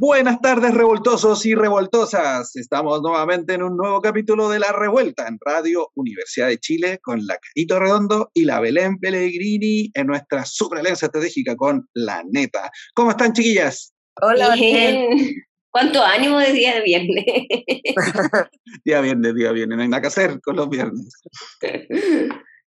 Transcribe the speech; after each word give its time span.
Buenas 0.00 0.40
tardes, 0.40 0.72
revoltosos 0.72 1.44
y 1.44 1.54
revoltosas. 1.54 2.56
Estamos 2.56 3.02
nuevamente 3.02 3.52
en 3.52 3.62
un 3.62 3.76
nuevo 3.76 4.00
capítulo 4.00 4.48
de 4.48 4.58
La 4.58 4.72
Revuelta 4.72 5.28
en 5.28 5.36
Radio 5.38 5.90
Universidad 5.94 6.46
de 6.46 6.56
Chile 6.56 6.98
con 7.02 7.26
la 7.26 7.36
Carito 7.36 7.78
Redondo 7.78 8.30
y 8.32 8.46
la 8.46 8.60
Belén 8.60 8.98
Pellegrini 8.98 9.90
en 9.92 10.06
nuestra 10.06 10.46
superalianza 10.46 11.04
estratégica 11.04 11.54
con 11.54 11.86
la 11.92 12.24
Neta. 12.32 12.70
¿Cómo 12.94 13.10
están, 13.10 13.34
chiquillas? 13.34 13.92
Hola, 14.22 14.54
bien. 14.54 15.34
¿Cuánto 15.70 16.02
ánimo 16.02 16.38
de 16.38 16.52
día 16.54 16.76
de 16.76 16.80
viernes? 16.80 17.26
día 18.86 19.02
viernes, 19.02 19.34
día 19.34 19.52
viernes. 19.52 19.76
No 19.76 19.82
hay 19.82 19.88
nada 19.90 20.00
que 20.00 20.08
hacer 20.08 20.40
con 20.40 20.56
los 20.56 20.70
viernes. 20.70 21.12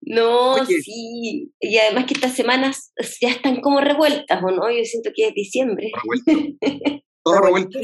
No, 0.02 0.64
sí. 0.64 1.52
Y 1.60 1.78
además 1.80 2.06
que 2.06 2.14
estas 2.14 2.36
semanas 2.36 2.94
ya 3.20 3.30
están 3.30 3.62
como 3.62 3.82
revueltas, 3.82 4.44
¿o 4.44 4.52
no? 4.52 4.70
Yo 4.70 4.84
siento 4.84 5.10
que 5.16 5.30
es 5.30 5.34
diciembre. 5.34 5.90
todo 7.26 7.42
revuelto. 7.42 7.80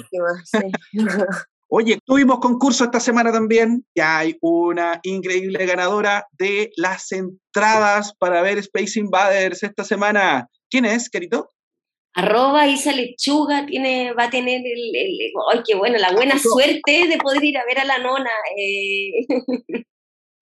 Oye, 1.74 2.00
tuvimos 2.06 2.40
concurso 2.40 2.84
esta 2.84 3.00
semana 3.00 3.32
también. 3.32 3.86
Ya 3.96 4.20
hay 4.20 4.38
una 4.42 5.00
increíble 5.04 5.66
ganadora 5.66 6.28
de 6.38 6.70
las 6.76 7.12
entradas 7.12 8.14
para 8.20 8.42
ver 8.42 8.58
Space 8.60 9.00
Invaders 9.00 9.64
esta 9.64 9.84
semana. 9.84 10.48
¿Quién 10.70 10.86
es, 10.86 11.10
querido? 11.10 11.50
Arroba 12.14 12.68
Isa 12.68 12.92
Lechuga 12.92 13.66
tiene, 13.66 14.14
va 14.14 14.26
a 14.26 14.30
tener 14.30 14.62
el, 14.66 15.32
ay, 15.54 15.62
qué 15.66 15.76
bueno, 15.76 15.98
la 15.98 16.12
buena 16.12 16.38
suerte 16.38 17.08
de 17.08 17.18
poder 17.18 17.44
ir 17.44 17.58
a 17.58 17.66
ver 17.66 17.80
a 17.80 17.86
la 17.86 17.98
nona. 18.00 18.32
Eh. 18.58 19.26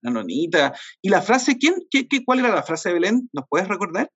La 0.02 0.12
nonita. 0.12 0.74
¿Y 1.02 1.10
la 1.10 1.22
frase, 1.22 1.58
quién, 1.58 1.76
qué, 1.92 2.08
qué, 2.08 2.24
cuál 2.24 2.40
era 2.40 2.56
la 2.56 2.64
frase 2.64 2.88
de 2.88 2.94
Belén? 2.94 3.30
¿Nos 3.34 3.44
puedes 3.50 3.68
recordar? 3.68 4.10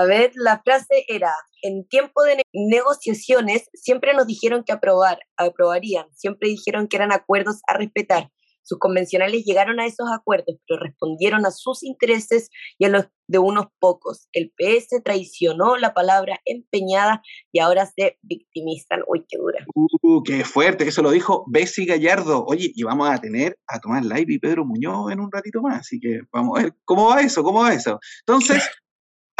A 0.00 0.06
ver, 0.06 0.32
la 0.34 0.62
frase 0.64 1.04
era, 1.08 1.30
en 1.60 1.86
tiempo 1.86 2.22
de 2.22 2.40
negociaciones 2.54 3.68
siempre 3.74 4.14
nos 4.14 4.26
dijeron 4.26 4.64
que 4.64 4.72
aprobar, 4.72 5.18
aprobarían, 5.36 6.06
siempre 6.14 6.48
dijeron 6.48 6.88
que 6.88 6.96
eran 6.96 7.12
acuerdos 7.12 7.60
a 7.66 7.74
respetar. 7.76 8.30
Sus 8.62 8.78
convencionales 8.78 9.44
llegaron 9.44 9.78
a 9.78 9.84
esos 9.84 10.08
acuerdos, 10.10 10.56
pero 10.66 10.80
respondieron 10.80 11.44
a 11.44 11.50
sus 11.50 11.82
intereses 11.82 12.48
y 12.78 12.86
a 12.86 12.88
los 12.88 13.08
de 13.26 13.38
unos 13.38 13.66
pocos. 13.78 14.26
El 14.32 14.54
PS 14.56 15.02
traicionó 15.04 15.76
la 15.76 15.92
palabra 15.92 16.40
empeñada 16.46 17.20
y 17.52 17.58
ahora 17.60 17.84
se 17.84 18.18
victimizan. 18.22 19.02
Uy, 19.06 19.26
qué 19.28 19.36
dura. 19.36 19.66
Uh, 19.74 20.22
qué 20.22 20.44
fuerte, 20.44 20.88
eso 20.88 21.02
lo 21.02 21.10
dijo 21.10 21.44
Bessie 21.46 21.84
Gallardo. 21.84 22.42
Oye, 22.46 22.72
y 22.74 22.82
vamos 22.84 23.10
a 23.10 23.18
tener 23.18 23.58
a 23.66 23.80
Tomás 23.80 24.02
Live 24.02 24.32
y 24.32 24.38
Pedro 24.38 24.64
Muñoz 24.64 25.12
en 25.12 25.20
un 25.20 25.30
ratito 25.30 25.60
más, 25.60 25.80
así 25.80 26.00
que 26.00 26.20
vamos 26.32 26.58
a 26.58 26.62
ver 26.62 26.74
cómo 26.86 27.10
va 27.10 27.20
eso, 27.20 27.42
cómo 27.42 27.60
va 27.60 27.74
eso. 27.74 27.98
Entonces, 28.26 28.66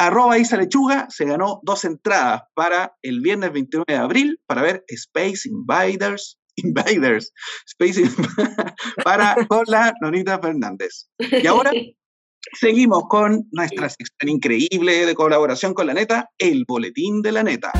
arroba 0.00 0.38
Isa 0.38 0.56
Lechuga 0.56 1.06
se 1.10 1.26
ganó 1.26 1.60
dos 1.62 1.84
entradas 1.84 2.42
para 2.54 2.96
el 3.02 3.20
viernes 3.20 3.52
29 3.52 3.84
de 3.86 3.96
abril 3.96 4.40
para 4.46 4.62
ver 4.62 4.82
Space 4.88 5.46
Invaders, 5.46 6.38
Invaders, 6.56 7.32
Space 7.66 8.04
para 9.04 9.36
con 9.46 9.64
la 9.66 9.92
Nonita 10.00 10.38
Fernández. 10.38 11.10
Y 11.18 11.46
ahora 11.46 11.70
seguimos 12.58 13.04
con 13.08 13.46
nuestra 13.52 13.90
sección 13.90 14.30
increíble 14.30 15.04
de 15.04 15.14
colaboración 15.14 15.74
con 15.74 15.86
la 15.86 15.94
neta, 15.94 16.30
el 16.38 16.64
boletín 16.66 17.20
de 17.20 17.32
la 17.32 17.42
neta. 17.42 17.70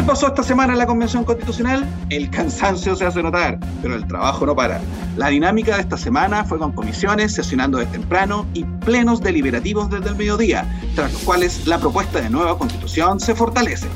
¿Qué 0.00 0.06
pasó 0.06 0.28
esta 0.28 0.42
semana 0.42 0.72
en 0.72 0.78
la 0.78 0.86
Convención 0.86 1.24
Constitucional? 1.24 1.86
El 2.08 2.30
cansancio 2.30 2.96
se 2.96 3.04
hace 3.04 3.22
notar, 3.22 3.58
pero 3.82 3.94
el 3.94 4.06
trabajo 4.06 4.46
no 4.46 4.56
para. 4.56 4.80
La 5.18 5.28
dinámica 5.28 5.74
de 5.74 5.82
esta 5.82 5.98
semana 5.98 6.42
fue 6.42 6.58
con 6.58 6.72
comisiones 6.72 7.34
sesionando 7.34 7.76
desde 7.76 7.92
temprano 7.92 8.46
y 8.54 8.64
plenos 8.64 9.20
deliberativos 9.20 9.90
desde 9.90 10.08
el 10.08 10.16
mediodía, 10.16 10.64
tras 10.94 11.12
los 11.12 11.22
cuales 11.22 11.66
la 11.66 11.78
propuesta 11.78 12.18
de 12.18 12.30
nueva 12.30 12.56
constitución 12.56 13.20
se 13.20 13.34
fortalece. 13.34 13.88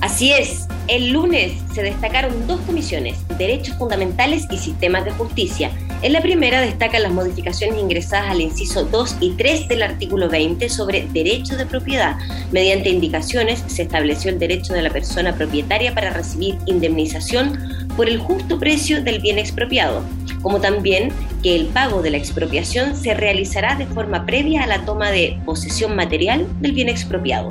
Así 0.00 0.32
es, 0.32 0.68
el 0.86 1.10
lunes 1.10 1.54
se 1.74 1.82
destacaron 1.82 2.46
dos 2.46 2.60
comisiones, 2.60 3.18
Derechos 3.36 3.76
Fundamentales 3.76 4.46
y 4.48 4.56
Sistemas 4.56 5.04
de 5.04 5.10
Justicia. 5.10 5.72
En 6.02 6.12
la 6.12 6.22
primera 6.22 6.60
destacan 6.60 7.02
las 7.02 7.12
modificaciones 7.12 7.80
ingresadas 7.80 8.30
al 8.30 8.40
inciso 8.40 8.84
2 8.84 9.16
y 9.20 9.32
3 9.32 9.66
del 9.66 9.82
artículo 9.82 10.28
20 10.28 10.68
sobre 10.68 11.08
derecho 11.12 11.56
de 11.56 11.66
propiedad. 11.66 12.16
Mediante 12.52 12.90
indicaciones 12.90 13.64
se 13.66 13.82
estableció 13.82 14.30
el 14.30 14.38
derecho 14.38 14.72
de 14.72 14.82
la 14.82 14.90
persona 14.90 15.34
propietaria 15.34 15.92
para 15.92 16.10
recibir 16.10 16.56
indemnización 16.66 17.58
por 17.96 18.08
el 18.08 18.18
justo 18.18 18.60
precio 18.60 19.02
del 19.02 19.18
bien 19.18 19.38
expropiado, 19.38 20.04
como 20.42 20.60
también 20.60 21.10
que 21.42 21.56
el 21.56 21.66
pago 21.66 22.02
de 22.02 22.10
la 22.10 22.18
expropiación 22.18 22.94
se 22.94 23.14
realizará 23.14 23.74
de 23.74 23.86
forma 23.86 24.24
previa 24.26 24.62
a 24.62 24.68
la 24.68 24.84
toma 24.84 25.10
de 25.10 25.40
posesión 25.44 25.96
material 25.96 26.46
del 26.60 26.70
bien 26.70 26.88
expropiado. 26.88 27.48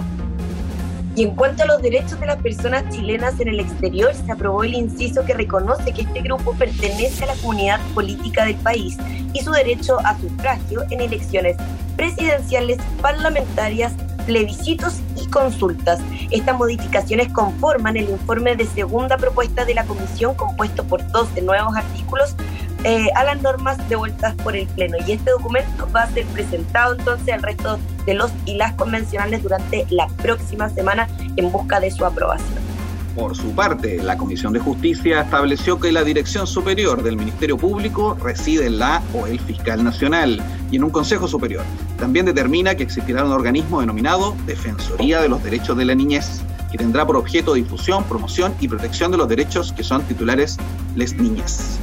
Y 1.18 1.24
en 1.24 1.32
cuanto 1.32 1.64
a 1.64 1.66
los 1.66 1.82
derechos 1.82 2.20
de 2.20 2.28
las 2.28 2.38
personas 2.44 2.94
chilenas 2.94 3.40
en 3.40 3.48
el 3.48 3.60
exterior, 3.60 4.14
se 4.14 4.32
aprobó 4.32 4.64
el 4.64 4.76
inciso 4.76 5.26
que 5.26 5.34
reconoce 5.34 5.92
que 5.92 6.04
este 6.04 6.22
grupo 6.22 6.54
pertenece 6.54 7.24
a 7.24 7.28
la 7.28 7.36
comunidad 7.38 7.80
política 7.96 8.46
del 8.46 8.56
país 8.58 8.98
y 9.34 9.40
su 9.40 9.50
derecho 9.50 9.98
a 10.06 10.16
sufragio 10.20 10.84
en 10.92 11.02
elecciones 11.02 11.58
presidenciales, 11.96 12.78
parlamentarias, 13.02 13.94
plebiscitos 14.28 15.00
y 15.16 15.26
consultas. 15.30 16.00
Estas 16.30 16.56
modificaciones 16.56 17.34
conforman 17.34 17.98
el 17.98 18.12
informe 18.12 18.56
de 18.56 18.68
segunda 18.68 19.18
propuesta 19.18 19.66
de 19.66 19.74
la 19.74 19.86
Comisión 19.86 20.36
compuesto 20.36 20.84
por 20.84 21.04
dos 21.12 21.34
de 21.34 21.42
nuevos 21.42 21.76
artículos 21.76 22.36
eh, 22.84 23.08
a 23.16 23.24
las 23.24 23.42
normas 23.42 23.78
devueltas 23.90 24.36
por 24.36 24.56
el 24.56 24.68
Pleno. 24.68 24.98
Y 25.06 25.14
este 25.14 25.32
documento 25.32 25.90
va 25.96 26.04
a 26.04 26.12
ser 26.12 26.26
presentado 26.28 26.96
entonces 26.96 27.34
al 27.34 27.42
resto 27.42 27.80
de 28.06 28.14
los 28.14 28.32
y 28.46 28.56
las 28.56 28.74
convencionales 28.74 29.44
durante 29.44 29.86
la 29.90 30.08
próxima 30.08 30.70
semana 30.70 31.08
en 31.36 31.52
busca 31.52 31.80
de 31.80 31.92
su 31.92 32.06
aprobación. 32.06 32.68
Por 33.18 33.36
su 33.36 33.50
parte, 33.56 34.02
la 34.04 34.16
Comisión 34.16 34.54
de 34.54 34.60
Justicia 34.60 35.22
estableció 35.22 35.80
que 35.80 35.92
la 35.92 36.04
Dirección 36.04 36.46
Superior 36.46 37.02
del 37.02 37.18
Ministerio 37.18 37.58
Público 37.58 38.16
reside 38.22 38.68
en 38.68 38.78
la 38.78 39.02
o 39.12 39.26
el 39.26 39.40
Fiscal 39.40 39.84
Nacional 39.84 40.40
y 40.70 40.76
en 40.76 40.84
un 40.84 40.92
Consejo 40.92 41.28
Superior. 41.28 41.64
También 41.98 42.28
determina 42.28 42.76
que 42.76 42.84
existirá 42.84 43.26
un 43.26 43.32
organismo 43.32 43.82
denominado 43.82 44.36
Defensoría 44.46 45.20
de 45.20 45.30
los 45.30 45.44
Derechos 45.44 45.76
de 45.76 45.86
la 45.86 45.96
Niñez, 45.96 46.44
que 46.72 46.78
tendrá 46.78 47.08
por 47.08 47.16
objeto 47.16 47.56
difusión, 47.56 48.04
promoción 48.04 48.54
y 48.60 48.68
protección 48.68 49.10
de 49.10 49.18
los 49.18 49.28
derechos 49.28 49.74
que 49.74 49.84
son 49.84 50.04
titulares 50.04 50.58
les 50.96 51.16
niñas. 51.16 51.80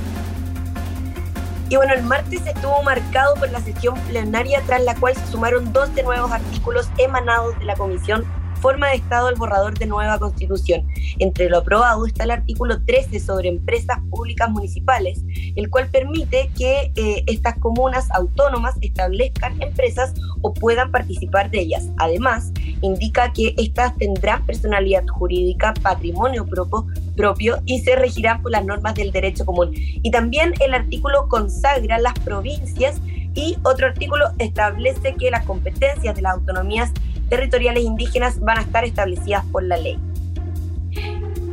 Y 1.75 1.77
bueno, 1.77 1.93
el 1.93 2.05
martes 2.05 2.47
estuvo 2.47 2.85
marcado 2.85 3.35
por 3.35 3.51
la 3.51 3.59
sesión 3.59 3.99
plenaria 4.03 4.63
tras 4.65 4.81
la 4.85 4.95
cual 4.95 5.17
se 5.17 5.27
sumaron 5.27 5.73
dos 5.73 5.93
de 5.97 6.05
nuevos 6.05 6.31
artículos 6.31 6.89
emanados 6.99 7.59
de 7.59 7.65
la 7.65 7.75
Comisión 7.75 8.25
forma 8.65 8.89
de 8.89 8.97
Estado 8.97 9.29
el 9.29 9.35
borrador 9.35 9.79
de 9.79 9.85
nueva 9.85 10.19
constitución. 10.19 10.89
Entre 11.19 11.51
lo 11.51 11.59
aprobado 11.59 12.07
está 12.07 12.25
el 12.25 12.31
artículo 12.31 12.83
13 12.83 13.21
sobre 13.21 13.51
empresas 13.51 13.99
públicas 14.09 14.49
municipales, 14.49 15.23
el 15.55 15.69
cual 15.69 15.91
permite 15.91 16.49
que 16.57 16.91
eh, 16.97 17.25
estas 17.27 17.59
comunas 17.59 18.11
autónomas 18.13 18.77
establezcan 18.81 19.61
empresas 19.61 20.15
o 20.41 20.55
puedan 20.55 20.91
participar 20.91 21.51
de 21.51 21.61
ellas. 21.61 21.91
Además, 21.99 22.53
indica 22.81 23.35
que 23.35 23.55
estas 23.59 23.95
tendrán 23.99 24.47
personalidad 24.47 25.07
jurídica, 25.09 25.75
patrimonio 25.83 26.47
propio, 26.47 26.87
propio 27.19 27.59
y 27.67 27.81
se 27.81 27.97
regirán 27.97 28.41
por 28.41 28.53
las 28.53 28.65
normas 28.65 28.95
del 28.95 29.13
derecho 29.13 29.45
común. 29.45 29.73
Y 29.75 30.11
también 30.11 30.55
el 30.61 30.73
artículo 30.73 31.29
consagra 31.29 31.99
las 31.99 32.19
provincias 32.21 32.99
y 33.35 33.59
otro 33.63 33.89
artículo 33.89 34.27
establece 34.39 35.17
que 35.17 35.31
las 35.31 35.45
competencias 35.45 36.15
de 36.15 36.23
las 36.23 36.33
autonomías 36.33 36.93
territoriales 37.29 37.85
indígenas 37.85 38.41
van 38.41 38.59
a 38.59 38.63
estar 38.63 38.85
establecidas 38.85 39.45
por 39.53 39.63
la 39.63 39.77
ley. 39.77 39.99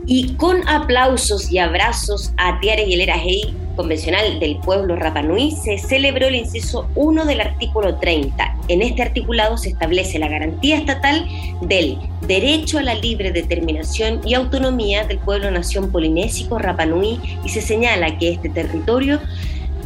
Y 0.06 0.34
con 0.34 0.68
aplausos 0.68 1.52
y 1.52 1.60
abrazos 1.60 2.34
a 2.38 2.60
Tiare 2.60 2.86
Guilera 2.86 3.16
Hey, 3.18 3.56
convencional 3.76 4.40
del 4.40 4.58
pueblo 4.58 4.96
Rapanui, 4.96 5.52
se 5.52 5.78
celebró 5.78 6.28
el 6.28 6.36
inciso 6.36 6.90
1 6.96 7.26
del 7.26 7.40
artículo 7.40 7.96
30. 7.96 8.58
En 8.68 8.82
este 8.82 9.04
articulado 9.04 9.58
se 9.58 9.70
establece 9.70 10.20
la 10.20 10.28
garantía 10.28 10.78
estatal 10.78 11.28
del 11.62 11.98
derecho 12.28 12.80
a 12.80 12.84
la 12.84 12.96
libre 12.96 13.32
determinación 13.32 14.22
y 14.26 14.34
autonomía 14.34 15.06
del 15.06 15.20
pueblo 15.20 15.50
nación 15.50 15.92
polinésico 15.92 16.60
Rapanui 16.60 17.20
y 17.46 17.50
se 17.50 17.62
señala 17.62 18.18
que 18.18 18.32
este 18.32 18.50
territorio 18.50 19.20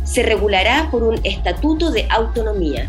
se 0.03 0.23
regulará 0.23 0.89
por 0.91 1.03
un 1.03 1.19
estatuto 1.23 1.91
de 1.91 2.07
autonomía 2.09 2.87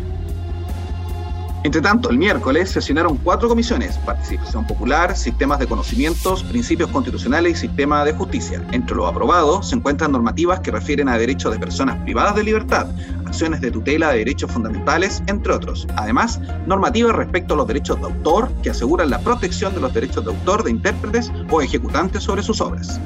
Entre 1.67 1.81
tanto, 1.81 2.09
el 2.09 2.17
miércoles 2.17 2.71
sesionaron 2.71 3.17
cuatro 3.17 3.49
comisiones, 3.49 3.97
participación 3.97 4.65
popular, 4.65 5.17
sistemas 5.17 5.59
de 5.59 5.67
conocimientos, 5.67 6.41
principios 6.45 6.89
constitucionales 6.91 7.57
y 7.57 7.67
sistema 7.67 8.05
de 8.05 8.13
justicia. 8.13 8.65
Entre 8.71 8.95
lo 8.95 9.05
aprobado 9.05 9.61
se 9.61 9.75
encuentran 9.75 10.13
normativas 10.13 10.61
que 10.61 10.71
refieren 10.71 11.09
a 11.09 11.17
derechos 11.17 11.51
de 11.51 11.59
personas 11.59 12.01
privadas 12.03 12.35
de 12.35 12.45
libertad, 12.45 12.87
acciones 13.25 13.59
de 13.59 13.69
tutela 13.69 14.11
de 14.11 14.19
derechos 14.19 14.49
fundamentales, 14.49 15.21
entre 15.27 15.51
otros. 15.51 15.85
Además, 15.97 16.39
normativas 16.67 17.13
respecto 17.13 17.55
a 17.55 17.57
los 17.57 17.67
derechos 17.67 17.99
de 17.99 18.05
autor 18.05 18.49
que 18.63 18.69
aseguran 18.69 19.09
la 19.09 19.19
protección 19.19 19.73
de 19.75 19.81
los 19.81 19.93
derechos 19.93 20.23
de 20.23 20.31
autor 20.31 20.63
de 20.63 20.71
intérpretes 20.71 21.33
o 21.51 21.61
ejecutantes 21.61 22.23
sobre 22.23 22.43
sus 22.43 22.61
obras. 22.61 22.97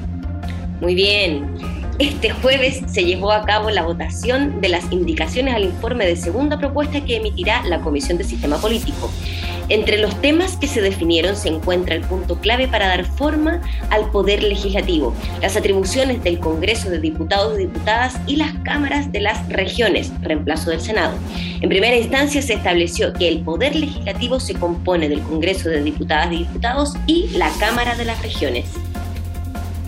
Muy 0.81 0.93
bien. 0.93 1.80
Este 1.99 2.31
jueves 2.31 2.81
se 2.87 3.03
llevó 3.03 3.31
a 3.31 3.45
cabo 3.45 3.69
la 3.69 3.83
votación 3.83 4.59
de 4.61 4.69
las 4.69 4.91
indicaciones 4.91 5.53
al 5.53 5.65
informe 5.65 6.05
de 6.05 6.15
segunda 6.15 6.57
propuesta 6.57 7.03
que 7.05 7.17
emitirá 7.17 7.63
la 7.65 7.79
Comisión 7.81 8.17
de 8.17 8.23
Sistema 8.23 8.57
Político. 8.57 9.11
Entre 9.69 9.97
los 9.99 10.19
temas 10.19 10.57
que 10.57 10.67
se 10.67 10.81
definieron 10.81 11.35
se 11.35 11.49
encuentra 11.49 11.95
el 11.95 12.01
punto 12.01 12.39
clave 12.39 12.67
para 12.67 12.87
dar 12.87 13.05
forma 13.05 13.61
al 13.89 14.09
poder 14.11 14.43
legislativo, 14.43 15.15
las 15.41 15.55
atribuciones 15.55 16.23
del 16.23 16.39
Congreso 16.39 16.89
de 16.89 16.99
Diputados 16.99 17.57
y 17.57 17.67
Diputadas 17.67 18.19
y 18.27 18.35
las 18.35 18.51
cámaras 18.63 19.11
de 19.11 19.21
las 19.21 19.47
regiones, 19.47 20.11
reemplazo 20.21 20.71
del 20.71 20.81
Senado. 20.81 21.13
En 21.61 21.69
primera 21.69 21.95
instancia 21.95 22.41
se 22.41 22.53
estableció 22.53 23.13
que 23.13 23.27
el 23.27 23.41
poder 23.41 23.75
legislativo 23.75 24.39
se 24.39 24.55
compone 24.55 25.07
del 25.07 25.21
Congreso 25.21 25.69
de 25.69 25.81
Diputadas 25.83 26.33
y 26.33 26.37
Diputados 26.39 26.95
y 27.07 27.29
la 27.37 27.49
Cámara 27.59 27.95
de 27.95 28.05
las 28.05 28.21
Regiones 28.21 28.65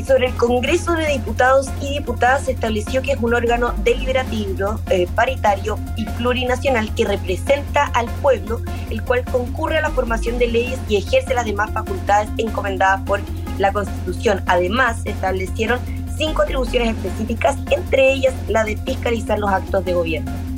sobre 0.06 0.28
el 0.28 0.36
Congreso 0.36 0.94
de 0.94 1.08
Diputados 1.08 1.70
y 1.82 1.94
Diputadas 2.00 2.46
se 2.46 2.52
estableció 2.52 3.02
que 3.02 3.14
es 3.14 3.20
un 3.22 3.34
órgano 3.34 3.74
deliberativo, 3.84 4.80
eh, 4.90 5.08
paritario 5.16 5.78
y 5.96 6.06
plurinacional 6.06 6.94
que 6.96 7.06
representa 7.06 7.86
al 7.94 8.08
pueblo, 8.22 8.62
el 8.90 9.02
cual 9.04 9.24
concurre 9.26 9.78
a 9.78 9.82
la 9.82 9.90
formación 9.92 10.38
de 10.38 10.48
leyes 10.48 10.80
y 10.90 10.98
ejerce 10.98 11.34
las 11.34 11.46
demás 11.46 11.72
facultades 11.72 12.30
encomendadas 12.38 13.02
por 13.02 13.22
la 13.58 13.72
Constitución. 13.72 14.42
Además, 14.48 15.02
se 15.04 15.12
establecieron 15.12 15.80
cinco 16.18 16.44
atribuciones 16.44 16.96
específicas, 16.96 17.58
entre 17.72 18.14
ellas 18.14 18.34
la 18.48 18.64
de 18.64 18.78
fiscalizar 18.78 19.40
los 19.40 19.50
actos 19.50 19.84
de 19.86 19.94
gobierno 19.94 20.53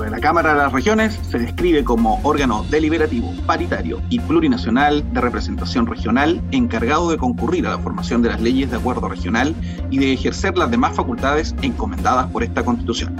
de 0.00 0.10
la 0.10 0.20
Cámara 0.20 0.52
de 0.52 0.58
las 0.58 0.72
Regiones 0.72 1.18
se 1.28 1.38
describe 1.38 1.84
como 1.84 2.20
órgano 2.22 2.64
deliberativo, 2.70 3.32
paritario 3.46 4.00
y 4.08 4.18
plurinacional 4.18 5.04
de 5.12 5.20
representación 5.20 5.86
regional 5.86 6.42
encargado 6.50 7.10
de 7.10 7.16
concurrir 7.16 7.66
a 7.66 7.70
la 7.70 7.78
formación 7.78 8.22
de 8.22 8.30
las 8.30 8.40
leyes 8.40 8.70
de 8.70 8.76
acuerdo 8.76 9.08
regional 9.08 9.54
y 9.90 9.98
de 9.98 10.12
ejercer 10.12 10.56
las 10.56 10.70
demás 10.70 10.96
facultades 10.96 11.54
encomendadas 11.62 12.30
por 12.30 12.42
esta 12.42 12.64
Constitución. 12.64 13.14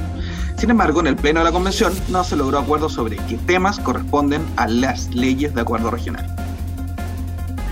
Sin 0.56 0.70
embargo, 0.70 1.00
en 1.00 1.08
el 1.08 1.16
Pleno 1.16 1.40
de 1.40 1.44
la 1.44 1.52
Convención 1.52 1.92
no 2.08 2.24
se 2.24 2.36
logró 2.36 2.58
acuerdo 2.58 2.88
sobre 2.88 3.16
qué 3.28 3.36
temas 3.46 3.78
corresponden 3.80 4.42
a 4.56 4.66
las 4.66 5.14
leyes 5.14 5.54
de 5.54 5.60
acuerdo 5.60 5.90
regional. 5.90 6.43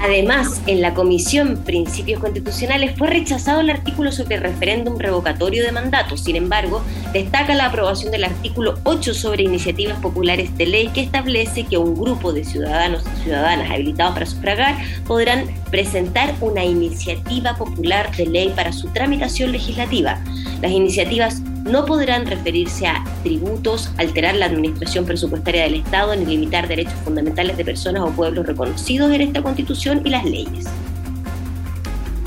Además, 0.02 0.60
en 0.66 0.82
la 0.82 0.94
Comisión 0.94 1.58
Principios 1.64 2.20
Constitucionales 2.20 2.98
fue 2.98 3.08
rechazado 3.08 3.60
el 3.60 3.70
artículo 3.70 4.10
sobre 4.10 4.34
el 4.34 4.42
referéndum 4.42 4.98
revocatorio 4.98 5.62
de 5.62 5.70
mandato. 5.70 6.16
Sin 6.16 6.34
embargo, 6.34 6.82
destaca 7.12 7.54
la 7.54 7.66
aprobación 7.66 8.10
del 8.10 8.24
artículo 8.24 8.80
8 8.82 9.14
sobre 9.14 9.44
iniciativas 9.44 10.00
populares 10.00 10.58
de 10.58 10.66
ley 10.66 10.88
que 10.88 11.02
establece 11.02 11.66
que 11.66 11.78
un 11.78 11.94
grupo 11.94 12.32
de 12.32 12.44
ciudadanos 12.44 13.04
y 13.04 13.22
ciudadanas 13.22 13.70
habilitados 13.70 14.14
para 14.14 14.26
sufragar 14.26 14.76
podrán 15.06 15.44
presentar 15.70 16.34
una 16.40 16.64
iniciativa 16.64 17.54
popular 17.54 18.10
de 18.16 18.26
ley 18.26 18.52
para 18.56 18.72
su 18.72 18.88
tramitación 18.88 19.52
legislativa. 19.52 20.18
Las 20.60 20.72
iniciativas 20.72 21.42
no 21.64 21.84
podrán 21.86 22.26
referirse 22.26 22.86
a 22.86 23.04
tributos, 23.22 23.90
alterar 23.98 24.34
la 24.34 24.46
administración 24.46 25.04
presupuestaria 25.04 25.62
del 25.64 25.76
Estado 25.76 26.14
ni 26.16 26.24
limitar 26.24 26.68
derechos 26.68 26.94
fundamentales 27.04 27.56
de 27.56 27.64
personas 27.64 28.02
o 28.02 28.10
pueblos 28.10 28.46
reconocidos 28.46 29.10
en 29.12 29.20
esta 29.20 29.42
Constitución 29.42 30.02
y 30.04 30.10
las 30.10 30.24
leyes. 30.24 30.66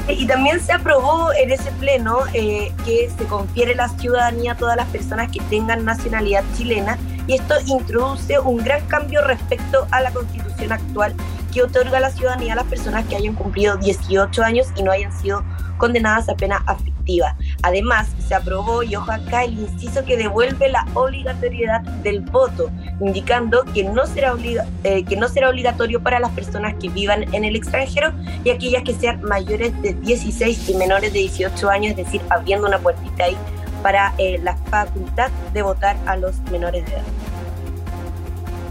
Y 0.08 0.28
también 0.28 0.60
se 0.60 0.72
aprobó 0.72 1.34
en 1.34 1.52
ese 1.52 1.72
pleno 1.74 2.20
eh, 2.34 2.72
que 2.86 3.10
se 3.18 3.26
confiere 3.26 3.74
la 3.74 3.90
ciudadanía 3.90 4.52
a 4.52 4.56
todas 4.56 4.78
las 4.78 4.88
personas 4.90 5.32
que 5.32 5.40
tengan 5.50 5.84
nacionalidad 5.84 6.44
chilena 6.56 6.98
y 7.28 7.34
esto 7.34 7.56
introduce 7.66 8.38
un 8.40 8.58
gran 8.58 8.86
cambio 8.86 9.22
respecto 9.22 9.88
a 9.90 10.02
la 10.02 10.12
constitución 10.12 10.72
actual 10.72 11.16
que 11.52 11.64
otorga 11.64 12.00
la 12.00 12.12
ciudadanía 12.12 12.54
a 12.54 12.58
las 12.58 12.66
personas 12.66 13.04
que 13.06 13.16
hayan 13.16 13.34
cumplido 13.34 13.78
18 13.78 14.44
años 14.44 14.68
y 14.76 14.84
no 14.84 14.92
hayan 14.92 15.12
sido 15.20 15.44
condenadas 15.78 16.30
a 16.30 16.36
pena 16.36 16.64
Además, 17.62 18.08
se 18.28 18.36
aprobó, 18.36 18.84
y 18.84 18.96
ojo 18.96 19.12
acá, 19.12 19.44
el 19.44 19.60
inciso 19.60 20.04
que 20.06 20.18
devuelve 20.18 20.70
la 20.70 20.86
obligatoriedad 20.94 21.82
del 22.04 22.22
voto, 22.22 22.72
indicando 23.00 23.64
que 23.74 23.84
no 23.84 24.06
será, 24.06 24.36
eh, 24.84 25.04
que 25.04 25.16
no 25.16 25.28
será 25.28 25.50
obligatorio 25.50 26.02
para 26.02 26.20
las 26.20 26.32
personas 26.32 26.76
que 26.76 26.90
vivan 26.90 27.34
en 27.34 27.44
el 27.44 27.56
extranjero 27.56 28.12
y 28.44 28.50
aquellas 28.50 28.84
que 28.84 28.94
sean 28.94 29.22
mayores 29.22 29.80
de 29.82 29.94
16 29.94 30.70
y 30.70 30.76
menores 30.76 31.14
de 31.14 31.20
18 31.20 31.70
años, 31.70 31.92
es 31.92 31.98
decir, 31.98 32.22
abriendo 32.30 32.68
una 32.68 32.80
puertita 32.80 33.26
ahí 33.26 33.38
para 33.84 34.14
eh, 34.18 34.40
la 34.42 34.56
facultad 34.56 35.30
de 35.54 35.62
votar 35.62 35.96
a 36.06 36.16
los 36.18 36.40
menores 36.52 36.86
de 36.86 36.94
edad. 36.94 37.25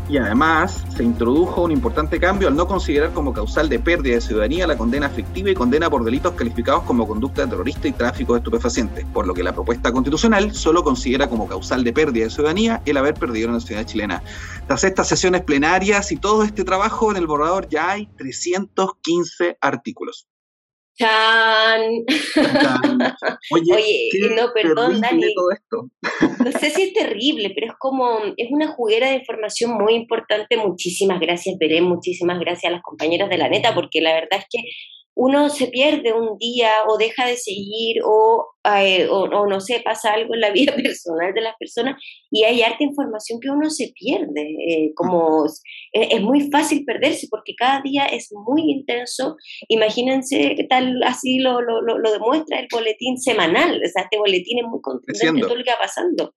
Y 0.08 0.18
además 0.18 0.84
se 0.94 1.02
introdujo 1.02 1.62
un 1.62 1.72
importante 1.72 2.20
cambio 2.20 2.48
al 2.48 2.56
no 2.56 2.66
considerar 2.66 3.12
como 3.12 3.32
causal 3.32 3.70
de 3.70 3.78
pérdida 3.78 4.16
de 4.16 4.20
ciudadanía 4.20 4.66
la 4.66 4.76
condena 4.76 5.06
aflictiva 5.06 5.50
y 5.50 5.54
condena 5.54 5.88
por 5.88 6.04
delitos 6.04 6.34
calificados 6.34 6.82
como 6.82 7.08
conducta 7.08 7.48
terrorista 7.48 7.88
y 7.88 7.92
tráfico 7.92 8.34
de 8.34 8.40
estupefacientes, 8.40 9.06
por 9.06 9.26
lo 9.26 9.32
que 9.32 9.42
la 9.42 9.54
propuesta 9.54 9.92
constitucional 9.92 10.54
solo 10.54 10.84
considera 10.84 11.28
como 11.28 11.48
causal 11.48 11.84
de 11.84 11.92
pérdida 11.92 12.24
de 12.24 12.30
ciudadanía 12.30 12.82
el 12.84 12.98
haber 12.98 13.14
perdido 13.14 13.48
la 13.48 13.54
nacionalidad 13.54 13.90
chilena. 13.90 14.22
Tras 14.66 14.84
estas 14.84 15.08
sesiones 15.08 15.42
plenarias 15.42 16.12
y 16.12 16.16
todo 16.16 16.42
este 16.42 16.64
trabajo 16.64 17.10
en 17.10 17.16
el 17.16 17.26
borrador 17.26 17.68
ya 17.68 17.90
hay 17.90 18.06
315 18.18 19.56
artículos. 19.60 20.28
¡Chan! 20.96 21.80
Oye, 23.50 24.08
no, 24.36 24.52
perdón, 24.52 25.00
Dani. 25.00 25.34
No 26.44 26.52
sé 26.52 26.70
si 26.70 26.82
es 26.82 26.92
terrible, 26.92 27.50
pero 27.54 27.66
es 27.68 27.78
como, 27.78 28.20
es 28.36 28.48
una 28.50 28.68
juguera 28.68 29.08
de 29.08 29.16
información 29.16 29.72
muy 29.72 29.94
importante. 29.94 30.56
Muchísimas 30.56 31.18
gracias, 31.18 31.56
Veré, 31.58 31.80
muchísimas 31.80 32.38
gracias 32.38 32.70
a 32.70 32.74
las 32.74 32.82
compañeras 32.82 33.28
de 33.28 33.38
la 33.38 33.48
neta, 33.48 33.74
porque 33.74 34.00
la 34.00 34.14
verdad 34.14 34.38
es 34.38 34.46
que 34.50 34.58
uno 35.16 35.48
se 35.48 35.68
pierde 35.68 36.12
un 36.12 36.36
día 36.38 36.70
o 36.88 36.98
deja 36.98 37.26
de 37.26 37.36
seguir 37.36 37.96
o, 38.04 38.46
eh, 38.64 39.06
o, 39.08 39.46
no 39.46 39.60
sé, 39.60 39.80
pasa 39.84 40.12
algo 40.12 40.34
en 40.34 40.40
la 40.40 40.50
vida 40.52 40.74
personal 40.74 41.32
de 41.32 41.40
las 41.40 41.54
personas 41.56 42.02
y 42.30 42.42
hay 42.44 42.62
harta 42.62 42.82
información 42.82 43.38
que 43.40 43.50
uno 43.50 43.70
se 43.70 43.92
pierde. 43.94 44.56
Eh, 44.68 44.92
como 44.94 45.46
es, 45.92 46.20
muy 46.20 46.50
fácil 46.50 46.84
perderse 46.84 47.28
porque 47.30 47.54
cada 47.56 47.80
día 47.82 48.06
es 48.06 48.30
muy 48.32 48.62
intenso. 48.62 49.36
Imagínense 49.68 50.54
qué 50.56 50.64
tal 50.64 51.02
así 51.04 51.38
lo, 51.38 51.60
lo, 51.60 51.80
lo, 51.80 52.12
demuestra 52.12 52.58
el 52.58 52.66
boletín 52.70 53.18
semanal. 53.18 53.80
O 53.84 53.88
sea, 53.88 54.02
este 54.02 54.18
boletín 54.18 54.58
es 54.58 54.64
muy 54.66 54.80
contundente 54.80 55.40
todo 55.42 55.56
lo 55.56 55.64
que 55.64 55.70
va 55.70 55.78
pasando. 55.78 56.34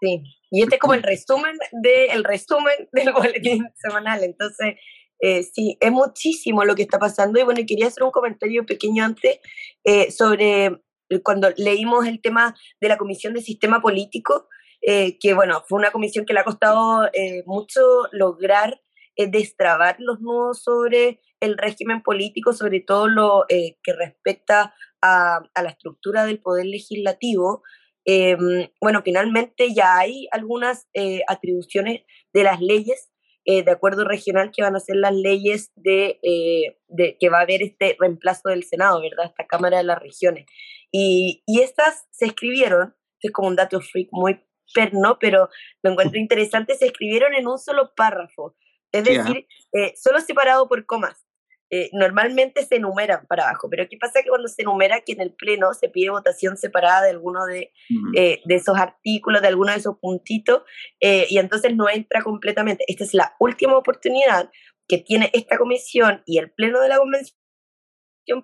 Sí, 0.00 0.22
y 0.50 0.62
este 0.62 0.74
es 0.74 0.80
como 0.80 0.94
el 0.94 1.02
resumen, 1.02 1.56
de, 1.82 2.06
el 2.06 2.24
resumen 2.24 2.74
del 2.92 3.12
boletín 3.14 3.66
semanal. 3.76 4.22
Entonces, 4.22 4.74
eh, 5.20 5.42
sí, 5.42 5.76
es 5.80 5.90
muchísimo 5.90 6.64
lo 6.64 6.74
que 6.74 6.82
está 6.82 6.98
pasando. 6.98 7.40
Y 7.40 7.44
bueno, 7.44 7.60
quería 7.66 7.86
hacer 7.86 8.02
un 8.02 8.10
comentario 8.10 8.66
pequeño 8.66 9.04
antes 9.04 9.38
eh, 9.84 10.10
sobre 10.10 10.82
cuando 11.22 11.50
leímos 11.56 12.06
el 12.06 12.20
tema 12.20 12.54
de 12.80 12.88
la 12.88 12.96
Comisión 12.96 13.34
de 13.34 13.42
Sistema 13.42 13.80
Político, 13.80 14.48
eh, 14.82 15.18
que 15.18 15.34
bueno, 15.34 15.62
fue 15.68 15.78
una 15.78 15.92
comisión 15.92 16.26
que 16.26 16.34
le 16.34 16.40
ha 16.40 16.44
costado 16.44 17.08
mucho 17.46 17.80
lograr 18.12 18.80
destrabar 19.16 19.96
los 19.98 20.20
nudos 20.20 20.62
sobre 20.62 21.20
el 21.40 21.56
régimen 21.56 22.02
político, 22.02 22.52
sobre 22.52 22.80
todo 22.80 23.06
lo 23.06 23.44
que 23.48 23.92
respecta 23.92 24.74
a, 25.00 25.40
a, 25.54 25.62
la 25.62 25.70
estructura 25.70 26.26
del 26.26 26.40
poder 26.40 26.66
legislativo. 26.66 27.62
Em, 28.04 28.68
bueno, 28.80 29.02
finalmente 29.04 29.72
ya 29.72 29.98
hay 29.98 30.26
algunas 30.32 30.88
atribuciones 31.28 32.02
de 32.32 32.42
las 32.42 32.60
leyes 32.60 33.13
eh, 33.46 33.62
de 33.62 33.70
acuerdo 33.70 34.04
regional 34.04 34.50
que 34.50 34.62
van 34.62 34.76
a 34.76 34.80
ser 34.80 34.96
las 34.96 35.14
leyes 35.14 35.70
de, 35.76 36.18
eh, 36.22 36.78
de, 36.88 37.16
que 37.18 37.28
va 37.28 37.38
a 37.38 37.42
haber 37.42 37.62
este 37.62 37.96
reemplazo 37.98 38.48
del 38.48 38.64
Senado, 38.64 39.00
¿verdad? 39.00 39.26
Esta 39.26 39.46
Cámara 39.46 39.78
de 39.78 39.84
las 39.84 39.98
Regiones. 39.98 40.46
Y, 40.90 41.42
y 41.46 41.60
estas 41.60 42.06
se 42.10 42.26
escribieron, 42.26 42.94
es 43.20 43.32
como 43.32 43.48
un 43.48 43.56
dato 43.56 43.80
freak 43.80 44.08
muy 44.12 44.40
perno, 44.72 45.18
pero 45.20 45.48
lo 45.82 45.90
encuentro 45.90 46.18
interesante, 46.20 46.74
se 46.74 46.86
escribieron 46.86 47.34
en 47.34 47.46
un 47.46 47.58
solo 47.58 47.92
párrafo, 47.94 48.56
es 48.92 49.04
decir, 49.04 49.46
eh, 49.72 49.92
solo 49.96 50.20
separado 50.20 50.68
por 50.68 50.86
comas. 50.86 51.26
Eh, 51.70 51.88
normalmente 51.92 52.64
se 52.64 52.76
enumeran 52.76 53.26
para 53.26 53.48
abajo, 53.48 53.68
pero 53.70 53.86
¿qué 53.88 53.96
pasa 53.96 54.22
que 54.22 54.28
cuando 54.28 54.48
se 54.48 54.62
enumera 54.62 55.00
que 55.00 55.12
en 55.12 55.20
el 55.20 55.32
Pleno 55.32 55.72
se 55.72 55.88
pide 55.88 56.10
votación 56.10 56.56
separada 56.56 57.02
de 57.02 57.10
alguno 57.10 57.46
de, 57.46 57.72
eh, 58.14 58.40
de 58.44 58.54
esos 58.54 58.76
artículos, 58.76 59.42
de 59.42 59.48
alguno 59.48 59.72
de 59.72 59.78
esos 59.78 59.98
puntitos, 59.98 60.62
eh, 61.00 61.26
y 61.30 61.38
entonces 61.38 61.74
no 61.74 61.88
entra 61.88 62.22
completamente? 62.22 62.84
Esta 62.86 63.04
es 63.04 63.14
la 63.14 63.34
última 63.40 63.76
oportunidad 63.76 64.50
que 64.86 64.98
tiene 64.98 65.30
esta 65.32 65.56
comisión 65.56 66.22
y 66.26 66.38
el 66.38 66.50
Pleno 66.50 66.80
de 66.80 66.88
la 66.88 66.98
Convención 66.98 67.34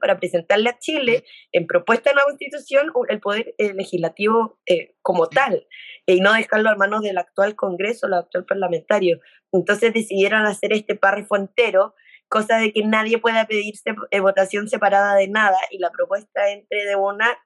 para 0.00 0.18
presentarle 0.18 0.70
a 0.70 0.78
Chile 0.78 1.24
en 1.52 1.66
propuesta 1.66 2.10
de 2.10 2.14
nueva 2.14 2.28
Constitución 2.28 2.92
el 3.08 3.20
poder 3.20 3.54
eh, 3.58 3.72
legislativo 3.74 4.58
eh, 4.66 4.94
como 5.02 5.28
tal 5.28 5.66
y 6.06 6.20
no 6.20 6.32
dejarlo 6.32 6.70
a 6.70 6.76
manos 6.76 7.02
del 7.02 7.18
actual 7.18 7.54
Congreso, 7.56 8.06
el 8.06 8.14
actual 8.14 8.44
parlamentario. 8.44 9.20
Entonces 9.52 9.92
decidieron 9.92 10.44
hacer 10.46 10.72
este 10.72 10.96
párrafo 10.96 11.36
entero, 11.36 11.94
cosa 12.30 12.56
de 12.58 12.72
que 12.72 12.84
nadie 12.84 13.18
pueda 13.18 13.46
pedirse 13.46 13.94
votación 14.22 14.68
separada 14.68 15.14
de 15.16 15.28
nada 15.28 15.58
y 15.70 15.78
la 15.78 15.90
propuesta 15.90 16.50
entre 16.50 16.86
de 16.86 16.96
una 16.96 17.36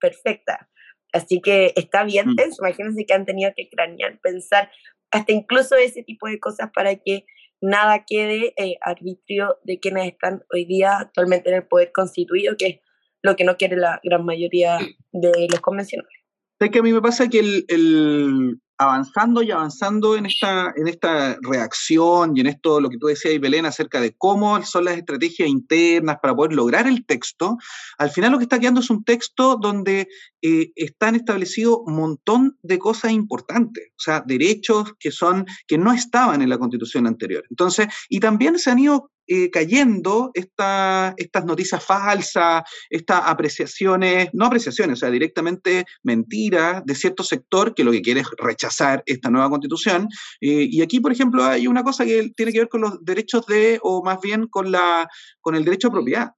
perfecta. 0.00 0.70
Así 1.12 1.40
que 1.40 1.72
está 1.76 2.04
bien 2.04 2.30
mm. 2.30 2.36
Imagínense 2.58 3.04
que 3.06 3.14
han 3.14 3.26
tenido 3.26 3.52
que 3.54 3.68
cranear, 3.68 4.18
pensar 4.20 4.70
hasta 5.10 5.32
incluso 5.32 5.76
ese 5.76 6.02
tipo 6.02 6.28
de 6.28 6.40
cosas 6.40 6.70
para 6.74 6.96
que 6.96 7.26
nada 7.60 8.04
quede 8.06 8.52
eh, 8.56 8.76
arbitrio 8.80 9.58
de 9.64 9.78
quienes 9.78 10.12
están 10.12 10.42
hoy 10.52 10.64
día 10.64 10.98
actualmente 10.98 11.50
en 11.50 11.56
el 11.56 11.66
poder 11.66 11.92
constituido, 11.92 12.56
que 12.56 12.66
es 12.66 12.80
lo 13.22 13.36
que 13.36 13.44
no 13.44 13.56
quiere 13.56 13.76
la 13.76 14.00
gran 14.02 14.24
mayoría 14.24 14.78
de 15.12 15.48
los 15.50 15.60
convencionales. 15.60 16.12
Es 16.60 16.70
que 16.70 16.78
a 16.78 16.82
mí 16.82 16.92
me 16.92 17.02
pasa 17.02 17.28
que 17.28 17.40
el, 17.40 18.60
avanzando 18.78 19.42
y 19.42 19.50
avanzando 19.50 20.16
en 20.16 20.26
esta, 20.26 20.72
en 20.76 20.88
esta 20.88 21.36
reacción 21.42 22.36
y 22.36 22.40
en 22.40 22.46
esto, 22.46 22.80
lo 22.80 22.90
que 22.90 22.98
tú 22.98 23.06
decías, 23.06 23.40
Belén, 23.40 23.66
acerca 23.66 24.00
de 24.00 24.14
cómo 24.16 24.60
son 24.62 24.86
las 24.86 24.96
estrategias 24.96 25.48
internas 25.48 26.18
para 26.20 26.34
poder 26.34 26.52
lograr 26.52 26.86
el 26.86 27.04
texto, 27.06 27.56
al 27.98 28.10
final 28.10 28.32
lo 28.32 28.38
que 28.38 28.44
está 28.44 28.58
quedando 28.58 28.80
es 28.80 28.90
un 28.90 29.04
texto 29.04 29.56
donde 29.60 30.08
eh, 30.42 30.72
están 30.74 31.14
establecidos 31.14 31.78
un 31.86 31.96
montón 31.96 32.58
de 32.62 32.78
cosas 32.78 33.12
importantes, 33.12 33.88
o 33.90 34.02
sea, 34.02 34.22
derechos 34.26 34.92
que 34.98 35.10
son, 35.10 35.46
que 35.66 35.78
no 35.78 35.92
estaban 35.92 36.42
en 36.42 36.48
la 36.48 36.58
constitución 36.58 37.06
anterior. 37.06 37.44
Entonces, 37.50 37.88
y 38.08 38.20
también 38.20 38.58
se 38.58 38.70
han 38.70 38.78
ido 38.78 39.10
eh, 39.26 39.50
cayendo 39.50 40.30
esta, 40.34 41.14
estas 41.16 41.44
noticias 41.44 41.82
falsas, 41.82 42.62
estas 42.90 43.22
apreciaciones, 43.24 44.28
no 44.32 44.46
apreciaciones, 44.46 44.98
o 44.98 45.00
sea, 45.00 45.10
directamente 45.10 45.84
mentiras 46.02 46.84
de 46.84 46.94
cierto 46.94 47.22
sector 47.22 47.74
que 47.74 47.84
lo 47.84 47.92
que 47.92 48.02
quiere 48.02 48.20
es 48.20 48.28
rechazar 48.36 49.02
esta 49.06 49.30
nueva 49.30 49.50
constitución. 49.50 50.08
Eh, 50.40 50.68
y 50.70 50.82
aquí, 50.82 51.00
por 51.00 51.12
ejemplo, 51.12 51.44
hay 51.44 51.66
una 51.66 51.82
cosa 51.82 52.04
que 52.04 52.30
tiene 52.36 52.52
que 52.52 52.60
ver 52.60 52.68
con 52.68 52.82
los 52.82 53.04
derechos 53.04 53.46
de, 53.46 53.78
o 53.82 54.02
más 54.04 54.20
bien 54.20 54.46
con, 54.48 54.70
la, 54.70 55.08
con 55.40 55.54
el 55.54 55.64
derecho 55.64 55.88
a 55.88 55.92
propiedad. 55.92 56.30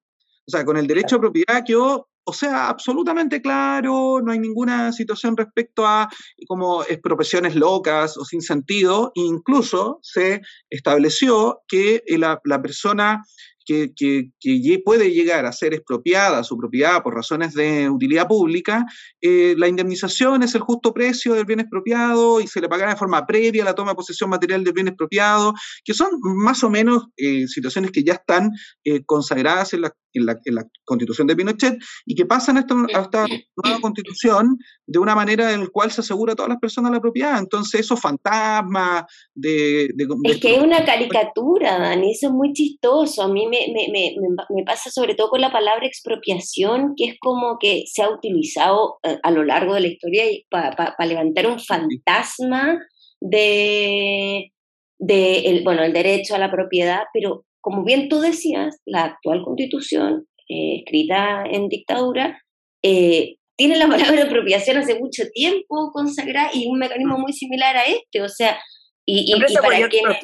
O 0.46 0.50
sea, 0.50 0.64
con 0.64 0.76
el 0.76 0.86
derecho 0.86 1.16
a 1.16 1.20
propiedad 1.20 1.64
que 1.64 1.72
yo 1.72 2.08
o 2.28 2.32
sea, 2.32 2.68
absolutamente 2.68 3.40
claro, 3.40 4.20
no 4.20 4.32
hay 4.32 4.40
ninguna 4.40 4.92
situación 4.92 5.36
respecto 5.36 5.86
a 5.86 6.08
como 6.48 6.82
expropiaciones 6.82 7.54
locas 7.54 8.16
o 8.16 8.24
sin 8.24 8.42
sentido, 8.42 9.12
incluso 9.14 10.00
se 10.02 10.42
estableció 10.68 11.62
que 11.68 12.02
la, 12.08 12.40
la 12.44 12.60
persona 12.60 13.22
que, 13.66 14.80
puede 14.84 15.10
llegar 15.10 15.44
a 15.46 15.52
ser 15.52 15.74
expropiada 15.74 16.44
su 16.44 16.56
propiedad 16.56 17.02
por 17.02 17.14
razones 17.14 17.54
de 17.54 17.90
utilidad 17.90 18.28
pública, 18.28 18.86
eh, 19.20 19.54
la 19.58 19.68
indemnización 19.68 20.42
es 20.42 20.54
el 20.54 20.60
justo 20.60 20.94
precio 20.94 21.34
del 21.34 21.44
bien 21.44 21.60
expropiado 21.60 22.40
y 22.40 22.46
se 22.46 22.60
le 22.60 22.68
pagará 22.68 22.92
de 22.92 22.96
forma 22.96 23.26
previa 23.26 23.64
la 23.64 23.74
toma 23.74 23.90
de 23.90 23.96
posesión 23.96 24.30
material 24.30 24.62
del 24.62 24.72
bien 24.72 24.88
expropiado, 24.88 25.54
que 25.84 25.94
son 25.94 26.10
más 26.22 26.62
o 26.62 26.70
menos 26.70 27.08
eh, 27.16 27.46
situaciones 27.48 27.90
que 27.90 28.04
ya 28.04 28.14
están 28.14 28.50
eh, 28.84 29.02
consagradas 29.04 29.74
en 29.74 29.82
la, 29.82 29.96
en, 30.12 30.26
la, 30.54 30.66
constitución 30.84 31.26
de 31.26 31.36
Pinochet 31.36 31.78
y 32.04 32.14
que 32.14 32.26
pasan 32.26 32.56
a 32.58 32.60
esta, 32.60 33.26
nueva 33.56 33.80
constitución 33.80 34.56
de 34.86 34.98
una 34.98 35.14
manera 35.14 35.52
en 35.52 35.62
la 35.62 35.66
cual 35.68 35.90
se 35.90 36.00
asegura 36.00 36.32
a 36.32 36.36
todas 36.36 36.50
las 36.50 36.58
personas 36.58 36.92
la 36.92 37.00
propiedad. 37.00 37.38
Entonces, 37.38 37.80
esos 37.80 38.00
fantasmas 38.00 39.04
de... 39.34 39.86
es 40.24 40.40
que 40.40 40.56
es 40.56 40.62
una 40.62 40.84
caricatura, 40.84 41.78
Dani, 41.78 42.12
eso 42.12 42.28
es 42.28 42.32
muy 42.32 42.52
chistoso. 42.52 43.22
A 43.22 43.28
mí 43.28 43.46
me 43.46 43.55
me, 43.72 44.64
pasa 44.64 44.90
sobre 44.90 45.14
todo 45.14 45.30
con 45.30 45.40
la 45.40 45.52
palabra 45.52 45.86
expropiación, 45.86 46.94
que 46.96 47.04
es 47.06 47.18
como 47.18 47.58
que 47.58 47.84
se 47.86 48.02
ha 48.02 48.10
utilizado 48.10 48.98
eh, 49.02 49.18
a, 49.22 49.30
lo 49.30 49.44
largo 49.44 49.74
de 49.74 49.80
la 49.80 49.86
historia 49.88 50.24
para 50.50 50.94
levantar 51.06 51.46
un 51.46 51.60
fantasma 51.60 52.78
de, 53.20 54.52
de 54.98 55.38
el, 55.40 55.64
bueno, 55.64 55.82
el 55.82 55.92
derecho 55.92 56.34
a 56.34 56.38
la 56.38 56.50
propiedad, 56.50 57.04
pero 57.12 57.44
como 57.60 57.84
bien 57.84 58.08
tú 58.08 58.20
decías, 58.20 58.80
la 58.84 59.04
actual 59.04 59.42
constitución, 59.42 60.26
eh, 60.48 60.76
escrita 60.78 61.44
en 61.50 61.68
dictadura, 61.68 62.40
eh, 62.82 63.36
tiene 63.56 63.76
la 63.76 63.88
palabra 63.88 64.24
apropiación 64.24 64.78
hace 64.78 64.98
mucho 64.98 65.24
tiempo 65.32 65.90
consagrada 65.92 66.50
y 66.52 66.66
un 66.68 66.78
mecanismo 66.78 67.18
muy 67.18 67.32
similar 67.32 67.76
a 67.76 67.84
este, 67.84 68.22
o 68.22 68.28
sea, 68.28 68.58
y, 69.04 69.32
y, 69.32 69.56
para 69.60 69.88
quienes, 69.88 70.18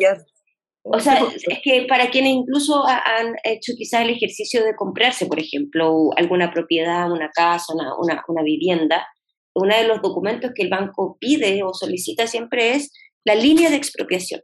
o 0.85 0.99
sea, 0.99 1.23
es 1.49 1.61
que 1.63 1.87
para 1.89 2.11
quienes 2.11 2.33
incluso 2.33 2.85
han 2.87 3.35
hecho 3.45 3.73
quizás 3.77 4.03
el 4.03 4.11
ejercicio 4.11 4.65
de 4.65 4.75
comprarse, 4.75 5.27
por 5.27 5.39
ejemplo, 5.39 6.11
alguna 6.17 6.53
propiedad, 6.53 7.11
una 7.11 7.31
casa, 7.31 7.73
una, 7.73 7.97
una, 7.97 8.25
una 8.27 8.43
vivienda, 8.43 9.07
uno 9.55 9.77
de 9.77 9.87
los 9.87 10.03
documentos 10.03 10.51
que 10.55 10.63
el 10.63 10.71
banco 10.71 11.17
pide 11.21 11.63
o 11.63 11.73
solicita 11.73 12.27
siempre 12.27 12.75
es 12.75 12.91
la 13.25 13.35
línea 13.35 13.71
de 13.71 13.77
expropiación. 13.77 14.41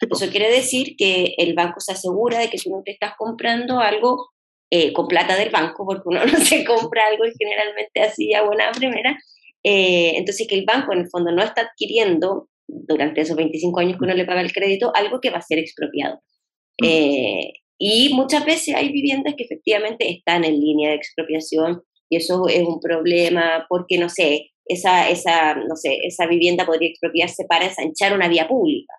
Eso 0.00 0.30
quiere 0.30 0.50
decir 0.50 0.96
que 0.96 1.34
el 1.38 1.54
banco 1.54 1.80
se 1.80 1.92
asegura 1.92 2.38
de 2.38 2.48
que 2.48 2.58
si 2.58 2.70
no 2.70 2.82
te 2.84 2.92
estás 2.92 3.12
comprando 3.16 3.80
algo 3.80 4.30
eh, 4.70 4.92
con 4.92 5.06
plata 5.06 5.36
del 5.36 5.50
banco, 5.50 5.84
porque 5.86 6.02
uno 6.06 6.24
no 6.26 6.38
se 6.38 6.64
compra 6.64 7.06
algo 7.06 7.24
generalmente 7.38 8.00
así 8.00 8.34
a 8.34 8.42
buena 8.42 8.70
primera, 8.72 9.16
eh, 9.62 10.12
entonces 10.16 10.46
que 10.48 10.56
el 10.56 10.64
banco 10.64 10.92
en 10.92 11.00
el 11.00 11.10
fondo 11.10 11.32
no 11.32 11.42
está 11.42 11.62
adquiriendo 11.62 12.48
durante 12.86 13.20
esos 13.20 13.36
25 13.36 13.80
años 13.80 13.98
que 13.98 14.04
uno 14.04 14.14
le 14.14 14.24
paga 14.24 14.40
el 14.40 14.52
crédito, 14.52 14.92
algo 14.94 15.20
que 15.20 15.30
va 15.30 15.38
a 15.38 15.42
ser 15.42 15.58
expropiado. 15.58 16.20
Eh, 16.82 17.52
y 17.78 18.12
muchas 18.14 18.44
veces 18.44 18.74
hay 18.74 18.90
viviendas 18.90 19.34
que 19.36 19.44
efectivamente 19.44 20.10
están 20.10 20.44
en 20.44 20.60
línea 20.60 20.90
de 20.90 20.96
expropiación 20.96 21.82
y 22.08 22.16
eso 22.16 22.48
es 22.48 22.62
un 22.62 22.80
problema 22.80 23.66
porque, 23.68 23.98
no 23.98 24.08
sé, 24.08 24.50
esa, 24.66 25.08
esa, 25.08 25.54
no 25.54 25.76
sé, 25.76 25.98
esa 26.02 26.26
vivienda 26.26 26.66
podría 26.66 26.88
expropiarse 26.88 27.44
para 27.48 27.66
ensanchar 27.66 28.14
una 28.14 28.28
vía 28.28 28.48
pública. 28.48 28.94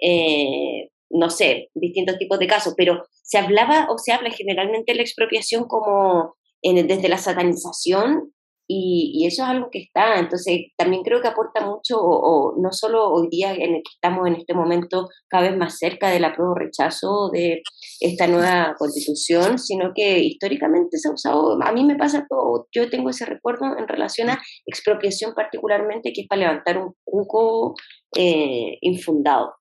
Eh, 0.00 0.90
no 1.10 1.30
sé, 1.30 1.70
distintos 1.74 2.18
tipos 2.18 2.38
de 2.38 2.46
casos, 2.46 2.74
pero 2.76 3.04
se 3.22 3.38
hablaba 3.38 3.88
o 3.90 3.98
se 3.98 4.12
habla 4.12 4.30
generalmente 4.30 4.92
de 4.92 4.96
la 4.96 5.02
expropiación 5.02 5.64
como 5.64 6.34
en, 6.62 6.86
desde 6.86 7.08
la 7.08 7.18
satanización 7.18 8.32
y, 8.68 9.26
eso 9.26 9.42
es 9.42 9.48
algo 9.48 9.68
que 9.70 9.78
está, 9.78 10.18
entonces 10.18 10.72
también 10.76 11.02
creo 11.02 11.20
que 11.20 11.28
aporta 11.28 11.64
mucho, 11.64 11.98
o, 12.00 12.54
no 12.60 12.72
solo 12.72 13.08
hoy 13.10 13.28
día 13.28 13.52
en 13.54 13.76
el 13.76 13.82
que 13.82 13.92
estamos 13.94 14.26
en 14.26 14.36
este 14.36 14.54
momento 14.54 15.08
cada 15.28 15.48
vez 15.48 15.56
más 15.56 15.78
cerca 15.78 16.10
del 16.10 16.24
apruebo 16.24 16.54
rechazo 16.54 17.30
de 17.32 17.62
esta 18.00 18.26
nueva 18.26 18.74
constitución, 18.78 19.58
sino 19.58 19.92
que 19.94 20.18
históricamente 20.18 20.98
se 20.98 21.08
ha 21.08 21.12
usado, 21.12 21.58
a 21.62 21.72
mí 21.72 21.84
me 21.84 21.96
pasa 21.96 22.26
todo, 22.28 22.66
yo 22.72 22.90
tengo 22.90 23.10
ese 23.10 23.26
recuerdo 23.26 23.76
en 23.78 23.86
relación 23.86 24.30
a 24.30 24.42
expropiación 24.66 25.34
particularmente, 25.34 26.12
que 26.12 26.22
es 26.22 26.26
para 26.26 26.40
levantar 26.40 26.78
un 26.78 26.94
cuco 27.04 27.74
eh, 28.16 28.78
infundado. 28.80 29.54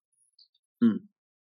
Mm. 0.82 1.08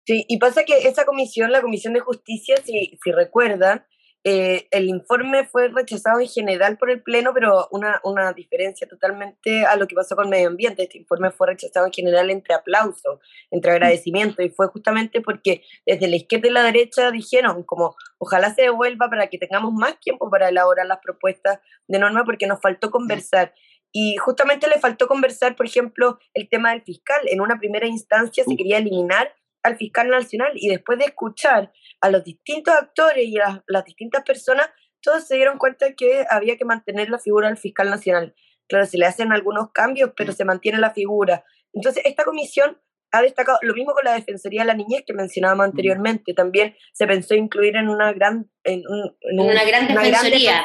Sí, 0.06 0.24
y 0.28 0.38
pasa 0.38 0.64
que 0.64 0.88
esa 0.88 1.04
comisión, 1.04 1.52
la 1.52 1.60
Comisión 1.60 1.92
de 1.92 2.00
Justicia, 2.00 2.56
si, 2.64 2.98
si 3.02 3.12
recuerdan, 3.12 3.84
eh, 4.22 4.68
el 4.70 4.86
informe 4.86 5.46
fue 5.46 5.68
rechazado 5.68 6.20
en 6.20 6.28
general 6.28 6.76
por 6.76 6.90
el 6.90 7.02
Pleno, 7.02 7.32
pero 7.32 7.68
una, 7.70 8.00
una 8.04 8.34
diferencia 8.34 8.86
totalmente 8.86 9.64
a 9.64 9.76
lo 9.76 9.86
que 9.86 9.94
pasó 9.94 10.14
con 10.14 10.28
medio 10.28 10.48
ambiente. 10.48 10.82
Este 10.82 10.98
informe 10.98 11.30
fue 11.30 11.46
rechazado 11.46 11.86
en 11.86 11.92
general 11.92 12.28
entre 12.30 12.54
aplausos, 12.54 13.18
entre 13.50 13.72
agradecimiento, 13.72 14.42
y 14.42 14.50
fue 14.50 14.68
justamente 14.68 15.22
porque 15.22 15.62
desde 15.86 16.06
la 16.08 16.16
izquierda 16.16 16.48
y 16.48 16.52
la 16.52 16.62
derecha 16.62 17.10
dijeron 17.10 17.62
como 17.62 17.96
ojalá 18.18 18.54
se 18.54 18.62
devuelva 18.62 19.08
para 19.08 19.28
que 19.28 19.38
tengamos 19.38 19.72
más 19.72 19.98
tiempo 20.00 20.30
para 20.30 20.50
elaborar 20.50 20.86
las 20.86 20.98
propuestas 20.98 21.58
de 21.88 21.98
norma 21.98 22.24
porque 22.24 22.46
nos 22.46 22.60
faltó 22.60 22.90
conversar. 22.90 23.54
Y 23.92 24.16
justamente 24.18 24.68
le 24.68 24.78
faltó 24.78 25.08
conversar, 25.08 25.56
por 25.56 25.66
ejemplo, 25.66 26.18
el 26.34 26.48
tema 26.48 26.70
del 26.70 26.82
fiscal. 26.82 27.20
En 27.26 27.40
una 27.40 27.58
primera 27.58 27.86
instancia 27.86 28.44
se 28.44 28.56
quería 28.56 28.78
eliminar 28.78 29.34
al 29.62 29.76
fiscal 29.76 30.08
nacional 30.08 30.52
y 30.54 30.68
después 30.68 30.98
de 30.98 31.06
escuchar 31.06 31.72
a 32.00 32.10
los 32.10 32.24
distintos 32.24 32.74
actores 32.74 33.26
y 33.26 33.38
a 33.38 33.62
las, 33.66 33.84
distintas 33.84 34.22
personas, 34.24 34.68
todos 35.02 35.26
se 35.26 35.36
dieron 35.36 35.58
cuenta 35.58 35.94
que 35.94 36.24
había 36.28 36.56
que 36.56 36.64
mantener 36.64 37.10
la 37.10 37.18
figura 37.18 37.48
del 37.48 37.56
fiscal 37.56 37.90
nacional. 37.90 38.34
Claro, 38.68 38.86
se 38.86 38.98
le 38.98 39.06
hacen 39.06 39.32
algunos 39.32 39.72
cambios, 39.72 40.12
pero 40.16 40.32
se 40.32 40.44
mantiene 40.44 40.78
la 40.78 40.92
figura. 40.92 41.44
Entonces, 41.72 42.02
esta 42.06 42.24
comisión 42.24 42.78
ha 43.12 43.22
destacado, 43.22 43.58
lo 43.62 43.74
mismo 43.74 43.92
con 43.92 44.04
la 44.04 44.14
Defensoría 44.14 44.62
de 44.62 44.68
la 44.68 44.74
Niñez 44.74 45.02
que 45.04 45.12
mencionábamos 45.12 45.66
anteriormente, 45.66 46.32
también 46.32 46.76
se 46.92 47.06
pensó 47.06 47.34
incluir 47.34 47.76
en 47.76 47.88
una 47.88 48.12
gran... 48.12 48.50
En, 48.62 48.82
una, 48.86 49.64
gran 49.64 49.88
defensoría, 49.88 50.64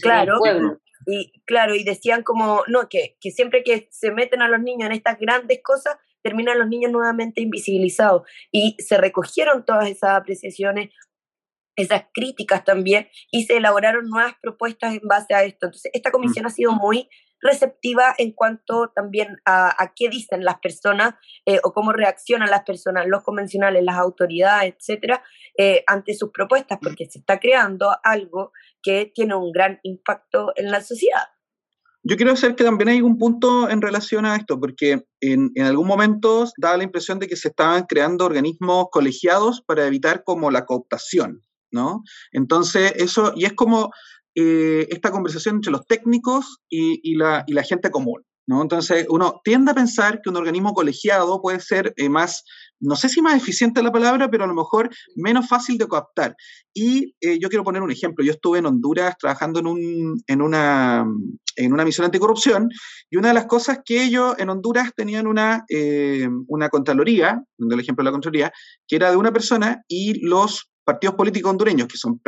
claro, 0.00 0.38
Y 1.06 1.32
claro, 1.44 1.74
y 1.74 1.82
decían 1.82 2.22
como, 2.22 2.62
no, 2.68 2.88
que, 2.88 3.16
que 3.20 3.30
siempre 3.30 3.64
que 3.64 3.88
se 3.90 4.12
meten 4.12 4.42
a 4.42 4.48
los 4.48 4.60
niños 4.60 4.86
en 4.86 4.92
estas 4.92 5.18
grandes 5.18 5.60
cosas, 5.62 5.96
terminan 6.26 6.58
los 6.58 6.66
niños 6.66 6.90
nuevamente 6.90 7.40
invisibilizados. 7.40 8.22
Y 8.50 8.74
se 8.80 8.98
recogieron 8.98 9.64
todas 9.64 9.88
esas 9.88 10.10
apreciaciones, 10.10 10.90
esas 11.76 12.06
críticas 12.12 12.64
también, 12.64 13.08
y 13.30 13.44
se 13.44 13.58
elaboraron 13.58 14.08
nuevas 14.08 14.34
propuestas 14.42 14.94
en 14.94 15.06
base 15.06 15.34
a 15.34 15.44
esto. 15.44 15.66
Entonces, 15.66 15.92
esta 15.94 16.10
comisión 16.10 16.44
ha 16.44 16.50
sido 16.50 16.72
muy 16.72 17.08
receptiva 17.40 18.12
en 18.18 18.32
cuanto 18.32 18.90
también 18.92 19.36
a, 19.44 19.92
qué 19.94 20.08
dicen 20.08 20.44
las 20.44 20.58
personas 20.58 21.14
eh, 21.44 21.60
o 21.62 21.72
cómo 21.72 21.92
reaccionan 21.92 22.50
las 22.50 22.64
personas, 22.64 23.06
los 23.06 23.22
convencionales, 23.22 23.84
las 23.84 23.98
autoridades, 23.98 24.74
etcétera, 24.74 25.22
eh, 25.56 25.84
ante 25.86 26.14
sus 26.14 26.30
propuestas, 26.32 26.78
porque 26.82 27.06
se 27.08 27.20
está 27.20 27.38
creando 27.38 27.94
algo 28.02 28.50
que 28.82 29.12
tiene 29.14 29.36
un 29.36 29.52
gran 29.52 29.78
impacto 29.84 30.52
en 30.56 30.72
la 30.72 30.80
sociedad. 30.80 31.35
Yo 32.08 32.16
quiero 32.16 32.32
hacer 32.32 32.54
que 32.54 32.62
también 32.62 32.88
hay 32.88 33.00
un 33.00 33.18
punto 33.18 33.68
en 33.68 33.82
relación 33.82 34.26
a 34.26 34.36
esto, 34.36 34.60
porque 34.60 35.04
en, 35.20 35.50
en 35.56 35.64
algún 35.64 35.88
momento 35.88 36.48
daba 36.56 36.76
la 36.76 36.84
impresión 36.84 37.18
de 37.18 37.26
que 37.26 37.34
se 37.34 37.48
estaban 37.48 37.84
creando 37.88 38.26
organismos 38.26 38.86
colegiados 38.92 39.60
para 39.66 39.88
evitar 39.88 40.22
como 40.22 40.52
la 40.52 40.66
cooptación, 40.66 41.42
¿no? 41.72 42.04
Entonces, 42.30 42.92
eso, 42.94 43.32
y 43.34 43.44
es 43.44 43.54
como 43.54 43.90
eh, 44.36 44.86
esta 44.90 45.10
conversación 45.10 45.56
entre 45.56 45.72
los 45.72 45.84
técnicos 45.88 46.58
y, 46.68 47.16
la, 47.16 47.42
y 47.48 47.54
la 47.54 47.64
gente 47.64 47.90
común, 47.90 48.22
¿no? 48.46 48.62
Entonces, 48.62 49.06
uno 49.08 49.40
tiende 49.42 49.72
a 49.72 49.74
pensar 49.74 50.20
que 50.22 50.30
un 50.30 50.36
organismo 50.36 50.72
colegiado 50.72 51.42
puede 51.42 51.60
ser 51.60 51.92
eh, 51.96 52.08
más, 52.08 52.44
no 52.78 52.94
sé 52.94 53.08
si 53.08 53.20
más 53.20 53.36
eficiente 53.36 53.82
la 53.82 53.90
palabra, 53.90 54.30
pero 54.30 54.44
a 54.44 54.46
lo 54.46 54.54
mejor 54.54 54.88
menos 55.16 55.48
fácil 55.48 55.76
de 55.78 55.88
cooptar. 55.88 56.36
Y 56.72 57.14
eh, 57.20 57.38
yo 57.40 57.48
quiero 57.48 57.64
poner 57.64 57.82
un 57.82 57.90
ejemplo. 57.90 58.24
Yo 58.24 58.32
estuve 58.32 58.58
en 58.58 58.66
Honduras 58.66 59.16
trabajando 59.18 59.58
en, 59.60 59.66
un, 59.66 60.22
en, 60.26 60.42
una, 60.42 61.04
en 61.56 61.72
una 61.72 61.84
misión 61.84 62.04
anticorrupción 62.04 62.68
y 63.10 63.16
una 63.16 63.28
de 63.28 63.34
las 63.34 63.46
cosas 63.46 63.80
que 63.84 64.04
ellos 64.04 64.36
en 64.38 64.48
Honduras 64.48 64.92
tenían 64.94 65.26
una, 65.26 65.64
eh, 65.68 66.28
una 66.46 66.68
contraloría, 66.68 67.42
el 67.58 67.80
ejemplo 67.80 68.02
de 68.02 68.10
la 68.10 68.12
contraloría, 68.12 68.52
que 68.86 68.96
era 68.96 69.10
de 69.10 69.16
una 69.16 69.32
persona 69.32 69.82
y 69.88 70.24
los 70.24 70.70
partidos 70.84 71.16
políticos 71.16 71.50
hondureños, 71.50 71.88
que 71.88 71.98
son 71.98 72.20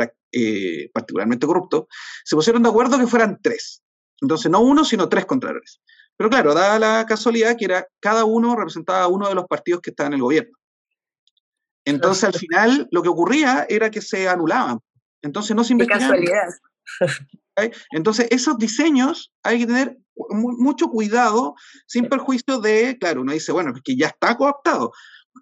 particularmente 0.93 1.47
corruptos, 1.47 1.85
se 2.25 2.35
pusieron 2.35 2.61
de 2.61 2.67
acuerdo 2.67 2.99
que 2.99 3.07
fueran 3.07 3.39
tres. 3.41 3.81
Entonces, 4.21 4.51
no 4.51 4.59
uno, 4.59 4.83
sino 4.83 5.07
tres 5.07 5.25
contralores. 5.25 5.79
Pero 6.19 6.29
claro, 6.29 6.53
dada 6.53 6.77
la 6.79 7.05
casualidad 7.05 7.55
que 7.57 7.63
era 7.63 7.87
cada 8.01 8.25
uno 8.25 8.53
representaba 8.53 9.03
a 9.03 9.07
uno 9.07 9.29
de 9.29 9.35
los 9.35 9.45
partidos 9.45 9.81
que 9.81 9.91
estaban 9.91 10.11
en 10.11 10.17
el 10.17 10.23
gobierno. 10.23 10.57
Entonces, 11.85 12.25
al 12.25 12.33
final, 12.33 12.89
lo 12.91 13.01
que 13.01 13.07
ocurría 13.07 13.65
era 13.69 13.89
que 13.89 14.01
se 14.01 14.27
anulaban. 14.27 14.79
Entonces, 15.21 15.55
no 15.55 15.63
se 15.63 15.71
investigaban. 15.71 16.09
casualidad. 16.09 16.49
Entonces, 17.91 18.27
esos 18.31 18.57
diseños 18.57 19.31
hay 19.43 19.59
que 19.59 19.67
tener 19.67 19.97
mucho 20.31 20.89
cuidado, 20.89 21.55
sin 21.87 22.09
perjuicio 22.09 22.59
de, 22.59 22.97
claro, 22.99 23.21
uno 23.21 23.31
dice, 23.31 23.53
bueno, 23.53 23.71
es 23.73 23.81
que 23.81 23.95
ya 23.95 24.07
está 24.07 24.35
cooptado. 24.35 24.91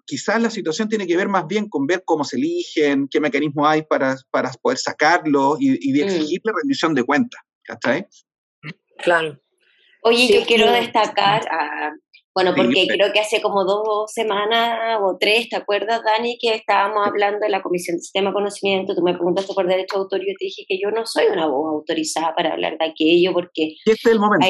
Quizás 0.06 0.40
la 0.40 0.50
situación 0.50 0.88
tiene 0.88 1.08
que 1.08 1.16
ver 1.16 1.28
más 1.28 1.48
bien 1.48 1.68
con 1.68 1.88
ver 1.88 2.04
cómo 2.04 2.22
se 2.22 2.36
eligen, 2.36 3.08
qué 3.08 3.20
mecanismo 3.20 3.66
hay 3.66 3.82
para, 3.82 4.16
para 4.30 4.52
poder 4.62 4.78
sacarlo 4.78 5.56
y, 5.58 5.90
y 5.90 5.92
de 5.92 6.04
mm. 6.04 6.08
exigirle 6.08 6.52
rendición 6.54 6.94
de 6.94 7.02
cuentas. 7.02 7.40
¿Cachai? 7.64 8.06
Claro. 8.98 9.40
Oye, 10.02 10.32
yo 10.32 10.44
quiero 10.46 10.70
destacar, 10.72 11.42
bueno, 12.34 12.54
porque 12.54 12.86
creo 12.86 13.12
que 13.12 13.20
hace 13.20 13.42
como 13.42 13.64
dos 13.64 14.12
semanas 14.12 15.00
o 15.02 15.16
tres, 15.18 15.48
¿te 15.48 15.56
acuerdas, 15.56 16.02
Dani, 16.04 16.38
que 16.40 16.54
estábamos 16.54 17.06
hablando 17.06 17.40
de 17.40 17.48
la 17.48 17.62
Comisión 17.62 17.96
de 17.96 18.02
Sistema 18.02 18.30
de 18.30 18.34
Conocimiento? 18.34 18.94
Tú 18.94 19.02
me 19.02 19.14
preguntaste 19.14 19.54
por 19.54 19.66
derecho 19.66 19.96
de 19.96 20.02
autor 20.02 20.22
y 20.22 20.28
yo 20.28 20.34
te 20.38 20.44
dije 20.44 20.64
que 20.68 20.78
yo 20.80 20.90
no 20.90 21.04
soy 21.04 21.26
una 21.32 21.46
voz 21.46 21.68
autorizada 21.72 22.34
para 22.36 22.52
hablar 22.52 22.78
de 22.78 22.86
aquello, 22.86 23.32
porque... 23.32 23.74
Este 23.84 23.92
es 23.92 24.06
el 24.06 24.20
momento. 24.20 24.46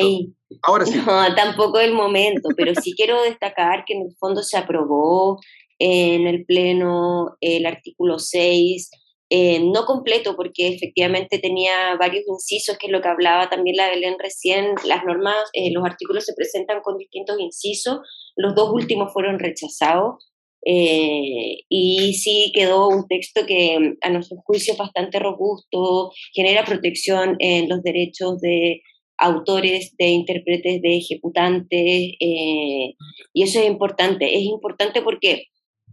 Ahora 0.62 0.84
sí. 0.84 0.98
No, 1.06 1.34
tampoco 1.34 1.80
el 1.80 1.94
momento, 1.94 2.50
pero 2.56 2.74
sí 2.74 2.92
quiero 2.94 3.22
destacar 3.22 3.84
que 3.86 3.94
en 3.94 4.02
el 4.02 4.16
fondo 4.18 4.42
se 4.42 4.58
aprobó 4.58 5.38
en 5.78 6.26
el 6.26 6.44
Pleno 6.44 7.36
el 7.40 7.64
artículo 7.64 8.18
6 8.18 8.90
eh, 9.30 9.60
no 9.60 9.84
completo, 9.84 10.34
porque 10.36 10.68
efectivamente 10.68 11.38
tenía 11.38 11.96
varios 11.98 12.24
incisos, 12.26 12.78
que 12.78 12.86
es 12.86 12.92
lo 12.92 13.02
que 13.02 13.08
hablaba 13.08 13.50
también 13.50 13.76
la 13.76 13.90
Belén 13.90 14.16
recién. 14.18 14.74
Las 14.84 15.04
normas, 15.04 15.36
eh, 15.52 15.70
los 15.70 15.84
artículos 15.84 16.24
se 16.24 16.32
presentan 16.34 16.80
con 16.80 16.96
distintos 16.96 17.38
incisos, 17.38 17.98
los 18.36 18.54
dos 18.54 18.70
últimos 18.72 19.12
fueron 19.12 19.38
rechazados. 19.38 20.24
Eh, 20.64 21.60
y 21.68 22.14
sí 22.14 22.50
quedó 22.54 22.88
un 22.88 23.06
texto 23.06 23.46
que 23.46 23.96
a 24.00 24.10
nuestro 24.10 24.38
juicio 24.44 24.72
es 24.72 24.78
bastante 24.78 25.18
robusto, 25.18 26.10
genera 26.34 26.64
protección 26.64 27.36
en 27.38 27.68
los 27.68 27.82
derechos 27.82 28.40
de 28.40 28.80
autores, 29.18 29.94
de 29.98 30.06
intérpretes, 30.08 30.80
de 30.80 30.96
ejecutantes, 30.96 32.12
y 32.20 33.42
eso 33.42 33.60
es 33.60 33.66
importante. 33.66 34.36
Es 34.36 34.42
importante 34.42 35.02
porque 35.02 35.44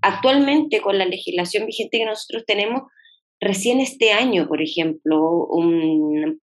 actualmente 0.02 0.82
con 0.82 0.98
la 0.98 1.06
legislación 1.06 1.66
vigente 1.66 1.98
que 1.98 2.06
nosotros 2.06 2.44
tenemos, 2.46 2.84
Recién 3.46 3.80
este 3.80 4.12
año, 4.12 4.48
por 4.48 4.60
ejemplo, 4.60 5.48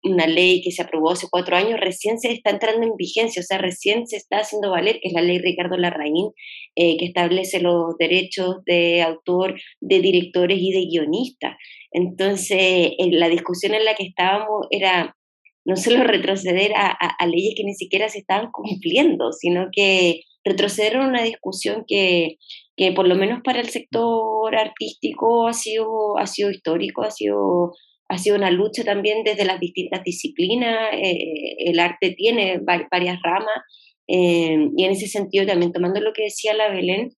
una 0.04 0.26
ley 0.28 0.62
que 0.62 0.70
se 0.70 0.82
aprobó 0.82 1.10
hace 1.10 1.26
cuatro 1.28 1.56
años, 1.56 1.80
recién 1.80 2.20
se 2.20 2.30
está 2.30 2.50
entrando 2.50 2.86
en 2.86 2.94
vigencia, 2.96 3.40
o 3.40 3.44
sea, 3.44 3.58
recién 3.58 4.06
se 4.06 4.16
está 4.16 4.38
haciendo 4.38 4.70
valer, 4.70 5.00
que 5.00 5.08
es 5.08 5.12
la 5.12 5.20
ley 5.20 5.38
Ricardo 5.38 5.76
Larraín, 5.76 6.30
eh, 6.76 6.96
que 6.98 7.06
establece 7.06 7.58
los 7.58 7.96
derechos 7.98 8.64
de 8.66 9.02
autor, 9.02 9.60
de 9.80 10.00
directores 10.00 10.58
y 10.60 10.70
de 10.70 10.86
guionistas. 10.86 11.56
Entonces, 11.90 12.92
la 13.10 13.28
discusión 13.28 13.74
en 13.74 13.84
la 13.84 13.96
que 13.96 14.04
estábamos 14.04 14.68
era 14.70 15.16
no 15.64 15.74
solo 15.74 16.04
retroceder 16.04 16.72
a, 16.76 16.86
a 16.86 17.26
leyes 17.26 17.54
que 17.56 17.64
ni 17.64 17.74
siquiera 17.74 18.08
se 18.10 18.20
estaban 18.20 18.52
cumpliendo, 18.52 19.32
sino 19.32 19.70
que 19.72 20.20
retroceder 20.44 20.94
en 20.94 21.00
una 21.00 21.22
discusión 21.24 21.84
que, 21.84 22.36
que 22.76 22.92
por 22.92 23.06
lo 23.06 23.14
menos 23.14 23.40
para 23.44 23.60
el 23.60 23.68
sector 23.68 24.54
artístico 24.54 25.46
ha 25.46 25.52
sido, 25.52 26.18
ha 26.18 26.26
sido 26.26 26.50
histórico, 26.50 27.02
ha 27.02 27.10
sido, 27.10 27.72
ha 28.08 28.18
sido 28.18 28.36
una 28.36 28.50
lucha 28.50 28.84
también 28.84 29.24
desde 29.24 29.44
las 29.44 29.60
distintas 29.60 30.02
disciplinas. 30.04 30.92
Eh, 30.94 31.54
el 31.58 31.78
arte 31.80 32.14
tiene 32.16 32.60
varias 32.60 33.20
ramas 33.22 33.62
eh, 34.08 34.68
y 34.76 34.84
en 34.84 34.90
ese 34.90 35.06
sentido 35.06 35.46
también 35.46 35.72
tomando 35.72 36.00
lo 36.00 36.12
que 36.12 36.24
decía 36.24 36.54
la 36.54 36.70
Belén, 36.70 37.10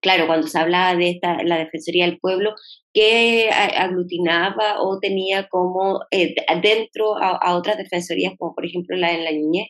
claro, 0.00 0.26
cuando 0.26 0.46
se 0.46 0.58
hablaba 0.58 0.96
de 0.96 1.10
esta, 1.10 1.42
la 1.42 1.58
Defensoría 1.58 2.06
del 2.06 2.18
Pueblo, 2.18 2.54
que 2.92 3.50
aglutinaba 3.50 4.82
o 4.82 4.98
tenía 5.00 5.48
como 5.48 6.00
eh, 6.10 6.34
dentro 6.62 7.16
a, 7.18 7.56
otras 7.56 7.76
defensorías, 7.78 8.34
como 8.38 8.54
por 8.54 8.66
ejemplo 8.66 8.96
la 8.96 9.12
de 9.12 9.22
la 9.22 9.32
niñez, 9.32 9.68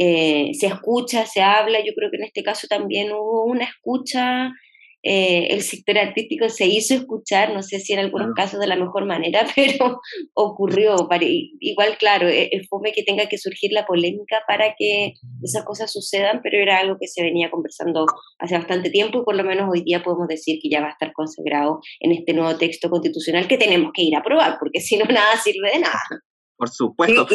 eh, 0.00 0.52
se 0.54 0.68
escucha, 0.68 1.26
se 1.26 1.42
habla, 1.42 1.80
yo 1.80 1.92
creo 1.96 2.08
que 2.08 2.18
en 2.18 2.24
este 2.24 2.44
caso 2.44 2.68
también 2.68 3.10
hubo 3.10 3.46
una 3.46 3.64
escucha, 3.64 4.52
eh, 5.02 5.48
el 5.50 5.62
sector 5.62 5.98
artístico 5.98 6.48
se 6.48 6.66
hizo 6.66 6.94
escuchar, 6.94 7.52
no 7.52 7.62
sé 7.64 7.80
si 7.80 7.94
en 7.94 7.98
algunos 7.98 8.32
casos 8.34 8.60
de 8.60 8.68
la 8.68 8.76
mejor 8.76 9.06
manera, 9.06 9.44
pero 9.56 10.00
ocurrió. 10.34 11.08
Igual, 11.60 11.98
claro, 11.98 12.28
es 12.28 12.68
fome 12.68 12.92
que 12.92 13.02
tenga 13.02 13.26
que 13.26 13.38
surgir 13.38 13.72
la 13.72 13.86
polémica 13.86 14.42
para 14.46 14.76
que 14.78 15.14
esas 15.42 15.64
cosas 15.64 15.92
sucedan, 15.92 16.40
pero 16.44 16.58
era 16.58 16.78
algo 16.78 16.96
que 17.00 17.08
se 17.08 17.22
venía 17.22 17.50
conversando 17.50 18.06
hace 18.38 18.56
bastante 18.56 18.90
tiempo 18.90 19.20
y 19.20 19.24
por 19.24 19.34
lo 19.34 19.42
menos 19.42 19.68
hoy 19.68 19.82
día 19.82 20.04
podemos 20.04 20.28
decir 20.28 20.60
que 20.62 20.68
ya 20.70 20.80
va 20.80 20.88
a 20.88 20.92
estar 20.92 21.12
consagrado 21.12 21.80
en 21.98 22.12
este 22.12 22.34
nuevo 22.34 22.56
texto 22.56 22.88
constitucional 22.88 23.48
que 23.48 23.58
tenemos 23.58 23.90
que 23.92 24.02
ir 24.02 24.14
a 24.14 24.20
aprobar, 24.20 24.58
porque 24.60 24.80
si 24.80 24.96
no, 24.96 25.04
nada 25.10 25.36
sirve 25.42 25.72
de 25.72 25.80
nada. 25.80 26.22
Por 26.58 26.68
supuesto. 26.68 27.26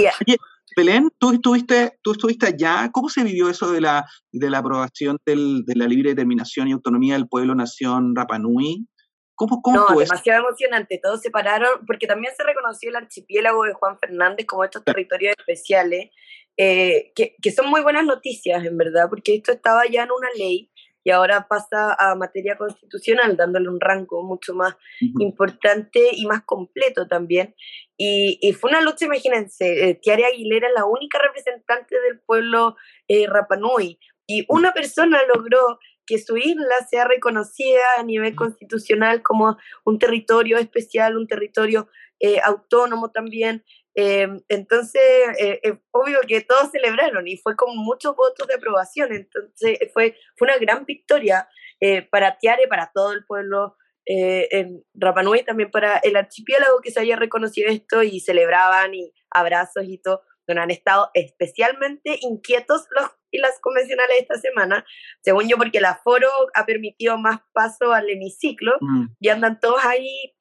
Belén, 0.75 1.09
¿tú 1.19 1.33
estuviste, 1.33 1.99
tú 2.01 2.13
estuviste 2.13 2.47
allá. 2.47 2.89
¿Cómo 2.91 3.09
se 3.09 3.23
vivió 3.23 3.49
eso 3.49 3.71
de 3.71 3.81
la, 3.81 4.05
de 4.31 4.49
la 4.49 4.57
aprobación 4.59 5.17
del, 5.25 5.63
de 5.65 5.75
la 5.75 5.85
libre 5.85 6.09
determinación 6.09 6.67
y 6.67 6.71
autonomía 6.71 7.13
del 7.13 7.27
pueblo-nación 7.27 8.15
Rapanui? 8.15 8.87
¿Cómo, 9.35 9.61
cómo 9.61 9.77
no, 9.89 9.99
demasiado 9.99 10.47
emocionante. 10.47 10.99
Todos 11.01 11.21
se 11.21 11.31
pararon, 11.31 11.85
porque 11.87 12.07
también 12.07 12.33
se 12.35 12.43
reconoció 12.43 12.89
el 12.89 12.97
archipiélago 12.97 13.63
de 13.63 13.73
Juan 13.73 13.97
Fernández 13.99 14.45
como 14.45 14.63
estos 14.63 14.83
territorios 14.83 15.33
especiales, 15.37 16.09
eh, 16.57 17.11
que, 17.15 17.35
que 17.41 17.51
son 17.51 17.69
muy 17.69 17.81
buenas 17.81 18.05
noticias, 18.05 18.63
en 18.63 18.77
verdad, 18.77 19.07
porque 19.09 19.35
esto 19.35 19.51
estaba 19.51 19.87
ya 19.87 20.03
en 20.03 20.11
una 20.11 20.29
ley 20.37 20.71
y 21.03 21.11
ahora 21.11 21.47
pasa 21.47 21.95
a 21.99 22.15
materia 22.15 22.57
constitucional, 22.57 23.35
dándole 23.35 23.69
un 23.69 23.79
rango 23.79 24.23
mucho 24.23 24.53
más 24.53 24.75
importante 24.99 26.09
y 26.11 26.25
más 26.25 26.43
completo 26.43 27.07
también. 27.07 27.55
Y, 27.97 28.39
y 28.41 28.53
fue 28.53 28.69
una 28.69 28.81
lucha, 28.81 29.05
imagínense, 29.05 29.89
eh, 29.89 29.95
Tiare 29.95 30.25
Aguilera 30.25 30.67
es 30.67 30.73
la 30.75 30.85
única 30.85 31.19
representante 31.19 31.99
del 31.99 32.19
pueblo 32.21 32.75
eh, 33.07 33.27
Rapanui, 33.27 33.99
y 34.25 34.45
una 34.47 34.73
persona 34.73 35.19
logró 35.33 35.79
que 36.05 36.17
su 36.17 36.37
isla 36.37 36.75
sea 36.89 37.05
reconocida 37.05 37.81
a 37.97 38.03
nivel 38.03 38.35
constitucional 38.35 39.21
como 39.21 39.57
un 39.85 39.99
territorio 39.99 40.57
especial, 40.57 41.17
un 41.17 41.27
territorio 41.27 41.89
eh, 42.19 42.39
autónomo 42.43 43.11
también, 43.11 43.63
Em, 43.95 44.41
entonces, 44.47 45.01
eh, 45.39 45.59
es 45.61 45.73
obvio 45.91 46.19
que 46.27 46.41
todos 46.41 46.71
celebraron 46.71 47.27
y 47.27 47.37
fue 47.37 47.55
con 47.55 47.77
muchos 47.77 48.15
votos 48.15 48.47
de 48.47 48.55
aprobación. 48.55 49.13
Entonces, 49.13 49.79
fue, 49.93 50.17
fue 50.35 50.47
una 50.47 50.57
gran 50.57 50.85
victoria 50.85 51.47
eh, 51.79 52.01
para 52.01 52.37
Tiare, 52.37 52.67
para 52.67 52.91
todo 52.93 53.13
el 53.13 53.25
pueblo 53.25 53.77
eh, 54.05 54.47
en 54.51 54.83
Rapanui, 54.93 55.43
también 55.43 55.71
para 55.71 55.97
el 55.97 56.15
archipiélago 56.15 56.81
que 56.81 56.91
se 56.91 56.99
haya 56.99 57.15
reconocido 57.15 57.69
esto 57.69 58.03
y 58.03 58.19
celebraban 58.19 58.93
y 58.93 59.13
abrazos 59.29 59.83
y 59.85 59.99
todo. 59.99 60.23
Donde 60.45 60.61
han 60.61 60.71
estado 60.71 61.09
especialmente 61.13 62.17
inquietos 62.21 62.85
los 62.91 63.09
y 63.33 63.39
las 63.39 63.59
convencionales 63.59 64.17
esta 64.19 64.35
semana, 64.35 64.85
según 65.21 65.49
yo, 65.49 65.57
porque 65.57 65.79
el 65.79 65.85
aforo 65.85 66.29
ha 66.53 66.65
permitido 66.65 67.17
más 67.17 67.39
paso 67.51 67.91
al 67.91 68.09
hemiciclo 68.09 68.73
mm. 68.79 69.05
y 69.19 69.29
andan 69.29 69.59
todos 69.59 69.83
ahí 69.83 70.35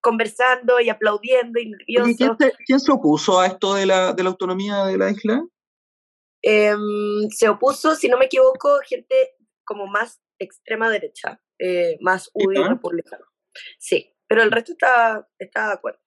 conversando 0.00 0.80
y 0.80 0.88
aplaudiendo 0.88 1.60
y 1.60 1.70
nerviosos. 1.70 2.36
¿quién, 2.66 2.80
se, 2.80 2.92
opuso 2.92 3.40
a 3.40 3.46
esto 3.46 3.74
de 3.74 3.86
la, 3.86 4.12
de 4.12 4.22
la 4.22 4.30
autonomía 4.30 4.84
de 4.84 4.98
la 4.98 5.10
isla? 5.10 5.44
Em, 6.42 7.28
se 7.30 7.48
opuso, 7.48 7.94
si 7.94 8.08
no 8.08 8.16
me 8.16 8.26
equivoco, 8.26 8.78
gente 8.88 9.36
como 9.64 9.86
más 9.86 10.20
extrema 10.38 10.90
derecha, 10.90 11.40
eh, 11.58 11.98
más 12.00 12.30
UDI 12.32 12.64
republicano. 12.64 13.24
Sí, 13.78 14.16
pero 14.26 14.42
el 14.42 14.50
resto 14.50 14.72
está, 14.72 15.28
está 15.38 15.68
de 15.68 15.72
acuerdo. 15.74 16.00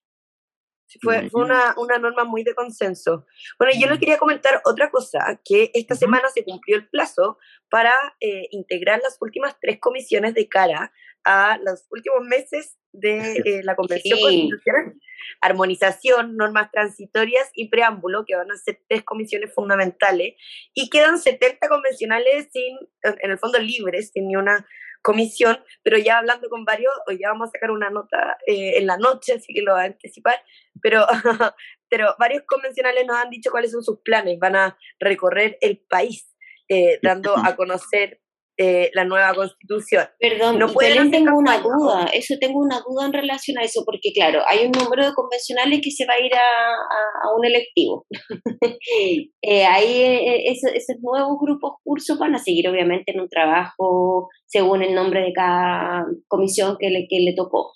Fue, 1.02 1.30
fue 1.30 1.44
una, 1.44 1.74
una, 1.78 1.98
norma 1.98 2.24
muy 2.24 2.44
de 2.44 2.54
consenso. 2.54 3.26
Bueno, 3.58 3.74
yo 3.80 3.88
les 3.88 4.00
quería 4.00 4.18
comentar 4.18 4.62
otra 4.66 4.92
cosa, 4.92 5.42
que 5.44 5.72
esta 5.74 5.96
semana 5.96 6.30
se 6.30 6.44
cumplió 6.44 6.76
el 6.76 6.88
plazo 6.88 7.40
para 7.70 7.94
eh, 8.20 8.48
integrar 8.52 9.00
las 9.02 9.18
últimas 9.20 9.56
tres 9.60 9.80
comisiones 9.80 10.36
de 10.36 10.48
cara 10.48 10.94
a 11.24 11.58
los 11.64 11.86
últimos 11.92 12.22
meses 12.24 12.78
de 12.92 13.18
eh, 13.46 13.64
la 13.64 13.76
Convención 13.76 14.20
Constitucional. 14.20 14.94
Armonización, 15.42 16.36
normas 16.36 16.70
transitorias 16.72 17.50
y 17.54 17.70
preámbulo, 17.70 18.26
que 18.26 18.36
van 18.36 18.52
a 18.52 18.58
ser 18.58 18.80
tres 18.88 19.04
comisiones 19.04 19.54
fundamentales, 19.54 20.36
y 20.74 20.90
quedan 20.90 21.18
70 21.18 21.68
convencionales 21.70 22.50
sin, 22.52 22.78
en 23.04 23.32
el 23.32 23.38
fondo 23.40 23.60
libres, 23.60 24.12
sin 24.14 24.28
ni 24.28 24.36
una 24.36 24.66
comisión, 25.04 25.60
pero 25.84 25.98
ya 25.98 26.18
hablando 26.18 26.50
con 26.50 26.66
varios, 26.66 26.94
hoy 27.08 27.20
ya 27.20 27.28
vamos 27.30 27.50
a 27.50 27.52
sacar 27.52 27.72
una 27.72 27.90
nota 27.90 28.38
eh, 28.48 28.78
en 28.78 28.88
la 28.88 28.98
noche, 28.98 29.34
así 29.34 29.54
que 29.54 29.62
lo 29.62 29.74
voy 29.74 29.82
a 29.82 29.86
anticipar, 29.86 30.36
pero, 30.82 31.06
pero 31.90 32.16
varios 32.18 32.44
convencionales 32.48 33.06
nos 33.06 33.18
han 33.18 33.30
dicho 33.30 33.52
cuáles 33.52 33.72
son 33.72 33.84
sus 33.84 34.00
planes, 34.00 34.40
van 34.40 34.56
a 34.56 34.78
recorrer 35.00 35.58
el 35.62 35.78
país, 35.78 36.34
eh, 36.70 37.00
dando 37.04 37.38
a 37.38 37.56
conocer 37.58 38.22
eh, 38.58 38.92
la 38.94 39.04
nueva 39.04 39.34
constitución. 39.34 40.06
Perdón, 40.20 40.60
no 40.60 40.72
pueden 40.72 41.10
tengo 41.10 41.36
una 41.36 41.60
duda, 41.60 42.06
eso 42.14 42.36
tengo 42.40 42.60
una 42.60 42.82
duda 42.82 43.08
en 43.08 43.14
relación 43.14 43.58
a 43.58 43.64
eso, 43.64 43.84
porque 43.84 44.12
claro, 44.14 44.42
hay 44.48 44.66
un 44.68 44.72
número 44.72 45.06
de 45.08 45.14
convencionales 45.14 45.82
que 45.82 45.90
se 45.90 46.06
va 46.06 46.14
a 46.14 46.20
ir 46.20 46.32
a, 46.36 47.36
un 47.36 47.46
electivo. 47.46 48.06
eh, 49.42 49.66
ahí 49.66 50.02
eh, 50.02 50.52
esos, 50.52 50.72
nuevos 51.02 51.38
grupos 51.42 51.78
cursos 51.84 52.20
van 52.20 52.36
a 52.36 52.40
seguir 52.40 52.70
obviamente 52.70 53.12
en 53.12 53.22
un 53.22 53.30
trabajo 53.30 54.30
según 54.46 54.84
el 54.84 54.94
nombre 54.94 55.22
de 55.22 55.34
cada 55.34 56.06
comisión 56.28 56.78
que 56.80 56.92
le, 56.92 57.08
que 57.10 57.22
le 57.22 57.34
tocó. 57.34 57.72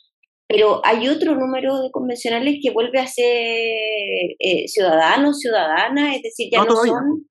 Pero 0.48 0.82
hay 0.86 1.10
otro 1.10 1.36
número 1.36 1.82
de 1.82 1.92
convencionales 1.92 2.60
que 2.62 2.72
vuelve 2.72 3.00
a 3.00 3.08
ser 3.08 3.26
eh, 3.26 4.68
ciudadanos, 4.68 5.40
ciudadanas, 5.40 6.16
es 6.16 6.22
decir, 6.22 6.50
ya 6.52 6.64
no 6.64 6.76
son 6.76 7.28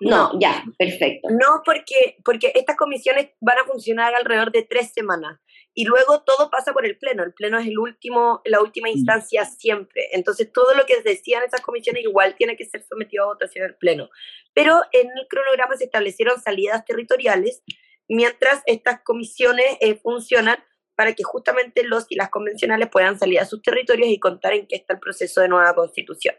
no, 0.00 0.38
ya, 0.40 0.64
perfecto. 0.78 1.28
No, 1.30 1.62
porque, 1.64 2.16
porque 2.24 2.52
estas 2.54 2.76
comisiones 2.76 3.30
van 3.40 3.58
a 3.58 3.64
funcionar 3.64 4.14
alrededor 4.14 4.52
de 4.52 4.62
tres 4.62 4.92
semanas 4.92 5.40
y 5.74 5.84
luego 5.84 6.22
todo 6.22 6.50
pasa 6.50 6.72
por 6.72 6.86
el 6.86 6.98
Pleno. 6.98 7.22
El 7.22 7.34
Pleno 7.34 7.58
es 7.58 7.66
el 7.66 7.78
último, 7.78 8.40
la 8.44 8.60
última 8.60 8.88
mm. 8.88 8.92
instancia 8.92 9.44
siempre. 9.44 10.08
Entonces, 10.12 10.52
todo 10.52 10.74
lo 10.74 10.86
que 10.86 11.00
decían 11.02 11.42
esas 11.44 11.60
comisiones 11.60 12.02
igual 12.02 12.34
tiene 12.36 12.56
que 12.56 12.64
ser 12.64 12.82
sometido 12.82 13.24
a 13.24 13.28
votación 13.28 13.66
el 13.66 13.76
Pleno. 13.76 14.08
Pero 14.54 14.80
en 14.92 15.06
el 15.06 15.26
cronograma 15.28 15.76
se 15.76 15.84
establecieron 15.84 16.40
salidas 16.40 16.84
territoriales 16.84 17.62
mientras 18.08 18.62
estas 18.66 19.02
comisiones 19.02 19.66
eh, 19.80 19.96
funcionan 19.96 20.58
para 20.96 21.12
que 21.12 21.22
justamente 21.22 21.84
los 21.84 22.06
y 22.08 22.16
las 22.16 22.28
convencionales 22.28 22.88
puedan 22.88 23.16
salir 23.18 23.38
a 23.38 23.44
sus 23.44 23.62
territorios 23.62 24.08
y 24.08 24.18
contar 24.18 24.54
en 24.54 24.66
qué 24.66 24.74
está 24.74 24.94
el 24.94 24.98
proceso 24.98 25.40
de 25.40 25.48
nueva 25.48 25.74
constitución. 25.74 26.34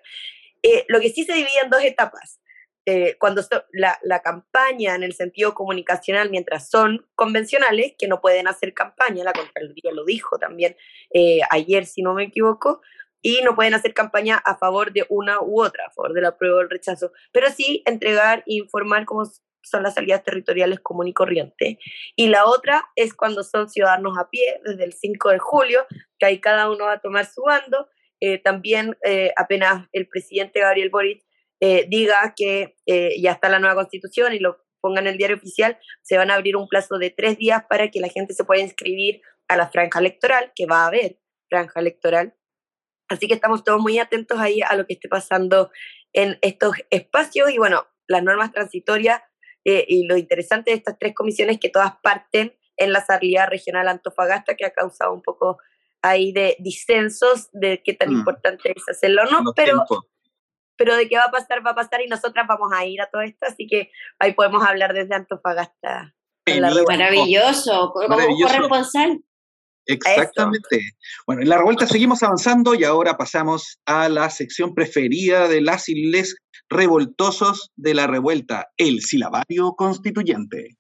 Eh, 0.62 0.84
lo 0.90 1.00
que 1.00 1.12
sí 1.12 1.24
se 1.24 1.34
divide 1.34 1.62
en 1.64 1.70
dos 1.70 1.82
etapas. 1.82 2.42
Eh, 2.86 3.18
cuando 3.20 3.44
la, 3.72 4.00
la, 4.02 4.22
campaña 4.22 4.96
en 4.96 5.04
el 5.04 5.14
sentido 5.14 5.54
comunicacional, 5.54 6.32
mientras 6.32 6.70
son 6.70 7.06
convencionales, 7.14 7.94
que 7.98 8.08
no 8.08 8.22
pueden 8.22 8.48
hacer 8.48 8.74
campaña, 8.74 9.24
la 9.24 9.34
Contraloría 9.34 9.92
lo 9.92 10.06
dijo 10.06 10.40
también 10.40 10.76
eh, 11.14 11.42
ayer, 11.52 11.86
si 11.86 12.02
no 12.02 12.14
me 12.14 12.24
equivoco, 12.24 12.82
y 13.22 13.42
no 13.44 13.54
pueden 13.54 13.74
hacer 13.74 13.94
campaña 13.94 14.38
a 14.38 14.58
favor 14.58 14.94
de 14.94 15.06
una 15.10 15.42
u 15.42 15.62
otra, 15.62 15.86
a 15.88 15.92
favor 15.92 16.14
de 16.14 16.22
la 16.22 16.38
prueba 16.38 16.58
o 16.58 16.62
el 16.62 16.70
rechazo, 16.70 17.12
pero 17.32 17.50
sí 17.50 17.84
entregar 17.86 18.40
e 18.48 18.56
informar 18.56 19.06
cómo 19.06 19.24
son 19.62 19.84
las 19.84 19.94
salidas 19.94 20.24
territoriales 20.24 20.80
común 20.80 21.10
y 21.10 21.14
corriente. 21.14 21.78
Y 22.16 22.30
la 22.30 22.46
otra 22.46 22.86
es 22.96 23.14
cuando 23.14 23.44
son 23.44 23.70
ciudadanos 23.70 24.18
a 24.18 24.30
pie, 24.30 24.62
desde 24.64 24.86
el 24.86 24.94
5 24.94 25.30
de 25.30 25.38
julio, 25.38 25.86
que 26.18 26.26
ahí 26.26 26.40
cada 26.40 26.72
uno 26.72 26.86
va 26.86 26.94
a 26.94 27.02
tomar 27.02 27.26
su 27.26 27.44
bando. 27.44 27.88
Eh, 28.22 28.40
también 28.40 28.98
apenas 29.36 29.88
el 29.92 30.08
presidente 30.08 30.62
Gabriel 30.62 30.90
Boric 30.90 31.29
eh, 31.60 31.86
diga 31.90 32.34
que 32.36 32.78
eh, 32.86 33.20
ya 33.22 33.34
está 33.34 33.50
la 33.50 33.60
nueva 33.60 33.76
constitución 33.76 34.34
y 34.34 34.40
lo 34.40 34.64
ponga 34.82 35.02
en 35.02 35.08
el 35.08 35.18
diario 35.18 35.36
oficial, 35.36 35.78
se 36.02 36.18
van 36.18 36.32
a 36.32 36.36
abrir 36.36 36.56
un 36.56 36.68
plazo 36.68 36.98
de 36.98 37.10
tres 37.10 37.38
días 37.38 37.64
para 37.70 37.90
que 37.92 38.00
la 38.00 38.08
gente 38.08 38.34
se 38.34 38.46
pueda 38.46 38.62
inscribir 38.62 39.22
a 39.48 39.58
la 39.58 39.70
franja 39.70 40.00
electoral, 40.00 40.54
que 40.56 40.66
va 40.66 40.84
a 40.84 40.88
haber 40.88 41.20
franja 41.50 41.80
electoral. 41.80 42.36
Así 43.10 43.28
que 43.28 43.34
estamos 43.34 43.64
todos 43.64 43.82
muy 43.82 44.00
atentos 44.00 44.40
ahí 44.40 44.62
a 44.62 44.76
lo 44.76 44.86
que 44.86 44.94
esté 44.94 45.10
pasando 45.10 45.72
en 46.14 46.38
estos 46.42 46.76
espacios 46.90 47.52
y 47.52 47.58
bueno, 47.58 47.88
las 48.08 48.24
normas 48.24 48.52
transitorias 48.52 49.22
eh, 49.66 49.86
y 49.88 50.06
lo 50.06 50.18
interesante 50.18 50.72
de 50.72 50.78
estas 50.78 50.98
tres 50.98 51.14
comisiones 51.14 51.60
que 51.60 51.70
todas 51.70 51.94
parten 52.02 52.56
en 52.78 52.94
la 52.94 53.04
salida 53.04 53.46
regional 53.46 53.88
Antofagasta, 53.88 54.56
que 54.56 54.66
ha 54.66 54.72
causado 54.72 55.14
un 55.14 55.22
poco 55.22 55.58
ahí 56.02 56.32
de 56.32 56.56
disensos 56.60 57.50
de 57.52 57.82
qué 57.84 57.94
tan 57.94 58.10
mm. 58.10 58.20
importante 58.20 58.74
es 58.76 58.88
hacerlo 58.88 59.24
o 59.24 59.26
no, 59.26 59.54
pero 59.54 59.84
pero 60.80 60.96
de 60.96 61.10
qué 61.10 61.18
va 61.18 61.26
a 61.26 61.32
pasar, 61.32 61.64
va 61.64 61.72
a 61.72 61.76
pasar 61.76 62.02
y 62.02 62.08
nosotras 62.08 62.48
vamos 62.48 62.72
a 62.74 62.86
ir 62.86 63.02
a 63.02 63.10
todo 63.12 63.22
esto, 63.22 63.46
así 63.46 63.68
que 63.68 63.92
ahí 64.18 64.34
podemos 64.34 64.66
hablar 64.66 64.94
desde 64.94 65.14
Antofagasta. 65.14 66.16
Maravilloso, 66.88 67.92
como 67.94 68.18
corresponsal. 68.42 69.20
Exactamente. 69.86 70.94
Bueno, 71.28 71.42
en 71.42 71.50
la 71.50 71.58
revuelta 71.58 71.86
seguimos 71.86 72.24
avanzando 72.24 72.76
y 72.76 72.86
ahora 72.86 73.18
pasamos 73.18 73.78
a 73.86 74.08
la 74.08 74.30
sección 74.30 74.74
preferida 74.74 75.50
de 75.50 75.62
las 75.62 75.90
y 75.90 76.12
revoltosos 76.70 77.72
de 77.76 77.94
la 77.94 78.08
revuelta, 78.08 78.70
el 78.78 79.02
silabario 79.02 79.74
constituyente. 79.76 80.78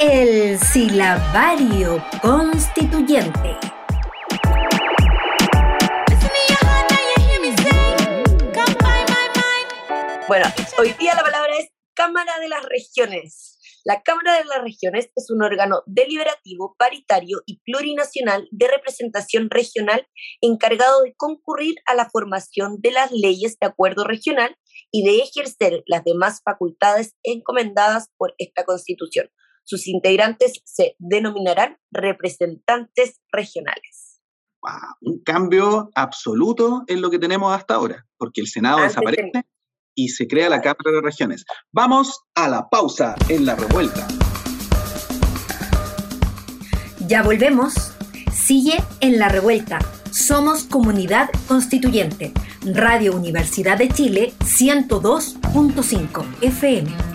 El 0.00 0.58
silabario 0.58 2.02
constituyente. 2.20 3.73
Bueno, 10.26 10.46
hoy 10.78 10.94
día 10.98 11.14
la 11.14 11.22
palabra 11.22 11.52
es 11.58 11.68
Cámara 11.94 12.32
de 12.40 12.48
las 12.48 12.64
Regiones. 12.64 13.58
La 13.84 14.00
Cámara 14.00 14.38
de 14.38 14.46
las 14.46 14.62
Regiones 14.62 15.10
es 15.14 15.30
un 15.30 15.42
órgano 15.42 15.82
deliberativo, 15.84 16.74
paritario 16.78 17.42
y 17.44 17.60
plurinacional 17.60 18.48
de 18.50 18.68
representación 18.68 19.50
regional 19.50 20.06
encargado 20.40 21.02
de 21.02 21.14
concurrir 21.14 21.74
a 21.84 21.94
la 21.94 22.08
formación 22.08 22.78
de 22.80 22.92
las 22.92 23.12
leyes 23.12 23.58
de 23.60 23.66
acuerdo 23.66 24.04
regional 24.04 24.56
y 24.90 25.04
de 25.04 25.22
ejercer 25.22 25.82
las 25.84 26.04
demás 26.04 26.40
facultades 26.42 27.14
encomendadas 27.22 28.08
por 28.16 28.34
esta 28.38 28.64
Constitución. 28.64 29.28
Sus 29.64 29.86
integrantes 29.86 30.62
se 30.64 30.96
denominarán 30.98 31.76
representantes 31.90 33.20
regionales. 33.30 34.22
un 35.02 35.22
cambio 35.22 35.90
absoluto 35.94 36.84
en 36.86 37.02
lo 37.02 37.10
que 37.10 37.18
tenemos 37.18 37.54
hasta 37.54 37.74
ahora, 37.74 38.06
porque 38.16 38.40
el 38.40 38.46
Senado 38.46 38.80
desaparece 38.80 39.44
y 39.94 40.08
se 40.08 40.26
crea 40.26 40.48
la 40.48 40.60
Cámara 40.60 40.90
de 40.92 41.00
Regiones. 41.00 41.44
Vamos 41.72 42.22
a 42.34 42.48
la 42.48 42.68
pausa 42.68 43.14
en 43.28 43.46
la 43.46 43.54
revuelta. 43.54 44.06
Ya 47.06 47.22
volvemos. 47.22 47.92
Sigue 48.32 48.82
en 49.00 49.18
la 49.18 49.28
revuelta. 49.28 49.78
Somos 50.10 50.64
comunidad 50.64 51.28
constituyente. 51.48 52.32
Radio 52.62 53.14
Universidad 53.14 53.78
de 53.78 53.88
Chile 53.88 54.32
102.5 54.40 56.24
FM. 56.40 57.13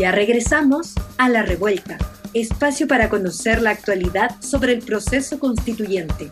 Ya 0.00 0.12
regresamos 0.12 0.94
a 1.18 1.28
La 1.28 1.42
Revuelta, 1.42 1.98
espacio 2.32 2.88
para 2.88 3.10
conocer 3.10 3.60
la 3.60 3.68
actualidad 3.68 4.40
sobre 4.40 4.72
el 4.72 4.82
proceso 4.82 5.38
constituyente. 5.38 6.30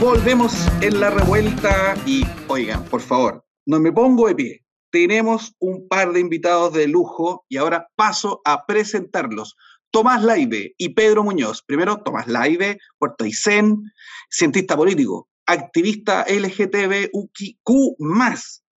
Volvemos 0.00 0.54
en 0.80 0.98
La 0.98 1.10
Revuelta 1.10 1.94
y, 2.06 2.24
oigan, 2.48 2.86
por 2.86 3.02
favor, 3.02 3.44
no 3.66 3.78
me 3.80 3.92
pongo 3.92 4.28
de 4.28 4.34
pie. 4.34 4.64
Tenemos 4.90 5.54
un 5.58 5.88
par 5.88 6.14
de 6.14 6.20
invitados 6.20 6.72
de 6.72 6.88
lujo 6.88 7.44
y 7.50 7.58
ahora 7.58 7.90
paso 7.96 8.40
a 8.46 8.64
presentarlos. 8.64 9.56
Tomás 9.90 10.22
Laibe 10.22 10.74
y 10.78 10.94
Pedro 10.94 11.22
Muñoz. 11.22 11.62
Primero, 11.62 11.98
Tomás 11.98 12.28
Laibe, 12.28 12.78
Puerto 12.96 13.24
Aysén, 13.24 13.92
cientista 14.30 14.74
político, 14.74 15.28
activista 15.44 16.24
LGTBQ+, 16.26 17.12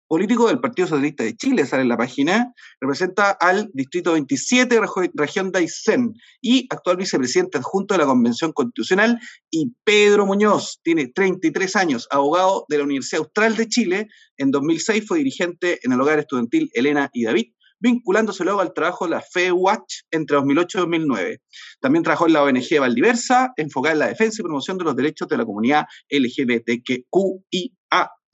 político 0.07 0.47
del 0.47 0.59
Partido 0.59 0.87
Socialista 0.87 1.23
de 1.23 1.35
Chile, 1.35 1.65
sale 1.65 1.83
en 1.83 1.89
la 1.89 1.97
página, 1.97 2.53
representa 2.79 3.31
al 3.31 3.69
Distrito 3.73 4.13
27, 4.13 4.79
región 5.13 5.51
de 5.51 5.59
Aysén, 5.59 6.13
y 6.41 6.65
actual 6.69 6.97
vicepresidente 6.97 7.57
adjunto 7.57 7.93
de 7.93 7.99
la 7.99 8.05
Convención 8.05 8.53
Constitucional, 8.53 9.19
y 9.51 9.73
Pedro 9.83 10.25
Muñoz, 10.25 10.79
tiene 10.83 11.07
33 11.07 11.75
años, 11.75 12.07
abogado 12.09 12.65
de 12.69 12.77
la 12.77 12.83
Universidad 12.85 13.21
Austral 13.21 13.55
de 13.55 13.67
Chile, 13.67 14.07
en 14.37 14.51
2006 14.51 15.05
fue 15.07 15.17
dirigente 15.19 15.79
en 15.83 15.91
el 15.91 16.01
hogar 16.01 16.19
estudiantil 16.19 16.69
Elena 16.73 17.09
y 17.13 17.23
David, 17.23 17.51
vinculándose 17.79 18.43
luego 18.43 18.61
al 18.61 18.73
trabajo 18.73 19.05
de 19.05 19.11
la 19.11 19.21
FEWatch 19.21 20.01
entre 20.11 20.37
2008 20.37 20.77
y 20.77 20.81
2009. 20.81 21.41
También 21.79 22.03
trabajó 22.03 22.25
en 22.25 22.33
la 22.33 22.43
ONG 22.43 22.79
Valdiversa, 22.79 23.53
enfocada 23.55 23.93
en 23.93 23.99
la 23.99 24.07
defensa 24.07 24.41
y 24.41 24.43
promoción 24.43 24.77
de 24.77 24.85
los 24.85 24.95
derechos 24.95 25.27
de 25.27 25.37
la 25.37 25.45
comunidad 25.45 25.85
LGBTQIA 26.09 27.76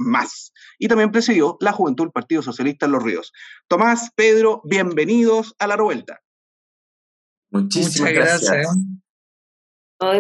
más. 0.04 0.52
Y 0.80 0.88
también 0.88 1.12
presidió 1.12 1.58
la 1.60 1.72
Juventud 1.72 2.06
del 2.06 2.12
Partido 2.12 2.42
Socialista 2.42 2.86
en 2.86 2.92
Los 2.92 3.04
Ríos. 3.04 3.32
Tomás, 3.68 4.12
Pedro, 4.16 4.62
bienvenidos 4.66 5.56
a 5.60 5.68
la 5.68 5.76
revuelta. 5.76 6.22
Muchísimas 7.52 8.12
gracias. 8.12 8.68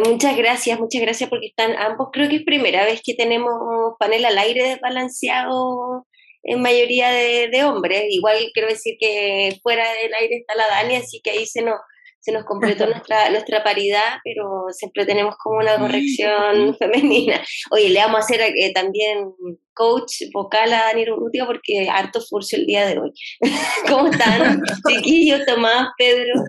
muchas 0.05 0.37
gracias, 0.37 0.79
muchas 0.79 1.01
gracias 1.01 1.29
porque 1.29 1.47
están 1.47 1.75
ambos, 1.75 2.09
creo 2.13 2.29
que 2.29 2.37
es 2.37 2.43
primera 2.43 2.85
vez 2.85 3.01
que 3.03 3.15
tenemos 3.15 3.51
panel 3.97 4.25
al 4.25 4.37
aire 4.37 4.69
desbalanceado 4.69 6.05
en 6.43 6.61
mayoría 6.61 7.09
de, 7.09 7.63
hombres. 7.63 8.03
Igual 8.09 8.37
quiero 8.53 8.69
decir 8.69 8.95
que 8.99 9.57
fuera 9.63 9.83
del 9.93 10.13
aire 10.13 10.37
está 10.37 10.55
la 10.55 10.67
Dani, 10.67 10.95
así 10.95 11.21
que 11.23 11.31
ahí 11.31 11.45
se 11.45 11.63
nos, 11.63 11.79
se 12.23 12.31
nos 12.31 12.45
completó 12.45 12.85
nuestra, 12.87 13.29
nuestra 13.31 13.63
paridad, 13.63 14.19
pero 14.23 14.67
siempre 14.71 15.05
tenemos 15.05 15.35
como 15.37 15.59
una 15.59 15.77
corrección 15.77 16.75
femenina. 16.79 17.41
Oye, 17.71 17.89
le 17.89 17.99
vamos 17.99 18.21
a 18.21 18.23
hacer 18.23 18.41
eh, 18.41 18.71
también 18.73 19.33
coach 19.73 20.23
vocal 20.33 20.71
a 20.71 20.83
Dani 20.83 21.09
Urrutia 21.09 21.45
porque 21.45 21.89
harto 21.89 22.21
furcio 22.21 22.57
el 22.57 22.65
día 22.65 22.87
de 22.87 22.99
hoy. 22.99 23.11
¿Cómo 23.89 24.07
están, 24.07 24.61
chiquillos, 24.87 25.45
Tomás, 25.45 25.89
Pedro? 25.97 26.45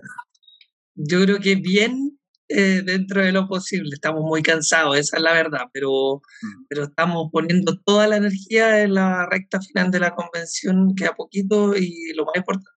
Yo 0.95 1.21
creo 1.23 1.39
que 1.39 1.55
bien, 1.55 2.17
eh, 2.47 2.81
dentro 2.85 3.21
de 3.21 3.33
lo 3.33 3.47
posible. 3.47 3.89
Estamos 3.93 4.21
muy 4.23 4.41
cansados, 4.41 4.97
esa 4.97 5.17
es 5.17 5.23
la 5.23 5.33
verdad, 5.33 5.63
pero, 5.73 6.21
mm. 6.41 6.65
pero 6.69 6.83
estamos 6.83 7.29
poniendo 7.31 7.77
toda 7.83 8.07
la 8.07 8.17
energía 8.17 8.83
en 8.83 8.93
la 8.93 9.27
recta 9.29 9.59
final 9.59 9.91
de 9.91 9.99
la 9.99 10.15
convención, 10.15 10.95
que 10.95 11.05
a 11.05 11.13
poquito 11.13 11.75
y 11.75 12.13
lo 12.15 12.23
más 12.25 12.35
importante. 12.35 12.74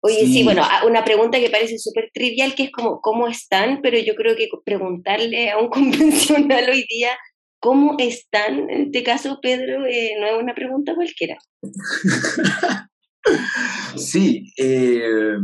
Oye, 0.00 0.26
sí, 0.26 0.44
bueno, 0.44 0.62
una 0.86 1.04
pregunta 1.04 1.40
que 1.40 1.50
parece 1.50 1.78
súper 1.78 2.10
trivial, 2.12 2.54
que 2.54 2.64
es 2.64 2.70
como, 2.70 3.00
¿cómo 3.00 3.26
están? 3.26 3.80
Pero 3.82 3.98
yo 3.98 4.14
creo 4.14 4.36
que 4.36 4.48
preguntarle 4.64 5.50
a 5.50 5.58
un 5.58 5.68
convencional 5.70 6.68
hoy 6.70 6.84
día, 6.88 7.18
¿cómo 7.60 7.96
están? 7.98 8.70
En 8.70 8.82
este 8.86 9.02
caso, 9.02 9.38
Pedro, 9.42 9.86
eh, 9.86 10.12
no 10.20 10.26
es 10.26 10.42
una 10.42 10.54
pregunta 10.54 10.94
cualquiera. 10.94 11.38
Sí, 13.96 14.52
eh, 14.56 15.36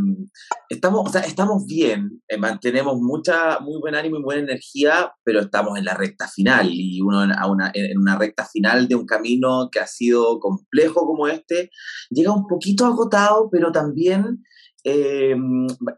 estamos, 0.69 1.15
estamos 1.15 1.67
bien, 1.67 2.23
eh, 2.29 2.37
mantenemos 2.37 2.99
mucha, 2.99 3.59
muy 3.61 3.79
buen 3.81 3.95
ánimo 3.95 4.19
y 4.19 4.23
buena 4.23 4.43
energía, 4.43 5.13
pero 5.25 5.41
estamos 5.41 5.79
en 5.79 5.85
la 5.85 5.95
recta 5.95 6.29
final 6.29 6.69
y 6.71 7.01
uno 7.01 7.25
en 7.25 7.31
una, 7.31 7.71
en 7.75 7.99
una 7.99 8.17
recta 8.17 8.47
final 8.47 8.89
de 8.89 8.95
un 8.95 9.07
camino 9.07 9.69
que 9.71 9.81
ha 9.81 9.87
sido 9.87 10.39
complejo 10.41 11.07
como 11.07 11.27
este, 11.27 11.71
llega 12.11 12.33
un 12.33 12.47
poquito 12.47 12.87
agotado, 12.87 13.49
pero 13.51 13.73
también 13.73 14.43
eh, 14.85 15.35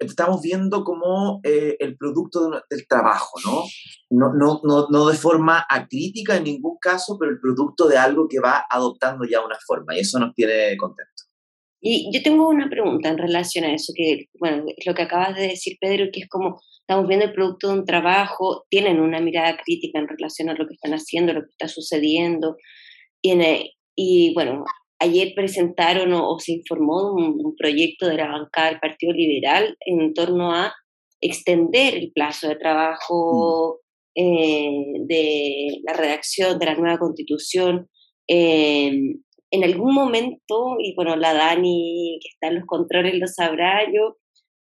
estamos 0.00 0.40
viendo 0.40 0.84
como 0.84 1.40
el 1.42 1.96
producto 1.96 2.50
del 2.70 2.86
trabajo, 2.88 3.38
¿no? 3.44 3.64
No, 4.10 4.32
no, 4.34 4.60
no, 4.62 4.86
no 4.88 5.08
de 5.08 5.16
forma 5.16 5.66
acrítica 5.68 6.36
en 6.36 6.44
ningún 6.44 6.78
caso, 6.80 7.16
pero 7.18 7.32
el 7.32 7.40
producto 7.40 7.88
de 7.88 7.98
algo 7.98 8.28
que 8.28 8.40
va 8.40 8.64
adoptando 8.70 9.24
ya 9.24 9.44
una 9.44 9.58
forma 9.66 9.96
y 9.96 10.00
eso 10.00 10.18
nos 10.18 10.32
tiene 10.34 10.76
contentos. 10.76 11.15
Y 11.80 12.10
yo 12.12 12.22
tengo 12.22 12.48
una 12.48 12.68
pregunta 12.68 13.08
en 13.08 13.18
relación 13.18 13.64
a 13.64 13.74
eso, 13.74 13.92
que, 13.94 14.26
bueno, 14.38 14.64
es 14.76 14.86
lo 14.86 14.94
que 14.94 15.02
acabas 15.02 15.36
de 15.36 15.48
decir, 15.48 15.76
Pedro, 15.80 16.06
que 16.12 16.20
es 16.20 16.28
como 16.28 16.60
estamos 16.80 17.06
viendo 17.08 17.26
el 17.26 17.32
producto 17.32 17.68
de 17.68 17.80
un 17.80 17.84
trabajo, 17.84 18.64
tienen 18.70 19.00
una 19.00 19.20
mirada 19.20 19.56
crítica 19.62 19.98
en 19.98 20.08
relación 20.08 20.48
a 20.48 20.54
lo 20.54 20.66
que 20.66 20.74
están 20.74 20.92
haciendo, 20.92 21.32
lo 21.32 21.42
que 21.42 21.50
está 21.50 21.68
sucediendo. 21.68 22.56
Y, 23.22 23.34
y 23.96 24.34
bueno, 24.34 24.64
ayer 25.00 25.32
presentaron 25.34 26.12
o, 26.12 26.38
se 26.38 26.52
informó 26.52 27.12
un, 27.12 27.40
un, 27.44 27.56
proyecto 27.56 28.08
de 28.08 28.16
la 28.16 28.28
bancada 28.28 28.70
del 28.70 28.80
Partido 28.80 29.12
Liberal 29.12 29.76
en 29.84 30.14
torno 30.14 30.52
a 30.52 30.72
extender 31.20 31.94
el 31.94 32.12
plazo 32.12 32.48
de 32.48 32.56
trabajo 32.56 33.80
mm. 34.14 34.20
eh, 34.22 34.84
de 35.06 35.80
la 35.84 35.92
redacción 35.92 36.58
de 36.58 36.66
la 36.66 36.74
nueva 36.74 36.98
constitución. 36.98 37.88
Eh, 38.28 39.16
en 39.50 39.64
algún 39.64 39.94
momento, 39.94 40.76
y 40.78 40.94
bueno, 40.94 41.16
la 41.16 41.32
Dani 41.34 42.18
que 42.20 42.28
está 42.28 42.48
en 42.48 42.56
los 42.56 42.66
controles 42.66 43.14
lo 43.18 43.26
sabrá, 43.26 43.84
yo, 43.92 44.16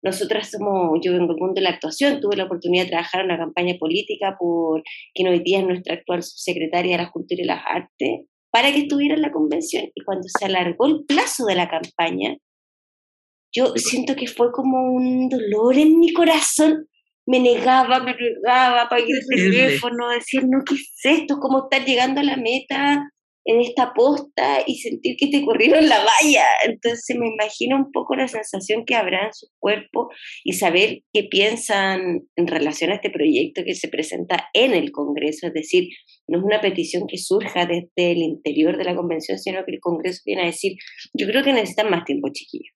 nosotras 0.03 0.49
somos, 0.51 0.99
yo 1.01 1.13
vengo 1.13 1.33
del 1.33 1.41
mundo 1.41 1.53
de 1.55 1.61
la 1.61 1.69
actuación, 1.69 2.19
tuve 2.19 2.35
la 2.35 2.45
oportunidad 2.45 2.83
de 2.83 2.89
trabajar 2.89 3.21
en 3.21 3.27
una 3.27 3.37
campaña 3.37 3.75
política 3.79 4.35
por 4.37 4.83
quien 5.13 5.29
hoy 5.29 5.39
día 5.39 5.59
es 5.59 5.65
nuestra 5.65 5.95
actual 5.95 6.23
subsecretaria 6.23 6.97
de 6.97 7.03
la 7.03 7.11
Cultura 7.11 7.41
y 7.41 7.45
las 7.45 7.61
Artes, 7.65 8.27
para 8.51 8.71
que 8.71 8.79
estuviera 8.79 9.15
en 9.15 9.21
la 9.21 9.31
convención. 9.31 9.85
Y 9.95 10.03
cuando 10.03 10.27
se 10.27 10.45
alargó 10.45 10.87
el 10.87 11.05
plazo 11.07 11.45
de 11.45 11.55
la 11.55 11.69
campaña, 11.69 12.35
yo 13.55 13.73
siento 13.75 14.15
que 14.15 14.27
fue 14.27 14.51
como 14.51 14.93
un 14.93 15.29
dolor 15.29 15.77
en 15.77 15.99
mi 15.99 16.11
corazón. 16.11 16.87
Me 17.25 17.39
negaba, 17.39 17.99
me 17.99 18.15
negaba, 18.15 18.81
apagué 18.81 19.07
el 19.07 19.25
teléfono, 19.27 20.09
decir, 20.09 20.43
no, 20.45 20.63
¿qué 20.65 20.73
es 20.73 20.99
esto? 21.03 21.37
¿Cómo 21.39 21.63
estar 21.63 21.87
llegando 21.87 22.19
a 22.19 22.23
la 22.23 22.35
meta? 22.35 23.09
En 23.45 23.61
esta 23.61 23.93
posta 23.93 24.63
y 24.65 24.77
sentir 24.77 25.15
que 25.17 25.27
te 25.27 25.43
corrieron 25.43 25.87
la 25.87 25.99
valla. 25.99 26.45
Entonces 26.65 27.15
me 27.17 27.27
imagino 27.27 27.77
un 27.77 27.91
poco 27.91 28.15
la 28.15 28.27
sensación 28.27 28.85
que 28.85 28.95
habrá 28.95 29.25
en 29.25 29.33
su 29.33 29.47
cuerpo 29.59 30.09
y 30.43 30.53
saber 30.53 31.01
qué 31.11 31.23
piensan 31.23 32.21
en 32.35 32.47
relación 32.47 32.91
a 32.91 32.95
este 32.95 33.09
proyecto 33.09 33.63
que 33.65 33.75
se 33.75 33.87
presenta 33.87 34.49
en 34.53 34.73
el 34.73 34.91
Congreso. 34.91 35.47
Es 35.47 35.53
decir, 35.53 35.89
no 36.27 36.39
es 36.39 36.43
una 36.43 36.61
petición 36.61 37.05
que 37.07 37.17
surja 37.17 37.65
desde 37.65 38.11
el 38.11 38.19
interior 38.19 38.77
de 38.77 38.85
la 38.85 38.95
convención, 38.95 39.37
sino 39.37 39.65
que 39.65 39.73
el 39.73 39.79
Congreso 39.79 40.21
viene 40.25 40.43
a 40.43 40.47
decir, 40.47 40.73
yo 41.13 41.27
creo 41.27 41.43
que 41.43 41.53
necesitan 41.53 41.89
más 41.89 42.05
tiempo, 42.05 42.29
chiquillos. 42.31 42.73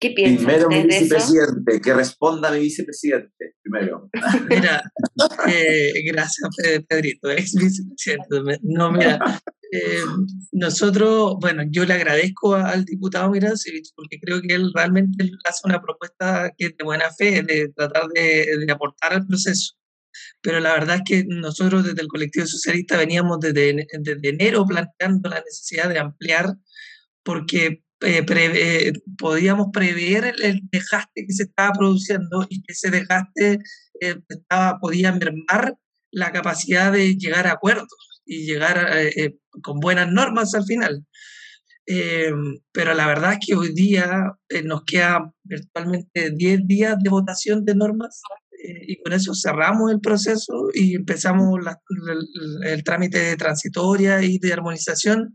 ¿Qué 0.00 0.10
piensas? 0.10 0.44
Primero 0.44 0.68
mi 0.68 0.82
vicepresidente, 0.82 1.80
que 1.80 1.94
responda 1.94 2.50
mi 2.50 2.60
vicepresidente, 2.60 3.54
primero. 3.62 4.10
Mira, 4.50 4.82
eh, 5.48 5.92
gracias 6.04 6.48
Pedrito, 6.88 7.30
ex 7.30 7.54
vicepresidente. 7.54 8.58
No, 8.62 8.92
mira, 8.92 9.18
eh, 9.76 10.04
nosotros, 10.52 11.34
bueno, 11.40 11.64
yo 11.68 11.84
le 11.84 11.94
agradezco 11.94 12.54
al 12.54 12.84
diputado 12.84 13.28
Mirasevich 13.28 13.90
porque 13.96 14.20
creo 14.20 14.40
que 14.40 14.54
él 14.54 14.70
realmente 14.72 15.32
hace 15.44 15.62
una 15.64 15.82
propuesta 15.82 16.52
que 16.56 16.68
de 16.68 16.84
buena 16.84 17.10
fe, 17.10 17.42
de 17.42 17.72
tratar 17.74 18.06
de, 18.14 18.66
aportar 18.70 19.14
al 19.14 19.26
proceso. 19.26 19.74
Pero 20.40 20.60
la 20.60 20.74
verdad 20.74 20.96
es 20.98 21.02
que 21.04 21.24
nosotros 21.26 21.84
desde 21.84 22.02
el 22.02 22.06
colectivo 22.08 22.46
socialista 22.46 22.96
veníamos 22.96 23.40
desde, 23.40 23.84
desde 23.98 24.28
enero 24.28 24.64
planteando 24.64 25.28
la 25.28 25.40
necesidad 25.40 25.88
de 25.88 25.98
ampliar 25.98 26.54
porque 27.24 27.82
eh, 28.02 28.92
podíamos 29.18 29.68
prever 29.72 30.36
el, 30.40 30.60
desgaste 30.70 31.26
que 31.26 31.32
se 31.32 31.44
estaba 31.44 31.72
produciendo 31.72 32.46
y 32.48 32.62
que 32.62 32.74
ese 32.74 32.90
desgaste 32.90 33.58
eh, 34.00 34.20
podía 34.80 35.10
mermar 35.12 35.74
la 36.12 36.30
capacidad 36.30 36.92
de 36.92 37.16
llegar 37.16 37.48
a 37.48 37.54
acuerdos 37.54 38.13
y 38.24 38.46
llegar 38.46 38.88
eh, 38.96 39.36
con 39.62 39.80
buenas 39.80 40.10
normas 40.10 40.54
al 40.54 40.64
final. 40.64 41.04
pero 42.72 42.94
la 42.94 43.06
verdad 43.06 43.34
es 43.34 43.46
que 43.46 43.54
hoy 43.54 43.72
día 43.74 44.32
nos 44.64 44.84
queda 44.84 45.32
virtualmente 45.42 46.30
10 46.30 46.66
días 46.66 46.96
de 47.02 47.10
votación 47.10 47.64
de 47.64 47.74
normas 47.74 48.22
y 48.86 48.96
con 49.02 49.12
eso 49.12 49.34
cerramos 49.34 49.92
el 49.92 50.00
proceso 50.00 50.68
y 50.72 50.94
empezamos 50.94 51.60
el, 51.60 52.66
el, 52.72 52.84
trámite 52.84 53.18
de 53.18 53.36
transitoria 53.36 54.22
y 54.22 54.38
de 54.38 54.54
armonización 54.54 55.34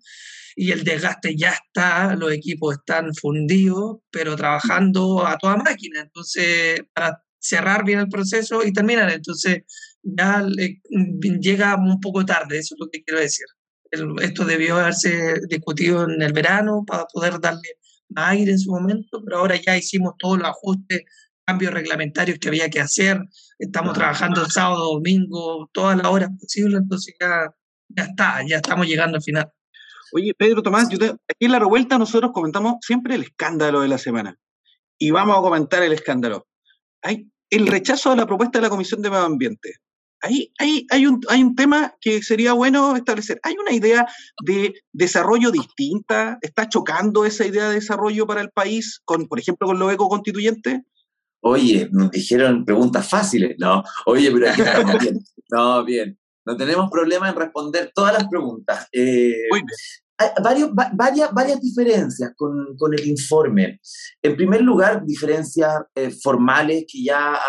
y 0.56 0.72
el 0.72 0.84
desgaste 0.84 1.38
ya 1.38 1.52
está, 1.52 2.16
los 2.16 2.34
equipos 2.34 2.76
están 2.76 3.14
fundidos, 3.16 4.00
pero 4.12 4.36
trabajando 4.36 5.26
a 5.26 5.38
toda 5.38 5.56
máquina, 5.56 6.02
entonces 6.02 6.82
para 6.94 7.24
cerrar 7.40 7.86
bien 7.86 8.00
el 8.00 8.10
proceso 8.10 8.66
y 8.66 8.74
terminar, 8.74 9.10
entonces 9.10 9.64
ya 10.04 10.46
llega 11.40 11.76
un 11.76 12.00
poco 12.00 12.26
tarde, 12.26 12.60
eso 12.60 12.76
es 12.76 12.80
lo 12.80 12.90
que 12.90 13.04
quiero 13.04 13.20
decir. 13.20 13.46
esto 14.22 14.46
debió 14.46 14.78
haberse 14.78 15.42
discutido 15.48 16.04
en 16.04 16.22
el 16.22 16.34
verano 16.34 16.84
para 16.86 17.06
poder 17.06 17.40
darle 17.40 17.78
más 18.10 18.32
aire 18.32 18.52
en 18.52 18.60
su 18.60 18.72
momento, 18.72 19.22
pero 19.24 19.38
ahora 19.38 19.56
ya 19.56 19.78
hicimos 19.78 20.14
todos 20.18 20.40
los 20.40 20.48
ajustes, 20.48 21.04
cambios 21.46 21.74
reglamentarios 21.74 22.40
que 22.40 22.48
había 22.48 22.70
que 22.70 22.80
hacer, 22.80 23.20
estamos 23.58 23.94
trabajando 23.94 24.42
el 24.42 24.52
sábado, 24.52 24.94
domingo, 24.94 25.70
todas 25.74 25.98
las 25.98 26.08
horas 26.08 26.30
posibles, 26.40 26.82
entonces 26.82 27.16
ya, 27.20 27.52
ya 27.90 28.04
está, 28.04 28.46
ya 28.48 28.58
estamos 28.58 28.88
llegando 28.88 29.18
al 29.18 29.24
final. 29.24 29.52
Oye, 30.12 30.34
Pedro 30.34 30.64
Tomás, 30.64 30.88
aquí 30.88 31.46
en 31.46 31.52
la 31.52 31.60
revuelta 31.60 31.98
nosotros 31.98 32.32
comentamos 32.34 32.76
siempre 32.82 33.16
el 33.16 33.24
escándalo 33.24 33.82
de 33.82 33.88
la 33.88 33.98
semana. 33.98 34.36
Y 34.98 35.12
vamos 35.12 35.38
a 35.38 35.42
comentar 35.42 35.84
el 35.84 35.94
escándalo. 35.94 36.48
Hay 37.02 37.30
el 37.50 37.68
rechazo 37.68 38.12
a 38.12 38.16
la 38.16 38.26
propuesta 38.26 38.60
de 38.60 38.64
la 38.64 38.70
Comisión 38.70 39.02
de 39.02 39.10
Medio 39.10 39.24
Ambiente. 39.24 39.76
Ahí, 40.22 40.52
ahí 40.60 40.86
hay, 40.90 41.06
un, 41.06 41.22
hay 41.30 41.44
un 41.44 41.56
tema 41.56 41.96
que 42.02 42.22
sería 42.22 42.54
bueno 42.54 42.96
establecer. 42.96 43.40
¿Hay 43.44 43.56
una 43.60 43.74
idea 43.74 44.08
de 44.44 44.74
desarrollo 44.92 45.52
distinta? 45.52 46.38
¿Está 46.42 46.70
chocando 46.70 47.26
esa 47.26 47.46
idea 47.46 47.70
de 47.70 47.76
desarrollo 47.76 48.28
para 48.28 48.42
el 48.42 48.50
país, 48.50 49.02
con, 49.06 49.28
por 49.28 49.40
ejemplo, 49.40 49.68
con 49.68 49.80
los 49.80 49.94
ecoconstituyentes? 49.94 50.82
Oye, 51.42 51.88
nos 51.92 52.12
dijeron 52.12 52.66
preguntas 52.66 53.08
fáciles. 53.08 53.56
No, 53.60 53.84
oye, 54.06 54.32
pero 54.32 54.50
aquí 54.50 54.62
estamos 54.62 55.00
bien. 55.00 55.20
No, 55.52 55.84
bien. 55.84 56.18
No 56.46 56.58
tenemos 56.58 56.90
problema 56.90 57.30
en 57.30 57.36
responder 57.36 57.92
todas 57.94 58.14
las 58.14 58.28
preguntas. 58.28 58.88
Eh, 58.92 59.34
Muy 59.52 59.60
bien 59.60 59.68
hay 60.20 60.30
varios, 60.44 60.70
varias, 60.94 61.34
varias 61.34 61.62
diferencias 61.62 62.34
con, 62.36 62.76
con, 62.78 62.94
el 62.94 63.08
informe. 63.08 63.80
En 64.22 64.36
primer 64.36 64.62
lugar, 64.62 65.06
diferencias 65.06 65.82
eh, 65.96 66.12
formales 66.12 66.84
que 66.92 67.04
ya 67.04 67.40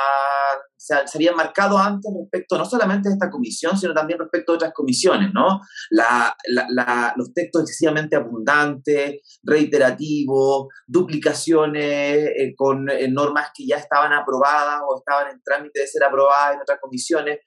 se, 1.06 1.18
habían 1.18 1.36
marcado 1.36 1.78
antes 1.78 2.10
respecto 2.18 2.58
no 2.58 2.64
solamente 2.64 3.08
de 3.08 3.14
esta 3.14 3.30
comisión, 3.30 3.76
sino 3.76 3.94
también 3.94 4.18
respecto 4.18 4.52
a 4.52 4.54
otras 4.56 4.72
comisiones, 4.72 5.30
¿no? 5.32 5.60
La, 5.90 6.34
la, 6.48 7.14
los 7.16 7.32
textos 7.32 7.62
excesivamente 7.62 8.16
abundantes, 8.16 9.20
reiterativos, 9.42 10.68
duplicaciones 10.86 12.30
eh, 12.36 12.54
con 12.56 12.88
eh, 12.90 13.08
normas 13.08 13.50
que 13.54 13.66
ya 13.66 13.76
estaban 13.76 14.12
aprobadas 14.12 14.80
o 14.88 14.98
estaban 14.98 15.32
en 15.32 15.42
trámite 15.42 15.80
de 15.80 15.86
ser 15.86 16.04
aprobadas 16.04 16.54
en 16.54 16.62
otras 16.62 16.78
comisiones, 16.80 17.38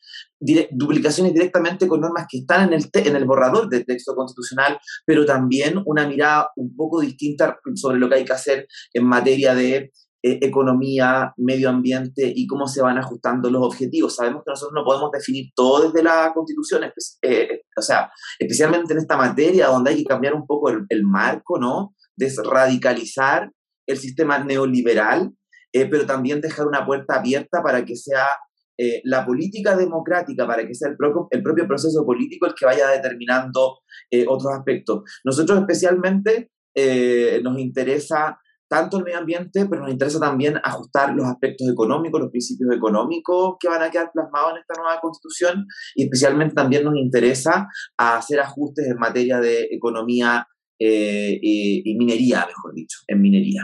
duplicaciones 0.72 1.34
directamente 1.34 1.88
con 1.88 2.02
normas 2.02 2.26
que 2.30 2.40
están 2.40 2.68
en 2.68 2.74
el, 2.74 2.90
en 2.94 3.16
el 3.16 3.26
borrador 3.26 3.70
del 3.70 3.86
texto 3.86 4.16
constitucional, 4.16 4.80
pero 5.06 5.26
también 5.26 5.82
una 5.86 6.08
mirada 6.08 6.50
un 6.56 6.76
poco 6.76 7.00
distinta 7.02 7.60
sobre 7.76 7.98
lo 7.98 8.10
que 8.10 8.16
hay 8.16 8.26
que 8.26 8.34
hacer 8.34 8.68
en 8.94 9.06
materia 9.06 9.56
de 9.56 9.92
eh, 10.24 10.40
economía, 10.42 11.34
medio 11.38 11.70
ambiente 11.70 12.32
y 12.34 12.48
cómo 12.48 12.68
se 12.68 12.82
van 12.82 12.98
ajustando 12.98 13.50
los 13.50 13.64
objetivos. 13.64 14.16
Sabemos 14.16 14.44
que 14.44 14.52
nosotros 14.52 14.74
no 14.74 14.84
podemos 14.84 15.12
definir 15.12 15.52
todo 15.56 15.84
desde 15.84 16.02
la 16.02 16.32
constitución, 16.34 16.84
eh, 17.22 17.62
o 17.78 17.82
sea, 17.82 18.12
especialmente 18.40 18.94
en 18.94 19.00
esta 19.00 19.18
materia 19.18 19.68
donde 19.68 19.92
hay 19.92 19.98
que 19.98 20.06
cambiar 20.06 20.34
un 20.34 20.48
poco 20.48 20.70
el, 20.70 21.04
marco, 21.04 21.60
¿no? 21.60 21.94
Desradicalizar 22.16 23.52
el 23.86 23.98
sistema 23.98 24.40
neoliberal, 24.40 25.32
eh, 25.74 25.86
pero 25.86 26.06
también 26.06 26.42
dejar 26.42 26.68
una 26.68 26.86
puerta 26.86 27.16
abierta 27.16 27.62
para 27.62 27.84
que 27.84 27.96
sea 27.96 28.28
eh, 28.76 29.02
la 29.04 29.24
política 29.24 29.76
democrática 29.76 30.48
para 30.48 30.66
que 30.66 30.74
sea 30.74 30.90
el, 30.90 30.98
el, 31.30 31.44
propio 31.44 31.68
proceso 31.68 32.04
político 32.04 32.48
el 32.48 32.56
que 32.56 32.66
vaya 32.66 32.90
determinando 32.90 33.80
eh, 34.10 34.26
otros 34.28 34.52
aspectos. 34.52 35.04
Nosotros 35.24 35.60
especialmente 35.60 36.50
eh, 36.74 37.40
nos 37.44 37.60
interesa 37.60 38.40
tanto 38.74 38.98
el 38.98 39.04
medio 39.04 39.20
ambiente, 39.20 39.68
pero 39.68 39.84
nos 39.84 39.92
interesa 39.92 40.20
también 40.20 40.60
ajustar 40.64 41.14
los 41.14 41.28
aspectos 41.28 41.70
económicos, 41.70 42.20
los 42.20 42.32
principios 42.32 42.76
económicos 42.76 43.58
que 43.60 43.68
van 43.68 43.84
a 43.84 43.92
quedar 43.92 44.12
plasmados 44.12 44.54
en 44.54 44.62
esta 44.62 44.82
nueva 44.82 45.00
constitución 45.00 45.68
y 45.94 46.06
especialmente 46.06 46.56
también 46.56 46.84
nos 46.84 46.96
interesa 46.96 47.68
hacer 47.98 48.40
ajustes 48.40 48.88
en 48.88 48.98
materia 48.98 49.40
de 49.40 49.68
economía 49.70 50.48
y 50.80 51.96
minería, 51.98 52.46
mejor 52.48 52.74
dicho, 52.74 52.98
en 53.08 53.22
minería. 53.22 53.62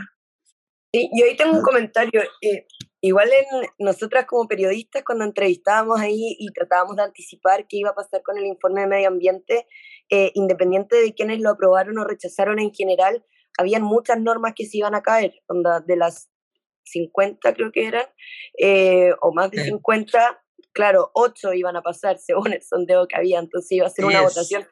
Sí, 0.94 1.10
y 1.12 1.22
ahí 1.24 1.36
tengo 1.36 1.58
un 1.58 1.64
comentario. 1.64 2.22
Igual 3.02 3.30
en 3.30 3.70
nosotras 3.80 4.26
como 4.26 4.48
periodistas 4.48 5.04
cuando 5.06 5.24
entrevistábamos 5.24 6.00
ahí 6.00 6.36
y 6.38 6.52
tratábamos 6.52 6.98
de 6.98 7.04
anticipar 7.04 7.66
qué 7.68 7.78
iba 7.78 7.92
a 7.92 7.96
pasar 7.96 8.22
con 8.24 8.38
el 8.38 8.46
informe 8.46 8.82
de 8.82 8.88
medio 8.88 9.08
ambiente, 9.08 9.68
eh, 10.10 10.32
independiente 10.34 10.98
de 10.98 11.14
quienes 11.14 11.40
lo 11.40 11.52
aprobaron 11.52 11.98
o 11.98 12.04
rechazaron 12.04 12.60
en 12.60 12.74
general, 12.74 13.24
habían 13.60 13.84
muchas 13.84 14.20
normas 14.20 14.54
que 14.56 14.66
se 14.66 14.78
iban 14.78 14.96
a 14.96 15.02
caer, 15.02 15.34
de 15.86 15.96
las 15.98 16.30
50 16.86 17.54
creo 17.54 17.72
que 17.72 17.86
eran, 17.86 18.06
eh, 18.58 19.12
o 19.22 19.34
más 19.34 19.52
de 19.52 19.64
50, 19.64 20.42
claro, 20.72 21.12
8 21.14 21.54
iban 21.54 21.76
a 21.76 21.82
pasar 21.82 22.18
según 22.26 22.54
el 22.54 22.64
sondeo 22.64 23.08
que 23.08 23.18
había, 23.18 23.40
entonces 23.40 23.72
iba 23.74 23.86
a 23.86 23.90
ser 23.90 24.06
una 24.06 24.22
votación 24.22 24.66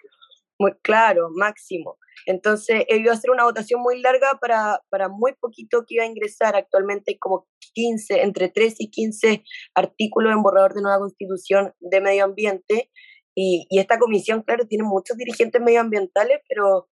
muy 0.57 0.73
claro, 0.81 1.29
máximo. 1.35 1.97
Entonces, 2.25 2.83
iba 2.89 3.13
a 3.13 3.17
ser 3.17 3.29
una 3.29 3.43
votación 3.43 3.81
muy 3.81 4.01
larga 4.01 4.39
para, 4.41 4.81
para 4.89 5.07
muy 5.07 5.33
poquito 5.39 5.85
que 5.85 5.95
iba 5.95 6.03
a 6.03 6.07
ingresar. 6.07 6.55
Actualmente 6.55 7.11
hay 7.11 7.19
como 7.19 7.47
15, 7.73 8.21
entre 8.21 8.49
3 8.49 8.75
y 8.79 8.89
15 8.89 9.43
artículos 9.75 10.33
en 10.33 10.41
borrador 10.41 10.73
de 10.73 10.81
nueva 10.81 10.99
constitución 10.99 11.73
de 11.79 12.01
medio 12.01 12.23
ambiente. 12.23 12.89
Y, 13.35 13.67
y 13.69 13.79
esta 13.79 13.99
comisión, 13.99 14.41
claro, 14.41 14.65
tiene 14.65 14.83
muchos 14.83 15.15
dirigentes 15.15 15.61
medioambientales, 15.61 16.39
pero, 16.49 16.89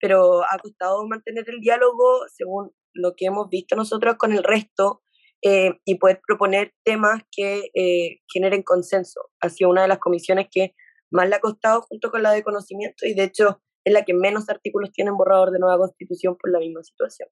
pero 0.00 0.42
ha 0.42 0.58
costado 0.58 1.06
mantener 1.06 1.44
el 1.48 1.60
diálogo, 1.60 2.22
según 2.34 2.72
lo 2.92 3.14
que 3.16 3.26
hemos 3.26 3.48
visto 3.48 3.76
nosotros, 3.76 4.16
con 4.16 4.32
el 4.32 4.42
resto. 4.42 5.02
Eh, 5.42 5.78
y 5.84 5.96
poder 5.96 6.20
proponer 6.26 6.72
temas 6.82 7.22
que 7.30 7.70
eh, 7.74 8.20
generen 8.32 8.62
consenso. 8.62 9.30
Ha 9.40 9.50
sido 9.50 9.68
una 9.68 9.82
de 9.82 9.88
las 9.88 9.98
comisiones 9.98 10.48
que 10.50 10.74
más 11.10 11.28
le 11.28 11.36
ha 11.36 11.40
costado 11.40 11.82
junto 11.82 12.10
con 12.10 12.22
la 12.22 12.32
de 12.32 12.42
conocimiento 12.42 13.06
y 13.06 13.14
de 13.14 13.24
hecho 13.24 13.60
es 13.84 13.92
la 13.92 14.04
que 14.04 14.14
menos 14.14 14.48
artículos 14.48 14.90
tiene 14.92 15.10
en 15.10 15.16
borrador 15.16 15.52
de 15.52 15.60
nueva 15.60 15.78
constitución 15.78 16.36
por 16.36 16.50
la 16.50 16.58
misma 16.58 16.82
situación. 16.82 17.28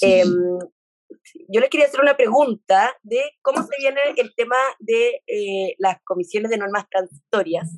Em, 0.00 0.58
yo 1.48 1.60
les 1.60 1.68
quería 1.68 1.86
hacer 1.86 2.00
una 2.00 2.16
pregunta 2.16 2.96
de 3.02 3.22
cómo 3.42 3.62
se 3.62 3.76
viene 3.78 4.00
el 4.16 4.34
tema 4.34 4.56
de 4.78 5.22
eh, 5.26 5.74
las 5.78 5.98
comisiones 6.04 6.50
de 6.50 6.58
normas 6.58 6.86
transitorias 6.90 7.68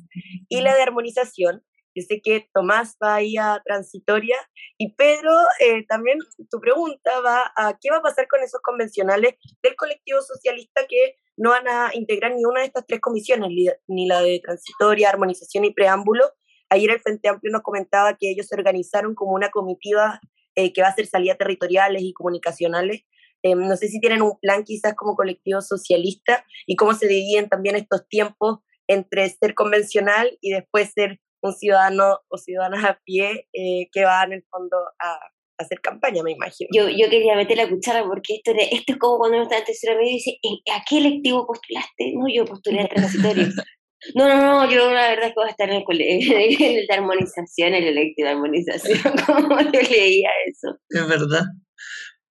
y 0.47 0.61
la 0.61 0.75
de 0.75 0.81
armonización. 0.81 1.63
Yo 1.95 2.03
sé 2.07 2.21
que 2.23 2.47
Tomás 2.53 2.95
va 3.03 3.15
ahí 3.15 3.37
a 3.37 3.61
transitoria 3.65 4.37
y 4.77 4.93
Pedro, 4.93 5.31
eh, 5.59 5.85
también 5.87 6.19
tu 6.49 6.59
pregunta 6.59 7.19
va 7.21 7.51
a 7.55 7.77
qué 7.79 7.89
va 7.91 7.97
a 7.97 8.01
pasar 8.01 8.27
con 8.27 8.41
esos 8.41 8.61
convencionales 8.61 9.35
del 9.61 9.75
colectivo 9.75 10.21
socialista 10.21 10.81
que 10.87 11.15
no 11.37 11.49
van 11.49 11.67
a 11.67 11.91
integrar 11.93 12.33
ni 12.33 12.45
una 12.45 12.61
de 12.61 12.67
estas 12.67 12.85
tres 12.85 13.01
comisiones, 13.01 13.49
ni 13.87 14.07
la 14.07 14.21
de 14.21 14.39
transitoria, 14.39 15.09
armonización 15.09 15.65
y 15.65 15.73
preámbulo. 15.73 16.31
Ayer 16.69 16.91
el 16.91 17.01
Frente 17.01 17.27
Amplio 17.27 17.51
nos 17.51 17.63
comentaba 17.63 18.15
que 18.17 18.29
ellos 18.29 18.47
se 18.47 18.55
organizaron 18.55 19.15
como 19.15 19.33
una 19.33 19.49
comitiva 19.49 20.21
eh, 20.55 20.71
que 20.71 20.81
va 20.81 20.87
a 20.87 20.91
hacer 20.91 21.05
salidas 21.05 21.37
territoriales 21.37 22.01
y 22.01 22.13
comunicacionales. 22.13 23.03
Eh, 23.43 23.55
no 23.55 23.75
sé 23.75 23.87
si 23.87 23.99
tienen 23.99 24.21
un 24.21 24.39
plan 24.39 24.63
quizás 24.63 24.93
como 24.95 25.15
colectivo 25.15 25.61
socialista 25.61 26.45
y 26.67 26.75
cómo 26.75 26.93
se 26.93 27.07
dividen 27.07 27.49
también 27.49 27.75
estos 27.75 28.07
tiempos 28.07 28.59
entre 28.87 29.29
ser 29.29 29.53
convencional 29.55 30.37
y 30.41 30.51
después 30.51 30.91
ser 30.93 31.19
un 31.41 31.53
ciudadano 31.53 32.19
o 32.27 32.37
ciudadana 32.37 32.89
a 32.89 32.99
pie 33.03 33.47
eh, 33.53 33.89
que 33.91 34.05
va 34.05 34.23
en 34.23 34.33
el 34.33 34.43
fondo 34.49 34.77
a, 34.99 35.19
hacer 35.61 35.79
campaña, 35.79 36.23
me 36.23 36.31
imagino. 36.31 36.69
Yo, 36.73 36.89
yo 36.89 37.09
quería 37.09 37.35
meter 37.35 37.57
la 37.57 37.69
cuchara 37.69 38.03
porque 38.03 38.35
esto, 38.35 38.51
esto 38.57 38.93
es 38.93 38.97
como 38.97 39.19
cuando 39.19 39.37
uno 39.37 39.43
está 39.43 39.59
en 39.59 39.65
tercero 39.65 39.95
medio 39.95 40.09
y 40.09 40.13
dice, 40.15 40.39
¿a 40.73 40.83
qué 40.87 40.97
electivo 40.97 41.45
postulaste? 41.45 42.13
No, 42.15 42.25
yo 42.33 42.45
postulé 42.45 42.81
al 42.81 42.89
transitorio. 42.89 43.47
No, 44.15 44.27
no, 44.27 44.37
no, 44.37 44.71
yo 44.71 44.91
la 44.91 45.09
verdad 45.09 45.27
es 45.27 45.29
que 45.29 45.35
voy 45.35 45.47
a 45.47 45.51
estar 45.51 45.69
en 45.69 45.75
el, 45.75 46.01
en 46.01 46.75
el 46.75 46.87
de 46.87 46.93
armonización, 46.93 47.75
el 47.75 47.83
electivo 47.83 48.27
de 48.27 48.33
armonización, 48.33 48.97
como 49.27 49.61
yo 49.61 49.79
leía 49.79 50.29
eso. 50.47 50.75
Es 50.89 51.07
verdad, 51.07 51.43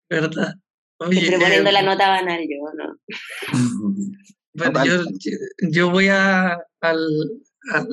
verdad. 0.09 0.55
Oye, 0.99 1.39
poniendo 1.39 1.71
la 1.71 1.79
eh, 1.79 1.85
nota 1.85 2.09
banal 2.09 2.41
yo, 2.41 2.57
¿no? 2.75 2.97
Bueno, 4.55 4.85
yo, 4.85 5.05
yo 5.71 5.91
voy 5.91 6.09
a, 6.09 6.59
al, 6.81 7.09
al 7.73 7.89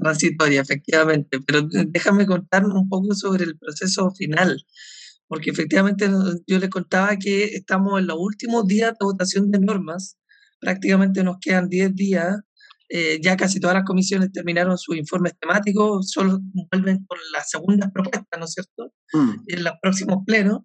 transitoria, 0.00 0.60
efectivamente, 0.60 1.40
pero 1.46 1.62
déjame 1.62 2.26
contar 2.26 2.64
un 2.66 2.88
poco 2.88 3.14
sobre 3.14 3.44
el 3.44 3.58
proceso 3.58 4.10
final, 4.12 4.62
porque 5.26 5.50
efectivamente 5.50 6.08
yo 6.46 6.58
le 6.58 6.68
contaba 6.68 7.16
que 7.16 7.44
estamos 7.44 8.00
en 8.00 8.06
los 8.06 8.18
últimos 8.18 8.66
días 8.66 8.92
de 8.92 9.04
votación 9.04 9.50
de 9.50 9.60
normas, 9.60 10.18
prácticamente 10.60 11.24
nos 11.24 11.38
quedan 11.40 11.68
10 11.68 11.94
días, 11.94 12.36
eh, 12.92 13.20
ya 13.22 13.36
casi 13.36 13.60
todas 13.60 13.76
las 13.76 13.84
comisiones 13.84 14.32
terminaron 14.32 14.76
sus 14.76 14.96
informes 14.96 15.34
temáticos, 15.40 16.10
solo 16.10 16.40
vuelven 16.70 17.04
con 17.06 17.18
las 17.32 17.48
segundas 17.48 17.90
propuestas, 17.92 18.38
¿no 18.38 18.44
es 18.44 18.52
cierto?, 18.52 18.92
mm. 19.12 19.44
en 19.46 19.64
los 19.64 19.74
próximos 19.80 20.18
plenos, 20.26 20.62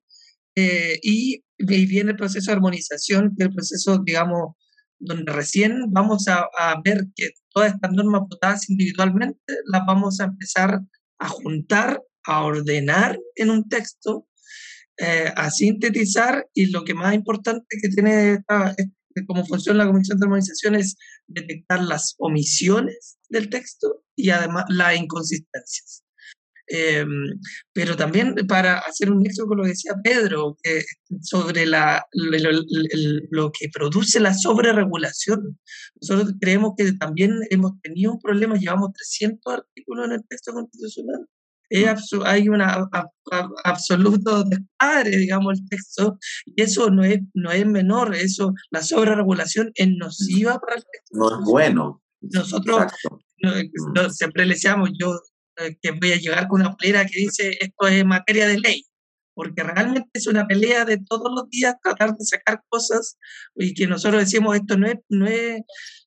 eh, 0.56 1.00
y, 1.04 1.44
y 1.58 1.86
viene 1.86 2.12
el 2.12 2.18
proceso 2.18 2.50
de 2.50 2.56
armonización, 2.56 3.36
que 3.38 3.44
es 3.44 3.50
el 3.50 3.56
proceso, 3.56 4.02
digamos, 4.04 4.56
donde 5.00 5.32
recién 5.32 5.92
vamos 5.92 6.28
a, 6.28 6.48
a, 6.58 6.82
ver 6.84 7.06
que 7.16 7.30
todas 7.56 7.74
estas 7.74 7.94
normas 7.94 8.24
votadas 8.30 8.70
individualmente 8.70 9.54
las 9.66 9.86
vamos 9.88 10.20
a 10.20 10.26
empezar 10.26 10.82
a 11.20 11.28
juntar, 11.30 12.02
a 12.26 12.44
ordenar 12.44 13.18
en 13.36 13.50
un 13.50 13.70
texto, 13.70 14.28
eh, 14.98 15.32
a 15.34 15.50
sintetizar 15.50 16.46
y 16.54 16.66
lo 16.68 16.84
que 16.84 16.94
más 16.94 17.16
importante 17.16 17.66
que 17.82 17.88
tiene 17.88 18.34
esta, 18.34 18.76
este, 18.78 19.26
cómo 19.26 19.46
funciona 19.46 19.86
la 19.86 19.92
Comisión 19.92 20.20
de 20.20 20.26
Armonización 20.26 20.76
es 20.76 20.98
detectar 21.28 21.82
las 21.82 22.16
omisiones 22.18 23.18
del 23.30 23.50
texto 23.50 24.04
y 24.18 24.32
además 24.32 24.66
las 24.68 24.98
inconsistencias. 24.98 26.05
Em, 26.68 27.40
pero 27.74 27.96
también 27.96 28.36
para 28.48 28.80
hacer 28.80 29.12
un 29.12 29.22
nexo 29.22 29.46
con 29.46 29.58
lo 29.58 29.64
que 29.64 29.70
decía 29.70 29.94
Pedro, 30.04 30.58
sobre 31.22 31.66
la, 31.66 32.06
lo, 32.14 33.52
que 33.52 33.70
produce 33.70 34.20
la 34.20 34.34
sobreregulación. 34.34 35.60
Nosotros 36.02 36.36
creemos 36.40 36.74
que 36.78 36.94
también 36.94 37.40
hemos 37.50 37.80
tenido 37.82 38.14
un 38.14 38.20
problema, 38.20 38.56
llevamos 38.56 38.94
300 38.94 39.54
artículos 39.54 40.06
en 40.06 40.12
el 40.14 40.24
texto 40.28 40.54
constitucional 40.54 41.28
hay 42.26 42.50
un 42.50 42.62
absoluto 43.64 44.44
despadre, 44.44 45.18
digamos, 45.18 45.60
el 45.60 45.70
texto, 45.70 46.18
y 46.46 46.62
eso 46.62 46.90
no 46.90 47.04
es, 47.04 47.20
no 47.34 47.52
es 47.52 47.66
menor, 47.66 48.16
eso, 48.16 48.54
la 48.72 48.82
sobreregulación 48.82 49.72
es 49.76 49.90
nociva 49.98 50.60
para 50.60 50.76
el 50.76 50.84
texto. 50.84 51.18
No 51.18 51.40
es 51.40 51.46
bueno. 51.46 52.02
Nosotros 52.22 52.92
mm. 53.42 54.10
siempre 54.10 54.46
le 54.46 54.54
decíamos, 54.54 54.90
yo 55.00 55.14
eh, 55.14 55.18
que 55.82 55.92
voy 55.92 56.12
a 56.12 56.18
llegar 56.18 56.48
con 56.48 56.62
una 56.62 56.76
plera 56.76 57.06
que 57.06 57.20
dice 57.20 57.58
esto 57.60 57.88
es 57.88 58.06
materia 58.06 58.48
de 58.48 58.60
ley, 58.60 58.84
porque 59.34 59.64
realmente 59.64 60.10
es 60.14 60.28
una 60.28 60.48
pelea 60.48 60.86
de 60.86 60.98
todos 60.98 61.32
los 61.34 61.50
días 61.50 61.76
tratar 61.84 62.16
de 62.16 62.26
sacar 62.26 62.62
cosas 62.70 63.18
y 63.56 63.74
que 63.74 63.88
nosotros 63.88 64.22
decimos 64.22 64.56
esto 64.56 64.78
no 64.78 64.88
es, 64.88 64.96
no 65.10 65.28
es, 65.28 65.62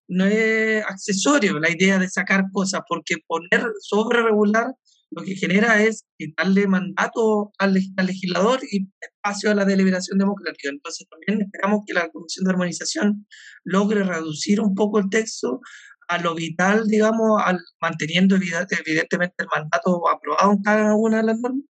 no 0.08 0.24
es 0.24 0.84
accesorio 0.84 1.58
la 1.58 1.70
idea 1.70 1.98
de 1.98 2.08
sacar 2.08 2.44
cosas, 2.52 2.82
porque 2.88 3.16
poner 3.26 3.66
sobre 3.80 4.22
regular 4.22 4.74
lo 5.10 5.22
que 5.22 5.36
genera 5.36 5.82
es 5.82 6.04
darle 6.36 6.66
mandato 6.66 7.52
al, 7.58 7.74
legislador 7.74 8.60
y 8.70 8.88
espacio 9.00 9.50
a 9.50 9.54
la 9.54 9.64
deliberación 9.64 10.18
democrática. 10.18 10.68
Entonces 10.68 11.06
también 11.08 11.46
esperamos 11.46 11.80
que 11.86 11.94
la 11.94 12.10
Comisión 12.10 12.44
de 12.44 12.50
Armonización 12.50 13.26
logre 13.64 14.04
reducir 14.04 14.60
un 14.60 14.74
poco 14.74 14.98
el 14.98 15.08
texto 15.08 15.60
a 16.08 16.18
lo 16.18 16.34
vital, 16.34 16.86
digamos, 16.86 17.40
al, 17.44 17.60
manteniendo 17.80 18.36
evidentemente 18.36 19.34
el 19.38 19.48
mandato 19.54 20.08
aprobado 20.08 20.52
en 20.52 20.62
cada 20.62 20.94
una 20.94 21.18
de 21.18 21.22
las 21.24 21.38
normas, 21.38 21.64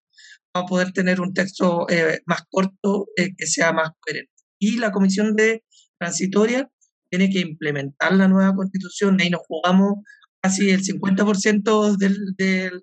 para 0.52 0.66
poder 0.66 0.92
tener 0.92 1.20
un 1.20 1.32
texto 1.34 1.86
eh, 1.88 2.20
más 2.26 2.42
corto 2.50 3.08
eh, 3.16 3.34
que 3.36 3.46
sea 3.46 3.72
más 3.72 3.90
coherente. 4.00 4.32
Y 4.58 4.78
la 4.78 4.92
Comisión 4.92 5.34
de 5.36 5.64
Transitoria 5.98 6.68
tiene 7.10 7.30
que 7.30 7.40
implementar 7.40 8.12
la 8.14 8.28
nueva 8.28 8.54
constitución, 8.54 9.20
ahí 9.20 9.30
nos 9.30 9.42
jugamos 9.46 9.94
casi 10.42 10.70
el 10.70 10.82
50% 10.82 11.96
del, 11.96 12.34
del, 12.36 12.82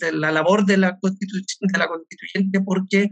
de 0.00 0.12
la 0.12 0.32
labor 0.32 0.64
de 0.66 0.76
la, 0.76 0.98
de 1.00 1.78
la 1.78 1.88
constituyente 1.88 2.60
porque, 2.64 3.10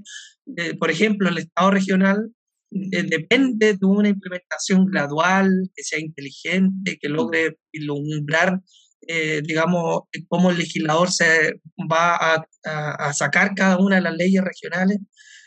eh, 0.56 0.74
por 0.76 0.90
ejemplo, 0.90 1.28
el 1.28 1.38
Estado 1.38 1.70
regional 1.70 2.32
depende 2.70 3.74
de 3.74 3.86
una 3.86 4.08
implementación 4.08 4.86
gradual, 4.86 5.70
que 5.74 5.82
sea 5.82 5.98
inteligente, 5.98 6.98
que 7.00 7.08
logre 7.08 7.58
ilumbrar, 7.72 8.60
eh, 9.06 9.42
digamos, 9.44 10.02
cómo 10.28 10.50
el 10.50 10.58
legislador 10.58 11.10
se 11.10 11.60
va 11.90 12.16
a, 12.16 13.12
sacar 13.14 13.54
cada 13.54 13.78
una 13.78 13.96
de 13.96 14.02
las 14.02 14.16
leyes 14.16 14.42
regionales. 14.42 14.98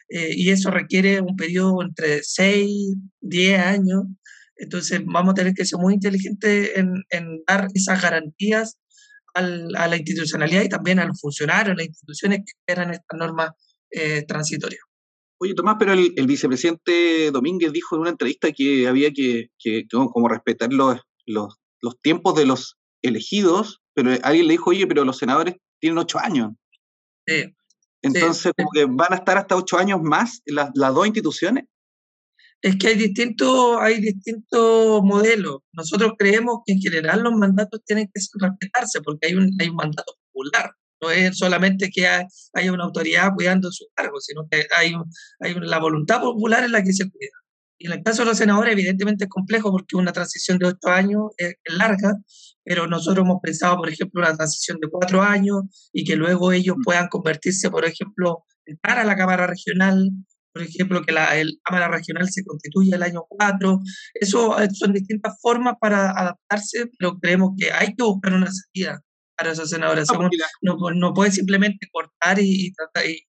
y 0.09 0.49
eso 0.49 0.71
requiere 0.71 1.21
un 1.21 1.35
periodo 1.37 1.83
entre 1.83 2.21
6, 2.23 2.95
10 3.21 3.59
años 3.59 4.03
entonces 4.61 5.01
vamos 5.03 5.31
a 5.31 5.35
tener 5.35 5.53
que 5.55 5.65
ser 5.65 5.79
muy 5.79 5.95
inteligentes 5.95 6.71
en, 6.75 7.43
dar 7.47 7.67
esas 7.73 7.99
garantías 7.99 8.77
a 9.33 9.41
la 9.41 9.97
institucionalidad 9.97 10.61
y 10.61 10.69
también 10.69 10.99
a 10.99 11.05
los 11.05 11.19
funcionarios, 11.19 11.73
a 11.73 11.77
las 11.77 11.87
instituciones 11.87 12.39
que 12.39 12.51
esperan 12.59 12.91
estas 12.91 13.17
normas 13.17 13.51
eh, 13.89 14.23
transitorias. 14.27 14.81
Oye, 15.41 15.55
Tomás, 15.55 15.77
pero 15.79 15.93
el, 15.93 16.27
vicepresidente 16.27 17.31
Domínguez 17.31 17.73
dijo 17.73 17.95
en 17.95 18.01
una 18.01 18.11
entrevista 18.11 18.51
que 18.51 18.87
había 18.87 19.11
que, 19.11 19.49
como 19.89 20.27
respetar 20.27 20.71
los, 20.71 20.99
los, 21.25 21.57
tiempos 22.01 22.35
de 22.35 22.45
los 22.45 22.77
elegidos, 23.01 23.81
pero 23.95 24.11
alguien 24.21 24.47
le 24.47 24.53
dijo, 24.53 24.69
oye, 24.69 24.85
pero 24.85 25.03
los 25.03 25.17
senadores 25.17 25.55
tienen 25.79 25.97
ocho 25.97 26.19
años. 26.19 26.51
Sí, 27.25 27.45
Entonces, 28.03 28.53
como 28.55 28.69
que 28.71 28.85
van 28.85 29.13
a 29.13 29.15
estar 29.15 29.37
hasta 29.39 29.55
ocho 29.55 29.77
años 29.77 29.99
más 30.03 30.41
las, 30.45 30.69
las 30.75 30.93
dos 30.93 31.07
instituciones 31.07 31.65
es 32.61 32.75
que 32.77 32.89
hay 32.89 32.95
distintos, 32.95 33.77
hay 33.79 33.99
distintos 33.99 35.01
modelos. 35.03 35.61
Nosotros 35.73 36.13
creemos 36.17 36.59
que 36.65 36.73
en 36.73 36.79
general 36.79 37.23
los 37.23 37.33
mandatos 37.33 37.81
tienen 37.85 38.09
que 38.13 38.21
respetarse 38.39 39.01
porque 39.01 39.27
hay 39.27 39.33
un, 39.33 39.49
hay 39.59 39.69
un 39.69 39.75
mandato 39.75 40.13
popular. 40.27 40.71
No 41.01 41.09
es 41.11 41.37
solamente 41.37 41.89
que 41.89 42.07
haya 42.07 42.71
una 42.71 42.83
autoridad 42.83 43.31
cuidando 43.35 43.71
su 43.71 43.85
cargo, 43.95 44.19
sino 44.19 44.47
que 44.49 44.67
hay, 44.77 44.93
hay 45.39 45.55
la 45.59 45.79
voluntad 45.79 46.21
popular 46.21 46.63
en 46.63 46.71
la 46.71 46.83
que 46.83 46.93
se 46.93 47.09
cuida. 47.09 47.31
Y 47.79 47.87
en 47.87 47.93
el 47.93 48.03
caso 48.03 48.21
de 48.21 48.27
los 48.27 48.37
senadores, 48.37 48.73
evidentemente 48.73 49.23
es 49.23 49.29
complejo 49.29 49.71
porque 49.71 49.95
una 49.95 50.11
transición 50.11 50.59
de 50.59 50.67
ocho 50.67 50.89
años 50.89 51.31
es, 51.37 51.55
larga, 51.65 52.15
pero 52.63 52.85
nosotros 52.85 53.25
hemos 53.25 53.39
pensado, 53.41 53.77
por 53.77 53.89
ejemplo, 53.89 54.21
una 54.21 54.35
transición 54.35 54.77
de 54.79 54.87
cuatro 54.87 55.23
años 55.23 55.63
y 55.91 56.03
que 56.03 56.15
luego 56.15 56.51
ellos 56.51 56.75
mm. 56.77 56.83
puedan 56.83 57.07
convertirse, 57.07 57.71
por 57.71 57.85
ejemplo, 57.85 58.43
entrar 58.65 58.99
a 58.99 59.03
la 59.03 59.15
Cámara 59.15 59.47
Regional 59.47 60.11
por 60.53 60.63
ejemplo, 60.63 61.01
que 61.01 61.13
la 61.13 61.37
el 61.37 61.59
Cámara 61.63 61.87
Regional 61.87 62.29
se 62.29 62.43
constituya 62.43 62.97
el 62.97 63.03
año 63.03 63.23
4. 63.29 63.79
Eso 64.15 64.61
eh, 64.61 64.67
son 64.73 64.91
distintas 64.91 65.39
formas 65.41 65.75
para 65.79 66.11
adaptarse, 66.11 66.87
pero 66.99 67.17
creemos 67.19 67.51
que 67.57 67.71
hay 67.71 67.95
que 67.95 68.03
buscar 68.03 68.33
una 68.33 68.51
salida 68.51 69.01
para 69.37 69.51
esos 69.51 69.69
senadores. 69.69 70.07
No, 70.61 70.77
no, 70.93 71.13
puede 71.13 71.31
simplemente 71.31 71.87
cortar 71.91 72.39
y, 72.39 72.71
tratar. 72.73 73.09
Y, 73.09 73.25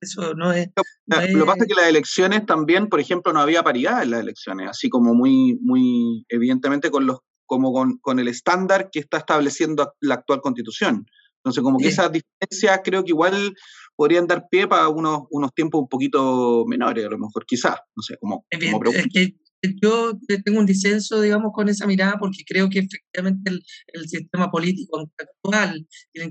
eso, 0.00 0.34
no 0.34 0.52
es, 0.52 0.68
Lo 1.06 1.20
que 1.20 1.44
pasa 1.44 1.64
es 1.64 1.68
que 1.68 1.74
las 1.74 1.88
elecciones 1.88 2.46
también, 2.46 2.88
por 2.88 3.00
ejemplo, 3.00 3.32
no 3.32 3.40
había 3.40 3.62
paridad 3.62 4.02
en 4.02 4.12
las 4.12 4.20
elecciones, 4.20 4.68
así 4.70 4.88
como 4.88 5.14
muy, 5.14 5.58
muy 5.60 6.24
evidentemente 6.28 6.90
con 6.90 7.06
los 7.06 7.18
como 7.44 7.70
con, 7.70 7.98
con 7.98 8.18
el 8.18 8.28
estándar 8.28 8.88
que 8.90 9.00
está 9.00 9.18
estableciendo 9.18 9.92
la 10.00 10.14
actual 10.14 10.40
constitución. 10.40 11.06
Entonces, 11.36 11.62
como 11.62 11.78
que 11.78 11.88
esas 11.88 12.10
diferencias 12.10 12.80
creo 12.82 13.02
que 13.04 13.10
igual 13.10 13.54
podrían 13.94 14.26
dar 14.26 14.46
pie 14.48 14.66
para 14.66 14.88
unos, 14.88 15.24
unos 15.30 15.52
tiempos 15.52 15.82
un 15.82 15.88
poquito 15.88 16.64
menores, 16.66 17.04
a 17.04 17.10
lo 17.10 17.18
mejor, 17.18 17.44
quizás, 17.44 17.76
no 17.94 18.02
sé, 18.02 18.16
como... 18.18 18.46
como 18.70 18.90
es 18.90 19.06
que 19.12 19.34
yo 19.80 20.18
tengo 20.44 20.58
un 20.58 20.66
disenso, 20.66 21.20
digamos, 21.20 21.52
con 21.52 21.68
esa 21.68 21.86
mirada 21.86 22.16
porque 22.18 22.44
creo 22.46 22.68
que 22.68 22.80
efectivamente 22.80 23.50
el, 23.50 23.62
el 23.88 24.08
sistema 24.08 24.50
político 24.50 25.08
actual 25.18 25.86
y 26.12 26.18
la 26.18 26.24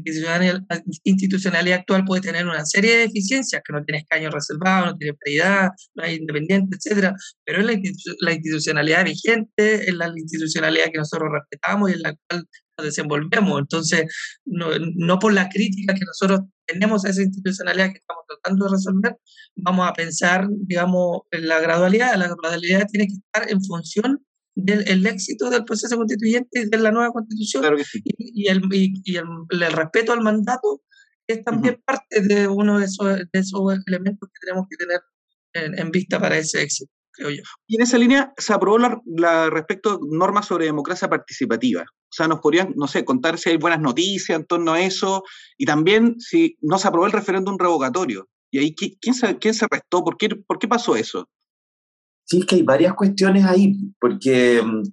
institucionalidad, 1.04 1.80
actual 1.80 2.06
puede 2.06 2.22
tener 2.22 2.46
una 2.46 2.66
serie 2.66 2.92
de 2.92 3.08
deficiencias, 3.08 3.62
que 3.66 3.74
no 3.74 3.84
tiene 3.84 4.00
escaños 4.00 4.34
reservados, 4.34 4.92
no 4.92 4.98
tiene 4.98 5.18
prioridad, 5.20 5.70
no 5.96 6.04
hay 6.04 6.16
independiente, 6.16 6.78
etcétera, 6.78 7.16
pero 7.46 7.60
es 7.60 7.66
la, 7.66 7.80
la 8.20 8.34
institucionalidad 8.34 9.06
vigente, 9.06 9.90
es 9.90 9.94
la 9.94 10.12
institucionalidad 10.16 10.92
que 10.92 10.98
nosotros 11.00 11.30
respetamos 11.32 11.90
y 11.90 11.94
en 11.94 12.02
la 12.02 12.16
cual 12.28 12.48
desenvolvemos. 12.84 13.60
Entonces, 13.60 14.06
no, 14.46 14.68
no, 14.96 15.20
por 15.20 15.34
la 15.34 15.50
crítica 15.50 15.94
que 15.94 16.06
nosotros 16.06 16.42
tenemos 16.66 17.06
a 17.06 17.10
esa 17.10 17.22
institucionalidad 17.22 17.92
que 17.92 18.00
estamos 18.00 18.24
tratando 18.28 18.66
de 18.66 18.72
resolver, 18.72 19.18
vamos 19.56 19.90
a 19.90 19.94
pensar, 19.94 20.48
digamos, 20.50 21.22
en 21.32 21.48
la 21.48 21.60
gradualidad. 21.60 22.16
La 22.16 22.28
gradualidad 22.28 22.88
tiene 22.88 23.08
que 23.08 23.14
estar 23.14 23.52
en 23.52 23.64
función 23.64 24.26
del 24.56 25.08
éxito 25.08 25.50
del 25.50 25.64
proceso 25.64 25.96
constituyente 25.96 26.62
y 26.62 26.70
de 26.70 26.78
la 26.78 26.92
nueva 26.92 27.12
constitución 27.12 27.78
y, 28.04 28.50
el, 28.50 28.62
y, 28.72 29.16
el, 29.16 29.72
respeto 29.72 30.12
al 30.12 30.22
mandato 30.22 30.82
es 31.26 31.44
también 31.44 31.82
parte 31.86 32.22
de 32.22 32.48
uno 32.48 32.80
de 32.80 32.86
esos, 32.86 33.08
de 33.08 33.40
esos, 33.40 33.62
elementos 33.88 34.30
que 34.30 34.46
tenemos 34.46 34.68
que 34.70 34.76
tener 34.76 35.00
en, 35.54 35.80
en 35.80 35.92
vista 35.92 36.20
para 36.20 36.38
ese 36.38 36.62
éxito. 36.62 36.92
Y 37.68 37.76
en 37.76 37.82
esa 37.82 37.98
línea 37.98 38.34
se 38.38 38.54
aprobó 38.54 38.78
la, 38.78 39.50
respecto 39.50 39.92
a 39.92 40.00
normas 40.10 40.48
sobre 40.48 40.66
democracia 40.66 41.10
participativa. 41.10 41.82
O 41.84 42.14
sea, 42.14 42.28
nos 42.28 42.40
podrían, 42.40 42.74
no 42.76 42.88
sé, 42.88 43.06
contar 43.06 43.38
si 43.38 43.50
hay 43.50 43.58
buenas 43.58 43.80
noticias 43.80 44.38
en 44.38 44.46
torno 44.46 44.74
a 44.74 44.82
eso 44.82 45.24
y 45.58 45.66
también 45.66 46.20
si 46.20 46.58
no 46.62 46.78
se 46.78 46.88
aprobó 46.88 47.06
el 47.06 47.12
referéndum 47.12 47.58
revocatorio. 47.58 48.28
¿Y 48.52 48.60
ahí 48.60 48.76
quién 48.76 49.14
se, 49.14 49.38
quién 49.38 49.54
se 49.54 49.68
restó? 49.70 50.04
¿Por 50.04 50.18
qué, 50.18 50.30
¿Por 50.30 50.60
qué 50.60 50.68
pasó 50.68 50.96
eso? 50.96 51.28
Sí, 52.26 52.40
es 52.40 52.46
que 52.46 52.56
hay 52.56 52.64
varias 52.64 52.94
cuestiones 52.94 53.46
ahí, 53.46 53.74
porque 54.00 54.62
mm, 54.62 54.84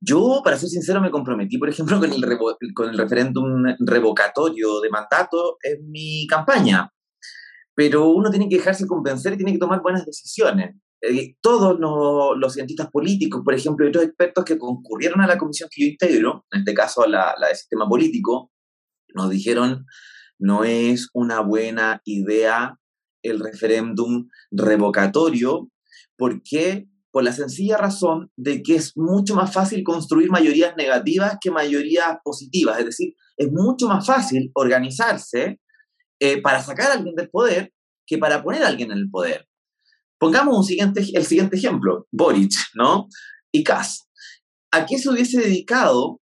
yo, 0.00 0.42
para 0.44 0.58
ser 0.58 0.68
sincero, 0.68 1.00
me 1.00 1.10
comprometí, 1.10 1.58
por 1.58 1.68
ejemplo, 1.68 1.98
con 2.00 2.12
el, 2.12 2.74
con 2.74 2.88
el 2.90 2.98
referéndum 2.98 3.64
revocatorio 3.80 4.80
de 4.80 4.90
mandato 4.90 5.58
en 5.62 5.90
mi 5.90 6.26
campaña. 6.26 6.90
Pero 7.74 8.10
uno 8.10 8.30
tiene 8.30 8.48
que 8.48 8.56
dejarse 8.56 8.86
convencer 8.86 9.32
y 9.32 9.36
tiene 9.36 9.52
que 9.52 9.58
tomar 9.58 9.82
buenas 9.82 10.04
decisiones. 10.04 10.76
Eh, 11.06 11.36
todos 11.40 11.78
los, 11.78 12.52
cientistas 12.52 12.90
políticos, 12.90 13.42
por 13.44 13.54
ejemplo, 13.54 13.84
y 13.84 13.88
otros 13.88 14.04
expertos 14.04 14.44
que 14.44 14.58
concurrieron 14.58 15.20
a 15.20 15.26
la 15.26 15.38
comisión 15.38 15.68
que 15.70 15.82
yo 15.82 15.88
integro, 15.88 16.46
en 16.52 16.60
este 16.60 16.74
caso 16.74 17.06
la, 17.06 17.34
la 17.38 17.54
sistema 17.54 17.88
político, 17.88 18.50
nos 19.14 19.30
dijeron, 19.30 19.86
no 20.38 20.64
es 20.64 21.08
una 21.12 21.40
buena 21.40 22.00
idea 22.04 22.78
el 23.22 23.40
referéndum 23.40 24.28
revocatorio, 24.50 25.70
porque 26.16 26.88
por 27.10 27.22
la 27.22 27.32
sencilla 27.32 27.76
razón 27.76 28.32
de 28.36 28.62
que 28.62 28.74
es 28.74 28.96
mucho 28.96 29.36
más 29.36 29.52
fácil 29.52 29.84
construir 29.84 30.30
mayorías 30.30 30.74
negativas 30.76 31.38
que 31.40 31.50
mayorías 31.50 32.18
positivas. 32.24 32.78
Es 32.80 32.86
decir, 32.86 33.14
es 33.36 33.52
mucho 33.52 33.86
más 33.86 34.04
fácil 34.04 34.50
organizarse 34.54 35.60
eh, 36.18 36.42
para 36.42 36.60
sacar 36.60 36.90
a 36.90 36.94
alguien 36.94 37.14
del 37.14 37.30
poder 37.30 37.72
que 38.06 38.18
para 38.18 38.42
poner 38.42 38.64
a 38.64 38.68
alguien 38.68 38.90
en 38.90 38.98
el 38.98 39.10
poder. 39.10 39.46
Pongamos 40.18 40.56
un 40.56 40.64
siguiente, 40.64 41.04
el 41.12 41.24
siguiente 41.24 41.56
ejemplo, 41.56 42.06
Boric, 42.12 42.52
¿no? 42.74 43.08
Y 43.52 43.64
Kass. 43.64 44.08
¿A 44.72 44.86
qué 44.86 44.98
se 44.98 45.10
hubiese 45.10 45.40
dedicado 45.40 46.20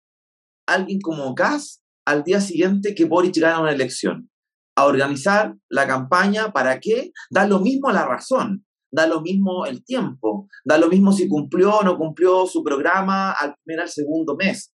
alguien 0.66 1.00
como 1.00 1.34
Kass 1.34 1.82
al 2.04 2.24
día 2.24 2.40
siguiente 2.40 2.94
que 2.94 3.04
Boric 3.04 3.36
gana 3.38 3.60
una 3.60 3.72
elección? 3.72 4.30
A 4.76 4.86
organizar 4.86 5.54
la 5.68 5.86
campaña, 5.86 6.52
¿para 6.52 6.80
qué? 6.80 7.12
Da 7.30 7.46
lo 7.46 7.60
mismo 7.60 7.90
la 7.90 8.06
razón, 8.06 8.64
da 8.90 9.06
lo 9.06 9.20
mismo 9.20 9.66
el 9.66 9.84
tiempo, 9.84 10.48
da 10.64 10.78
lo 10.78 10.88
mismo 10.88 11.12
si 11.12 11.28
cumplió 11.28 11.76
o 11.76 11.82
no 11.82 11.96
cumplió 11.96 12.46
su 12.46 12.62
programa 12.62 13.32
al 13.32 13.54
primer 13.64 13.82
al 13.82 13.90
segundo 13.90 14.36
mes. 14.36 14.72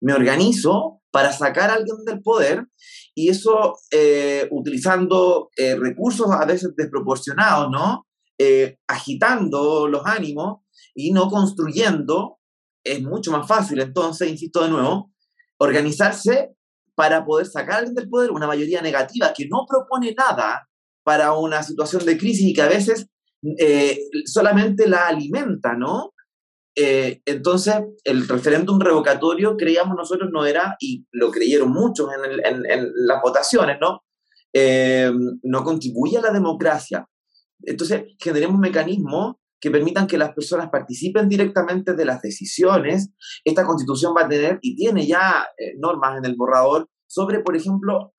me 0.00 0.12
organizo 0.12 1.00
para 1.10 1.32
sacar 1.32 1.70
a 1.70 1.74
alguien 1.74 1.96
del 2.04 2.20
poder 2.20 2.66
y 3.14 3.30
eso 3.30 3.74
eh, 3.90 4.48
utilizando 4.50 5.48
eh, 5.56 5.76
recursos 5.76 6.30
a 6.30 6.44
veces 6.44 6.74
desproporcionados, 6.76 7.70
¿no? 7.70 8.04
Eh, 8.38 8.78
agitando 8.88 9.86
los 9.86 10.02
ánimos 10.06 10.62
y 10.94 11.12
no 11.12 11.28
construyendo, 11.28 12.38
es 12.82 13.02
mucho 13.02 13.30
más 13.30 13.46
fácil 13.46 13.80
entonces, 13.80 14.28
insisto 14.28 14.62
de 14.62 14.70
nuevo, 14.70 15.12
organizarse 15.58 16.54
para 16.94 17.24
poder 17.24 17.46
sacar 17.46 17.88
del 17.88 18.08
poder, 18.08 18.30
una 18.30 18.46
mayoría 18.46 18.82
negativa 18.82 19.32
que 19.32 19.46
no 19.48 19.66
propone 19.68 20.14
nada 20.16 20.68
para 21.02 21.32
una 21.32 21.62
situación 21.62 22.04
de 22.04 22.18
crisis 22.18 22.46
y 22.46 22.52
que 22.52 22.62
a 22.62 22.68
veces 22.68 23.06
solamente 24.24 24.88
la 24.88 25.08
alimenta, 25.08 25.74
¿no? 25.74 26.14
Eh, 26.76 27.20
entonces, 27.24 27.74
el 28.02 28.26
referéndum 28.26 28.80
revocatorio, 28.80 29.56
creíamos 29.56 29.96
nosotros, 29.96 30.30
no 30.32 30.44
era, 30.44 30.76
y 30.80 31.06
lo 31.12 31.30
creyeron 31.30 31.70
muchos 31.70 32.08
en, 32.12 32.92
las 33.06 33.22
votaciones, 33.22 33.78
¿no? 33.80 34.02
Eh, 34.52 35.10
no 35.42 35.62
contribuye 35.62 36.18
a 36.18 36.22
la 36.22 36.32
democracia. 36.32 37.06
Entonces, 37.62 38.04
generemos 38.18 38.58
mecanismos 38.58 39.36
que 39.60 39.70
permitan 39.70 40.06
que 40.06 40.18
las 40.18 40.34
personas 40.34 40.68
participen 40.70 41.28
directamente 41.28 41.94
de 41.94 42.04
las 42.04 42.20
decisiones. 42.20 43.10
Esta 43.44 43.64
constitución 43.64 44.14
va 44.16 44.26
a 44.26 44.28
tener 44.28 44.58
y 44.60 44.76
tiene 44.76 45.06
ya 45.06 45.46
eh, 45.56 45.72
normas 45.78 46.18
en 46.18 46.24
el 46.26 46.36
borrador 46.36 46.88
sobre, 47.06 47.40
por 47.40 47.56
ejemplo, 47.56 48.12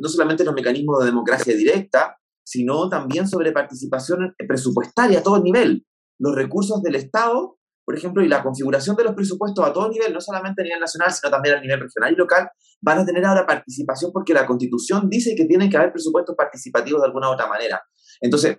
no 0.00 0.08
solamente 0.08 0.42
los 0.42 0.54
mecanismos 0.54 0.98
de 0.98 1.06
democracia 1.06 1.54
directa, 1.54 2.16
sino 2.44 2.88
también 2.88 3.28
sobre 3.28 3.52
participación 3.52 4.34
presupuestaria 4.48 5.20
a 5.20 5.22
todo 5.22 5.40
nivel 5.40 5.86
los 6.18 6.34
recursos 6.34 6.82
del 6.82 6.96
Estado, 6.96 7.58
por 7.84 7.96
ejemplo, 7.96 8.22
y 8.22 8.28
la 8.28 8.42
configuración 8.42 8.96
de 8.96 9.04
los 9.04 9.14
presupuestos 9.14 9.64
a 9.64 9.72
todo 9.72 9.88
nivel, 9.88 10.12
no 10.12 10.20
solamente 10.20 10.60
a 10.60 10.64
nivel 10.64 10.80
nacional, 10.80 11.10
sino 11.10 11.30
también 11.30 11.56
a 11.56 11.60
nivel 11.60 11.80
regional 11.80 12.12
y 12.12 12.16
local, 12.16 12.50
van 12.82 12.98
a 12.98 13.06
tener 13.06 13.24
ahora 13.24 13.46
participación 13.46 14.12
porque 14.12 14.34
la 14.34 14.46
Constitución 14.46 15.08
dice 15.08 15.34
que 15.34 15.46
tienen 15.46 15.70
que 15.70 15.76
haber 15.76 15.92
presupuestos 15.92 16.36
participativos 16.36 17.00
de 17.00 17.06
alguna 17.06 17.30
u 17.30 17.32
otra 17.32 17.46
manera. 17.46 17.82
Entonces, 18.20 18.58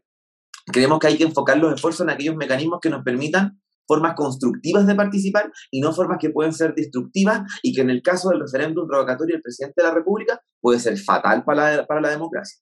creemos 0.72 0.99
que 0.99 1.07
hay 1.07 1.18
que 1.18 1.24
enfocar 1.24 1.57
los 1.57 1.74
esfuerzos 1.74 2.01
en 2.01 2.12
aquellos 2.12 2.36
mecanismos 2.36 2.80
que 2.82 2.89
nos 2.89 3.03
permitan 3.03 3.62
formas 3.88 4.14
constructivas 4.16 4.86
de 4.86 4.93
participar 4.93 5.51
y 5.72 5.82
no 5.82 5.91
formas 5.93 6.20
que 6.20 6.30
pueden 6.30 6.53
ser 6.53 6.76
destructivas 6.76 7.41
y 7.64 7.74
que 7.74 7.82
en 7.82 7.89
el 7.89 8.03
caso 8.03 8.30
del 8.30 8.41
referéndum 8.41 8.88
revocatorio 8.88 9.36
del 9.36 9.41
presidente 9.41 9.82
de 9.82 9.88
la 9.88 9.95
República 9.95 10.39
puede 10.62 10.80
ser 10.80 10.95
fatal 10.97 11.43
para 11.43 11.88
para 11.88 11.99
la 11.99 12.10
democracia. 12.10 12.60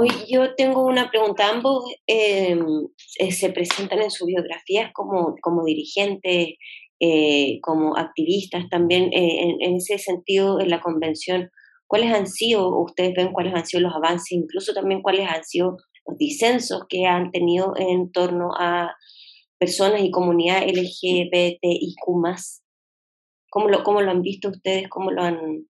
Hoy 0.00 0.10
yo 0.28 0.54
tengo 0.54 0.86
una 0.86 1.10
pregunta. 1.10 1.48
Ambos 1.48 1.84
em, 2.06 2.86
eh, 3.18 3.32
se 3.32 3.50
presentan 3.50 4.00
en 4.00 4.12
sus 4.12 4.28
biografías 4.28 4.92
como, 4.92 5.34
como 5.42 5.64
dirigentes, 5.64 6.54
eh, 7.00 7.58
como 7.62 7.96
activistas 7.96 8.68
también. 8.70 9.12
Eh, 9.12 9.56
en, 9.60 9.74
ese 9.74 9.98
sentido, 9.98 10.60
en 10.60 10.70
la 10.70 10.80
convención, 10.80 11.50
¿cuáles 11.88 12.12
han 12.12 12.28
sido, 12.28 12.80
ustedes 12.80 13.12
ven 13.16 13.32
cuáles 13.32 13.54
han 13.54 13.66
sido 13.66 13.82
los 13.82 13.94
avances, 13.94 14.30
incluso 14.30 14.72
también 14.72 15.02
cuáles 15.02 15.28
han 15.28 15.42
sido 15.42 15.78
disensos 16.16 16.82
que 16.88 17.06
han 17.06 17.30
tenido 17.30 17.74
en 17.76 18.10
torno 18.12 18.50
a 18.58 18.94
personas 19.58 20.02
y 20.02 20.10
comunidad 20.10 20.62
LGBTIQ? 20.62 21.98
¿Cómo 23.50 23.68
lo, 23.68 23.82
¿Cómo 23.82 24.02
lo 24.02 24.10
han 24.10 24.22
visto 24.22 24.48
ustedes? 24.50 24.88
¿Cómo 24.88 25.10
lo 25.10 25.22
han 25.22 25.68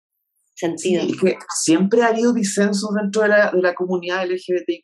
sentido. 0.55 1.03
siempre 1.53 2.01
ha 2.01 2.07
habido 2.07 2.33
disensos 2.33 2.89
dentro 2.93 3.23
de 3.23 3.27
la, 3.29 3.51
de 3.51 3.61
la 3.61 3.75
comunidad 3.75 4.25
LGBTIQ. 4.25 4.83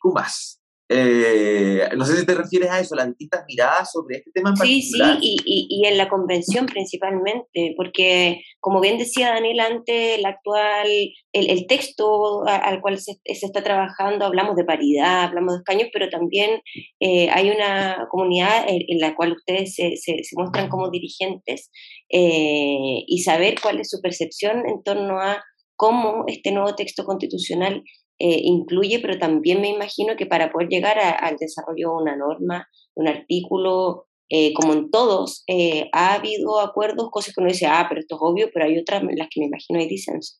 Eh, 0.94 1.88
no 1.96 2.04
sé 2.04 2.18
si 2.18 2.26
te 2.26 2.34
refieres 2.34 2.70
a 2.70 2.80
eso, 2.80 2.94
las 2.94 3.08
distintas 3.08 3.44
miradas 3.48 3.90
sobre 3.90 4.18
este 4.18 4.30
tema 4.32 4.50
en 4.50 4.56
sí, 4.56 4.60
particular. 4.60 5.18
Sí, 5.20 5.36
y, 5.44 5.66
y, 5.70 5.86
en 5.86 5.96
la 5.96 6.08
convención 6.08 6.66
principalmente, 6.66 7.74
porque 7.76 8.42
como 8.60 8.80
bien 8.80 8.98
decía 8.98 9.30
Daniel 9.30 9.60
antes, 9.60 10.18
el 10.18 10.24
actual, 10.26 10.88
el, 11.32 11.50
el 11.50 11.66
texto 11.66 12.44
al 12.46 12.80
cual 12.80 12.98
se, 12.98 13.14
se, 13.24 13.46
está 13.46 13.62
trabajando, 13.62 14.26
hablamos 14.26 14.56
de 14.56 14.64
paridad, 14.64 15.24
hablamos 15.24 15.54
de 15.54 15.58
escaños, 15.58 15.88
pero 15.92 16.10
también 16.10 16.60
eh, 17.00 17.28
hay 17.30 17.50
una 17.50 18.06
comunidad 18.10 18.64
en, 18.68 19.00
la 19.00 19.14
cual 19.14 19.32
ustedes 19.32 19.74
se, 19.74 19.96
se, 19.96 20.22
se 20.22 20.36
muestran 20.36 20.68
como 20.68 20.90
dirigentes 20.90 21.70
eh, 22.10 23.04
y 23.06 23.22
saber 23.22 23.56
cuál 23.60 23.80
es 23.80 23.90
su 23.90 24.00
percepción 24.00 24.68
en 24.68 24.82
torno 24.82 25.18
a 25.18 25.42
cómo 25.76 26.24
este 26.28 26.52
nuevo 26.52 26.74
texto 26.76 27.04
constitucional 27.04 27.82
eh, 28.18 28.40
incluye, 28.44 29.00
pero 29.00 29.18
también 29.18 29.60
me 29.60 29.68
imagino 29.68 30.16
que 30.16 30.26
para 30.26 30.52
poder 30.52 30.68
llegar 30.68 30.98
al 30.98 31.36
desarrollo 31.36 31.88
de 31.88 32.02
una 32.02 32.16
norma, 32.16 32.68
un 32.94 33.08
artículo, 33.08 34.06
eh, 34.28 34.52
como 34.54 34.74
en 34.74 34.90
todos, 34.90 35.42
eh, 35.48 35.88
ha 35.92 36.14
habido 36.14 36.60
acuerdos, 36.60 37.08
cosas 37.10 37.34
que 37.34 37.40
uno 37.40 37.50
dice, 37.50 37.66
ah, 37.66 37.86
pero 37.88 38.00
esto 38.00 38.14
es 38.16 38.20
obvio, 38.22 38.50
pero 38.52 38.66
hay 38.66 38.78
otras 38.78 39.02
en 39.02 39.16
las 39.16 39.28
que 39.30 39.40
me 39.40 39.46
imagino 39.46 39.80
hay 39.80 39.88
disenso. 39.88 40.36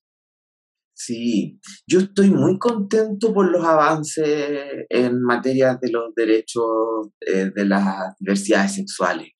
Sí, 0.94 1.58
yo 1.86 2.00
estoy 2.00 2.30
muy 2.30 2.58
contento 2.58 3.32
por 3.32 3.50
los 3.50 3.64
avances 3.64 4.86
en 4.88 5.20
materia 5.22 5.76
de 5.80 5.90
los 5.90 6.14
derechos 6.14 7.08
de 7.18 7.64
las 7.64 8.14
diversidades 8.20 8.74
sexuales. 8.74 9.30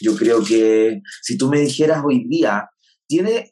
Yo 0.00 0.16
creo 0.16 0.42
que 0.42 1.02
si 1.20 1.36
tú 1.36 1.48
me 1.48 1.60
dijeras 1.60 2.02
hoy 2.06 2.24
día, 2.28 2.66
tiene 3.08 3.51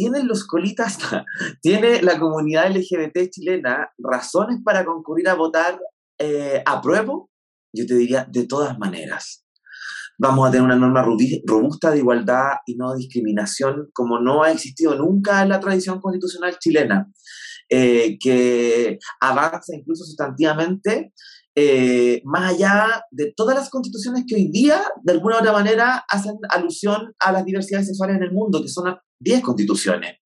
¿tienen 0.00 0.26
los 0.26 0.46
colitas, 0.46 0.98
tiene 1.60 2.00
la 2.00 2.18
comunidad 2.18 2.74
LGBT 2.74 3.28
chilena 3.30 3.90
razones 3.98 4.60
para 4.64 4.82
concurrir 4.82 5.28
a 5.28 5.34
votar 5.34 5.78
eh, 6.18 6.62
a 6.64 6.80
prueba? 6.80 7.12
Yo 7.74 7.86
te 7.86 7.94
diría, 7.94 8.26
de 8.30 8.46
todas 8.46 8.78
maneras. 8.78 9.44
Vamos 10.18 10.48
a 10.48 10.50
tener 10.50 10.64
una 10.64 10.76
norma 10.76 11.04
robusta 11.46 11.90
de 11.90 11.98
igualdad 11.98 12.52
y 12.66 12.76
no 12.76 12.94
discriminación 12.94 13.90
como 13.92 14.20
no 14.20 14.42
ha 14.42 14.52
existido 14.52 14.94
nunca 14.94 15.42
en 15.42 15.50
la 15.50 15.60
tradición 15.60 16.00
constitucional 16.00 16.58
chilena, 16.58 17.10
eh, 17.68 18.18
que 18.18 18.98
avanza 19.20 19.76
incluso 19.76 20.04
sustantivamente 20.04 21.12
eh, 21.54 22.22
más 22.24 22.54
allá 22.54 23.02
de 23.10 23.32
todas 23.36 23.56
las 23.56 23.70
constituciones 23.70 24.24
que 24.26 24.36
hoy 24.36 24.50
día, 24.50 24.82
de 25.02 25.12
alguna 25.12 25.38
otra 25.38 25.52
manera, 25.52 26.04
hacen 26.08 26.36
alusión 26.48 27.12
a 27.18 27.32
las 27.32 27.44
diversidades 27.44 27.88
sexuales 27.88 28.16
en 28.16 28.22
el 28.22 28.32
mundo, 28.32 28.62
que 28.62 28.68
son 28.68 28.96
10 29.18 29.42
constituciones. 29.42 30.16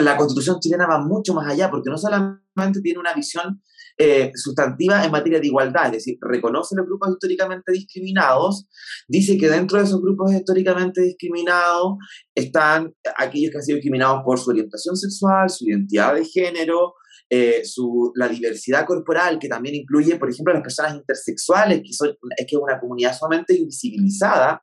La 0.00 0.16
constitución 0.16 0.58
chilena 0.60 0.86
va 0.86 0.98
mucho 0.98 1.34
más 1.34 1.50
allá, 1.50 1.70
porque 1.70 1.90
no 1.90 1.98
solamente 1.98 2.80
tiene 2.82 2.98
una 2.98 3.12
visión 3.12 3.62
eh, 3.98 4.30
sustantiva 4.34 5.02
en 5.04 5.10
materia 5.10 5.40
de 5.40 5.46
igualdad, 5.46 5.86
es 5.86 5.92
decir, 5.92 6.18
reconoce 6.20 6.76
los 6.76 6.84
grupos 6.84 7.12
históricamente 7.12 7.72
discriminados, 7.72 8.66
dice 9.08 9.38
que 9.38 9.48
dentro 9.48 9.78
de 9.78 9.84
esos 9.84 10.02
grupos 10.02 10.34
históricamente 10.34 11.00
discriminados 11.00 11.96
están 12.34 12.92
aquellos 13.16 13.52
que 13.52 13.56
han 13.56 13.62
sido 13.62 13.76
discriminados 13.76 14.22
por 14.22 14.38
su 14.38 14.50
orientación 14.50 14.96
sexual, 14.98 15.48
su 15.48 15.66
identidad 15.66 16.14
de 16.14 16.26
género, 16.26 16.92
eh, 17.28 17.62
su, 17.64 18.12
la 18.14 18.28
diversidad 18.28 18.86
corporal, 18.86 19.38
que 19.38 19.48
también 19.48 19.74
incluye, 19.74 20.16
por 20.16 20.30
ejemplo, 20.30 20.54
las 20.54 20.62
personas 20.62 20.94
intersexuales, 20.94 21.82
que, 21.82 21.92
son, 21.92 22.10
es 22.36 22.46
que 22.46 22.56
es 22.56 22.62
una 22.62 22.78
comunidad 22.78 23.16
sumamente 23.16 23.54
invisibilizada, 23.54 24.62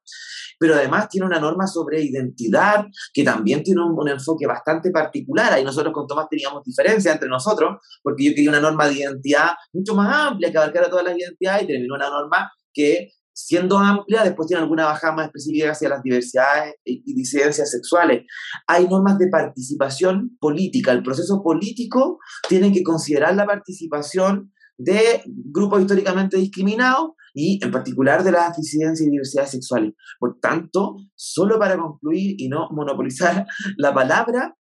pero 0.58 0.76
además 0.76 1.10
tiene 1.10 1.28
una 1.28 1.40
norma 1.40 1.68
sobre 1.68 2.02
identidad 2.02 2.86
que 3.14 3.24
también 3.24 3.64
tiene 3.64 3.82
un, 3.82 4.08
enfoque 4.08 4.48
bastante 4.48 4.92
particular. 4.92 5.52
Ahí 5.52 5.64
nosotros 5.64 5.94
con 5.94 6.08
Tomás 6.08 6.28
teníamos 6.30 6.64
diferencia 6.64 7.12
entre 7.12 7.28
nosotros, 7.28 7.78
porque 8.02 8.26
yo 8.26 8.30
quería 8.34 8.50
una 8.50 8.62
norma 8.62 8.88
de 8.88 8.94
identidad 8.94 9.52
mucho 9.74 9.96
más 9.96 10.32
amplia 10.32 10.52
que 10.52 10.58
abarcara 10.58 10.90
todas 10.90 11.06
las 11.06 11.18
identidades 11.18 11.64
y 11.64 11.68
terminó 11.68 11.96
una 11.96 12.10
norma 12.10 12.52
que 12.74 13.12
siendo 13.34 13.78
amplia, 13.78 14.24
después 14.24 14.48
tiene 14.48 14.64
alguna 14.64 14.86
bajada 14.86 15.16
más 15.16 15.26
específica 15.26 15.72
hacia 15.72 15.90
las 15.90 16.04
diversidades 16.04 16.76
y 16.86 17.14
disidencias 17.14 17.72
sexuales. 17.72 18.24
Hay 18.68 18.88
normas 18.88 19.18
de 19.18 19.28
participación 19.28 20.38
política. 20.40 20.92
El 20.92 21.04
proceso 21.04 21.42
político 21.44 22.20
tiene 22.48 22.72
que 22.72 22.84
considerar 22.84 23.36
la 23.36 23.46
participación 23.46 24.52
de 24.78 25.22
grupos 25.26 25.82
históricamente 25.82 26.38
discriminados 26.38 27.12
y 27.34 27.64
en 27.64 27.72
particular 27.72 28.24
de 28.24 28.32
las 28.32 28.56
disidencias 28.56 29.08
y 29.08 29.12
diversidades 29.12 29.52
sexuales. 29.52 29.94
Por 30.20 30.40
tanto, 30.40 30.98
solo 31.16 31.58
para 31.58 31.78
concluir 31.78 32.36
y 32.38 32.48
no 32.48 32.70
monopolizar 32.72 33.46
la 33.78 33.94
palabra, 33.94 34.56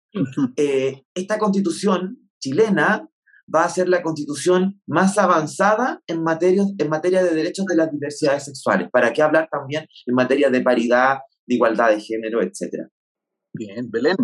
eh, 0.56 1.02
esta 1.14 1.38
constitución 1.38 2.30
chilena 2.40 3.08
va 3.54 3.64
a 3.64 3.68
ser 3.68 3.88
la 3.88 4.02
constitución 4.02 4.80
más 4.86 5.18
avanzada 5.18 6.02
en 6.06 6.22
materia, 6.22 6.62
en 6.78 6.88
materia 6.88 7.22
de 7.22 7.34
derechos 7.34 7.66
de 7.66 7.76
las 7.76 7.90
diversidades 7.90 8.44
sexuales. 8.44 8.88
¿Para 8.90 9.12
qué 9.12 9.22
hablar 9.22 9.48
también 9.50 9.86
en 10.06 10.14
materia 10.14 10.50
de 10.50 10.60
paridad, 10.60 11.18
de 11.46 11.54
igualdad 11.54 11.90
de 11.90 12.00
género, 12.00 12.42
etcétera? 12.42 12.88
Bien, 13.52 13.90
Belén. 13.90 14.16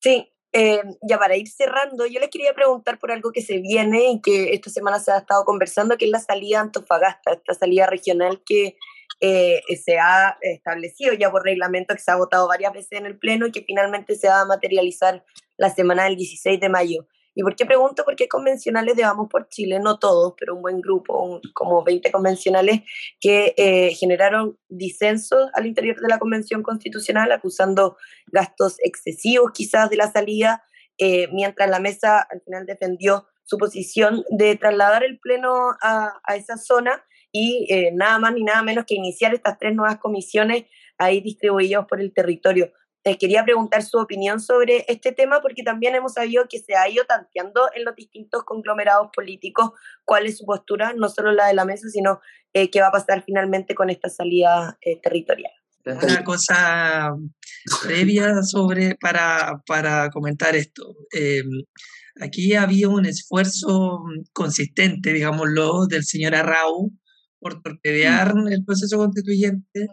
Sí, 0.00 0.28
eh, 0.52 0.82
ya 1.08 1.18
para 1.18 1.36
ir 1.36 1.48
cerrando, 1.48 2.06
yo 2.06 2.20
les 2.20 2.30
quería 2.30 2.54
preguntar 2.54 2.98
por 2.98 3.10
algo 3.10 3.32
que 3.32 3.42
se 3.42 3.58
viene 3.58 4.10
y 4.10 4.20
que 4.20 4.52
esta 4.52 4.70
semana 4.70 4.98
se 4.98 5.12
ha 5.12 5.18
estado 5.18 5.44
conversando, 5.44 5.96
que 5.96 6.04
es 6.04 6.10
la 6.10 6.20
salida 6.20 6.60
Antofagasta, 6.60 7.32
esta 7.32 7.54
salida 7.54 7.86
regional 7.86 8.42
que 8.44 8.76
eh, 9.20 9.62
se 9.82 9.98
ha 9.98 10.36
establecido 10.42 11.14
ya 11.14 11.30
por 11.30 11.44
reglamento, 11.44 11.94
que 11.94 12.00
se 12.00 12.10
ha 12.10 12.16
votado 12.16 12.48
varias 12.48 12.72
veces 12.72 12.92
en 12.92 13.06
el 13.06 13.18
Pleno 13.18 13.46
y 13.46 13.52
que 13.52 13.62
finalmente 13.62 14.16
se 14.16 14.28
va 14.28 14.42
a 14.42 14.46
materializar 14.46 15.24
la 15.56 15.70
semana 15.70 16.04
del 16.04 16.16
16 16.16 16.60
de 16.60 16.68
mayo. 16.68 17.06
¿Y 17.34 17.42
por 17.42 17.56
qué 17.56 17.66
pregunto? 17.66 18.04
Porque 18.04 18.24
hay 18.24 18.28
convencionales 18.28 18.96
de 18.96 19.02
Vamos 19.02 19.28
por 19.28 19.48
Chile, 19.48 19.80
no 19.80 19.98
todos, 19.98 20.34
pero 20.38 20.54
un 20.54 20.62
buen 20.62 20.80
grupo, 20.80 21.40
como 21.52 21.82
20 21.82 22.12
convencionales, 22.12 22.82
que 23.20 23.54
eh, 23.56 23.94
generaron 23.94 24.58
disensos 24.68 25.50
al 25.54 25.66
interior 25.66 26.00
de 26.00 26.08
la 26.08 26.18
Convención 26.18 26.62
Constitucional, 26.62 27.32
acusando 27.32 27.96
gastos 28.26 28.76
excesivos 28.84 29.50
quizás 29.52 29.90
de 29.90 29.96
la 29.96 30.10
salida, 30.10 30.62
eh, 30.98 31.28
mientras 31.32 31.68
la 31.68 31.80
mesa 31.80 32.20
al 32.20 32.40
final 32.42 32.66
defendió 32.66 33.26
su 33.42 33.58
posición 33.58 34.24
de 34.30 34.56
trasladar 34.56 35.02
el 35.02 35.18
Pleno 35.18 35.76
a, 35.82 36.20
a 36.22 36.36
esa 36.36 36.56
zona 36.56 37.04
y 37.36 37.66
eh, 37.68 37.90
nada 37.92 38.20
más 38.20 38.32
ni 38.32 38.44
nada 38.44 38.62
menos 38.62 38.84
que 38.86 38.94
iniciar 38.94 39.34
estas 39.34 39.58
tres 39.58 39.74
nuevas 39.74 39.98
comisiones 39.98 40.66
ahí 40.98 41.20
distribuidas 41.20 41.84
por 41.86 42.00
el 42.00 42.14
territorio. 42.14 42.72
Eh, 43.06 43.18
quería 43.18 43.44
preguntar 43.44 43.82
su 43.82 43.98
opinión 43.98 44.40
sobre 44.40 44.86
este 44.88 45.12
tema 45.12 45.42
porque 45.42 45.62
también 45.62 45.94
hemos 45.94 46.14
sabido 46.14 46.46
que 46.48 46.58
se 46.58 46.74
ha 46.74 46.88
ido 46.88 47.04
tanteando 47.04 47.68
en 47.74 47.84
los 47.84 47.94
distintos 47.94 48.44
conglomerados 48.44 49.10
políticos 49.14 49.72
cuál 50.06 50.26
es 50.26 50.38
su 50.38 50.46
postura, 50.46 50.94
no 50.96 51.10
solo 51.10 51.32
la 51.32 51.46
de 51.46 51.54
la 51.54 51.66
mesa, 51.66 51.86
sino 51.90 52.20
eh, 52.54 52.70
qué 52.70 52.80
va 52.80 52.88
a 52.88 52.92
pasar 52.92 53.22
finalmente 53.22 53.74
con 53.74 53.90
esta 53.90 54.08
salida 54.08 54.78
eh, 54.80 54.98
territorial. 55.02 55.52
Una 55.84 56.24
cosa 56.24 57.14
previa 57.82 58.42
sobre, 58.42 58.94
para, 58.94 59.62
para 59.66 60.08
comentar 60.08 60.56
esto. 60.56 60.94
Em, 61.12 61.46
aquí 62.22 62.54
había 62.54 62.88
un 62.88 63.04
esfuerzo 63.04 64.02
consistente, 64.32 65.12
digámoslo, 65.12 65.86
del 65.86 66.04
señor 66.04 66.34
Arrau 66.34 66.90
por 67.38 67.60
torpedear 67.60 68.32
el 68.50 68.64
proceso 68.64 68.96
constituyente 68.96 69.88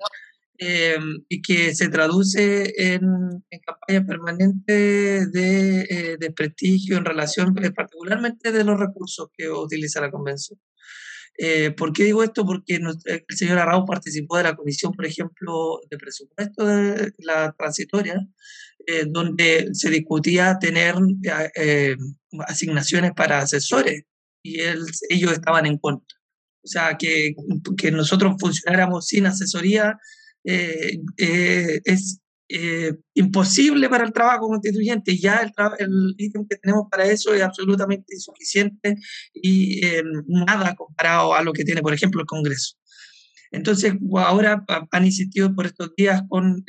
Em, 0.64 1.24
y 1.28 1.42
que 1.42 1.74
se 1.74 1.90
traduce 1.90 2.72
en, 2.78 3.02
en 3.50 3.60
campañas 3.66 4.06
permanentes 4.06 5.32
de 5.32 5.82
eh, 5.82 6.18
en 6.20 7.04
relación 7.04 7.56
eh, 7.64 7.72
particularmente 7.72 8.52
de 8.52 8.64
los 8.64 8.80
recursos 8.80 9.30
que 9.36 9.50
utiliza 9.50 10.02
la 10.02 10.12
convención. 10.12 10.60
Eh, 11.36 11.72
¿Por 11.72 11.92
qué 11.92 12.04
digo 12.04 12.22
esto? 12.22 12.46
Porque 12.46 12.76
el 12.76 13.36
señor 13.36 13.58
Arrau 13.58 13.88
participó 13.88 14.38
de 14.38 14.44
la 14.44 14.56
comisión, 14.56 14.92
por 14.92 15.08
ejemplo, 15.08 15.80
de 15.90 15.98
presupuesto 15.98 16.64
de 16.64 17.12
la 17.18 17.56
transitoria, 17.58 18.24
donde 19.08 19.70
se 19.74 19.90
discutía 19.90 20.60
tener 20.60 20.94
asignaciones 22.48 23.14
para 23.16 23.40
asesores 23.40 24.04
y 24.44 24.60
ellos 25.10 25.32
estaban 25.32 25.66
en 25.66 25.80
contra. 25.80 26.20
O 26.64 26.68
sea, 26.68 26.98
que, 27.00 27.34
que 27.78 27.92
nosotros 27.92 28.36
funcionáramos 28.40 29.08
sin 29.08 29.26
asesoría 29.26 29.98
eh, 30.44 31.00
eh, 31.18 31.82
es 31.86 32.20
eh, 32.50 32.94
imposible 33.14 33.88
para 33.90 34.06
el 34.06 34.14
trabajo 34.14 34.48
constituyente. 34.48 35.18
Ya 35.18 35.42
el, 35.80 36.16
ítem 36.18 36.46
que 36.48 36.58
tenemos 36.58 36.86
para 36.90 37.06
eso 37.06 37.34
es 37.34 37.42
absolutamente 37.42 38.14
insuficiente 38.14 38.96
y 39.34 39.82
nada 40.28 40.76
comparado 40.76 41.34
a 41.34 41.44
lo 41.44 41.54
que 41.54 41.64
tiene, 41.64 41.82
por 41.82 41.94
ejemplo, 41.94 42.22
el 42.22 42.28
Congreso. 42.28 42.76
Entonces, 43.54 43.94
ahora 44.16 44.64
han 44.92 45.06
insistido 45.06 45.54
por 45.54 45.66
estos 45.66 45.94
días 45.98 46.24
con 46.30 46.64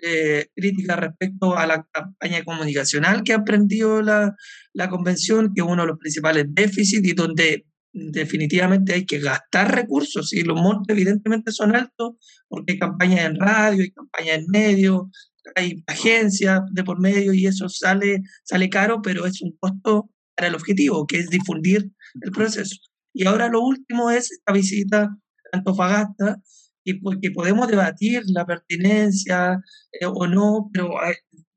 críticas 0.57 0.99
respecto 0.99 1.57
a 1.57 1.67
la 1.67 1.87
campaña 1.93 2.43
comunicacional 2.45 3.23
que 3.23 3.33
ha 3.33 3.37
emprendido 3.37 4.03
la, 4.03 4.35
la 4.73 4.89
convención, 4.89 5.53
que 5.55 5.63
es 5.63 5.67
uno 5.67 5.83
de 5.83 5.89
los 5.89 5.99
principales 5.99 6.47
déficits 6.49 7.07
y 7.07 7.13
donde 7.13 7.67
definitivamente 7.93 8.95
hay 8.95 9.05
que 9.05 9.19
gastar 9.19 9.75
recursos 9.75 10.33
y 10.33 10.43
los 10.43 10.61
montos 10.61 10.87
evidentemente 10.89 11.53
son 11.53 11.77
altos 11.77 12.15
porque 12.49 12.73
hay 12.73 12.79
campañas 12.79 13.27
en 13.27 13.37
radio, 13.37 13.83
hay 13.83 13.91
campañas 13.91 14.39
en 14.39 14.47
medio, 14.49 15.11
hay 15.55 15.83
agencias 15.87 16.63
de 16.73 16.85
por 16.85 17.01
medio 17.01 17.33
y 17.33 17.47
eso 17.47 17.69
sale, 17.69 18.23
sale 18.45 18.71
caro, 18.71 19.03
pero 19.03 19.27
es 19.27 19.43
un 19.43 19.57
costo 19.59 20.11
para 20.35 20.49
el 20.49 20.55
objetivo, 20.55 21.07
que 21.07 21.19
es 21.19 21.29
difundir 21.29 21.91
el 22.21 22.31
proceso. 22.31 22.77
Y 23.13 23.27
ahora 23.27 23.49
lo 23.49 23.61
último 23.61 24.11
es 24.11 24.33
esta 24.33 24.53
visita 24.53 25.03
a 25.03 25.57
Antofagasta, 25.57 26.41
y 26.85 26.95
porque 26.95 27.31
podemos 27.31 27.69
debatir 27.69 28.23
la 28.27 28.45
pertinencia 28.45 29.61
eh, 29.93 30.07
o 30.07 30.27
no, 30.27 30.71
pero, 30.73 30.91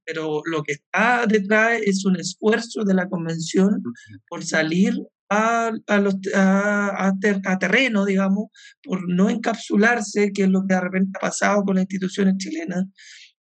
pero 0.06 0.42
lo 0.46 0.64
que 0.64 0.74
está 0.74 1.26
detrás 1.28 1.82
es 1.84 2.06
un 2.06 2.20
esfuerzo 2.20 2.84
de 2.84 2.94
la 2.94 3.10
convención 3.10 3.82
por 4.28 4.44
salir 4.44 4.94
a, 5.36 5.72
a, 5.88 6.00
los, 6.00 6.16
a, 6.34 7.08
a, 7.08 7.60
terreno, 7.60 8.06
digamos, 8.06 8.50
por 8.84 9.08
no 9.08 9.30
encapsularse, 9.30 10.32
que 10.34 10.44
es 10.44 10.50
lo 10.50 10.66
que 10.68 10.76
de 10.76 10.82
repente 10.82 11.18
ha 11.18 11.22
pasado 11.22 11.64
con 11.64 11.76
las 11.76 11.84
instituciones 11.84 12.38
chilenas. 12.38 12.86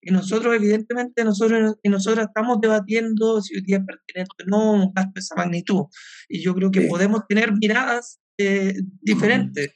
Y 0.00 0.10
nosotros, 0.10 0.54
evidentemente, 0.54 1.24
nosotros 1.24 1.76
y 1.82 1.88
nosotros 1.88 2.26
estamos 2.26 2.58
debatiendo 2.60 3.40
si 3.40 3.56
hoy 3.56 3.62
día 3.62 3.78
es 3.78 3.84
pertinente 3.86 4.44
o 4.44 4.50
no 4.50 4.72
un 4.72 4.92
gasto 4.92 5.12
de 5.14 5.20
esa 5.20 5.34
magnitud. 5.36 5.84
Y 6.28 6.42
yo 6.42 6.54
creo 6.54 6.70
que 6.70 6.82
podemos 6.82 7.22
tener 7.26 7.52
miradas 7.52 8.20
eh, 8.38 8.74
diferentes. 9.00 9.70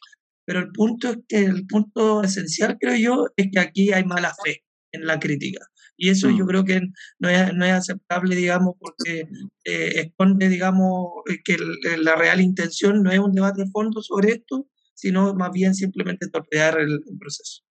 Pero 0.44 0.60
el 0.60 0.70
punto 0.72 1.10
es 1.10 1.18
que 1.28 1.44
el 1.44 1.66
punto 1.66 2.22
esencial, 2.22 2.76
creo 2.80 2.96
yo, 2.96 3.26
es 3.36 3.48
que 3.52 3.60
aquí 3.60 3.92
hay 3.92 4.04
mala 4.04 4.34
fe 4.44 4.64
en 4.92 5.06
la 5.06 5.18
crítica. 5.18 5.60
Y 6.01 6.11
eso 6.11 6.30
yo 6.30 6.44
mm. 6.44 6.49
creo 6.49 6.64
que 6.64 6.80
no 7.18 7.28
es, 7.28 7.53
no 7.55 7.66
es 7.66 7.72
aceptable, 7.72 8.36
digamos, 8.36 8.76
porque 8.78 9.26
eh, 9.64 9.92
esconde, 9.96 10.49
digamos, 10.49 11.11
eh, 11.28 11.38
que 11.44 11.57
la 11.99 12.14
real 12.14 12.40
intención 12.40 13.03
no 13.03 13.11
es 13.11 13.18
un 13.18 13.32
debate 13.32 13.64
de 13.64 13.70
fondo 13.70 14.01
sobre 14.01 14.30
esto, 14.30 14.68
sino 14.94 15.34
más 15.34 15.51
bien 15.51 15.74
simplemente 15.74 16.28
torpedear 16.28 16.78
el, 16.78 17.01
proceso. 17.18 17.62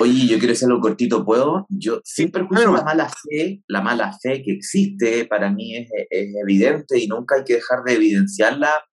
Oye, 0.00 0.26
yo 0.26 0.38
quiero 0.38 0.52
hacerlo 0.52 0.80
cortito, 0.80 1.24
¿puedo? 1.24 1.66
Yo, 1.70 2.00
sin 2.04 2.30
perjuicio 2.30 2.72
la 2.72 2.84
mala 2.84 3.10
fe, 3.10 3.62
la 3.66 3.80
mala 3.80 4.18
fe 4.22 4.42
que 4.42 4.52
existe 4.52 5.24
para 5.24 5.50
mí 5.50 5.76
es, 5.76 5.88
es 6.10 6.34
evidente 6.42 6.98
y 6.98 7.06
nunca 7.06 7.36
hay 7.36 7.44
que 7.44 7.54
dejar 7.54 7.84
de 7.84 7.94
evidenciarla, 7.94 8.84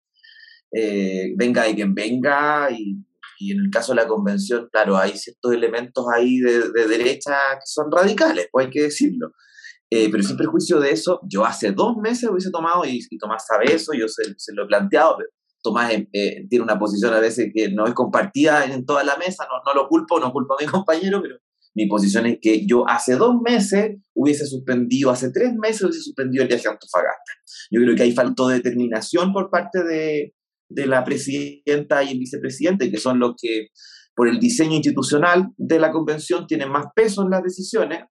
eh, 0.72 1.34
venga 1.36 1.64
de 1.64 1.76
quien 1.76 1.94
venga, 1.94 2.70
y 2.72 2.98
y 3.40 3.54
en 3.54 3.60
el 3.60 3.70
caso 3.72 3.94
de 3.94 4.02
la 4.02 4.08
convención, 4.08 4.68
claro, 4.70 4.98
hay 4.98 5.18
ciertos 5.18 5.54
elementos 5.54 6.06
ahí 6.14 6.40
de, 6.40 6.70
derecha 6.88 7.38
que 7.54 7.66
son 7.66 7.90
radicales, 7.90 8.50
pues 8.52 8.66
hay 8.66 8.72
que 8.72 8.82
decirlo. 8.84 9.32
Eh, 9.90 10.10
pero 10.12 10.22
sin 10.22 10.38
perjuicio 10.38 10.80
de 10.80 10.92
eso, 10.92 11.22
yo 11.24 11.46
hace 11.46 11.72
dos 11.72 11.96
meses 11.96 12.30
hubiese 12.30 12.52
tomado, 12.52 12.84
y, 12.86 13.00
Tomás 13.18 13.46
sabe 13.48 13.74
eso, 13.74 13.94
yo 13.94 14.08
se, 14.08 14.54
lo 14.54 14.66
he 14.66 14.68
planteado, 14.68 15.16
pero 15.18 15.30
Tomás 15.64 15.92
eh, 15.94 16.08
eh, 16.12 16.48
tiene 16.50 16.64
una 16.64 16.78
posición 16.78 17.14
a 17.14 17.20
veces 17.20 17.50
que 17.56 17.72
no 17.72 17.88
es 17.88 17.94
compartida 17.94 18.66
en 18.66 18.86
toda 18.86 19.06
la 19.06 19.16
mesa, 19.16 19.48
no, 19.50 19.62
no 19.66 19.82
lo 19.82 19.88
culpo, 19.88 20.20
no 20.20 20.34
culpo 20.34 20.56
a 20.56 20.62
mi 20.62 20.68
compañero, 20.72 21.22
pero 21.22 21.38
mi 21.76 21.88
posición 21.88 22.26
es 22.26 22.40
que 22.42 22.68
yo 22.68 22.88
hace 22.90 23.16
dos 23.16 23.36
meses 23.42 23.96
hubiese 24.14 24.46
suspendido, 24.46 25.12
hace 25.12 25.32
tres 25.32 25.54
meses 25.56 25.84
hubiese 25.84 26.02
suspendido 26.02 26.44
el 26.44 26.50
viaje 26.50 26.68
a 26.68 26.72
Antofagasta. 26.72 27.32
Yo 27.72 27.80
creo 27.82 27.96
que 27.96 28.04
ahí 28.04 28.12
faltó 28.12 28.50
determinación 28.50 29.32
por 29.32 29.50
parte 29.50 29.84
de, 29.84 30.34
de 30.70 30.86
la 30.86 31.04
presidenta 31.04 32.04
y 32.04 32.12
el 32.12 32.20
vicepresidente, 32.20 32.92
que 32.92 32.98
son 32.98 33.20
los 33.20 33.34
que 33.42 33.68
por 34.16 34.28
el 34.28 34.40
diseño 34.40 34.76
institucional 34.76 35.50
de 35.58 35.80
la 35.80 35.92
convención 35.92 36.46
tienen 36.46 36.70
más 36.70 36.86
peso 36.96 37.24
en 37.24 37.32
las 37.32 37.44
decisiones, 37.44 38.04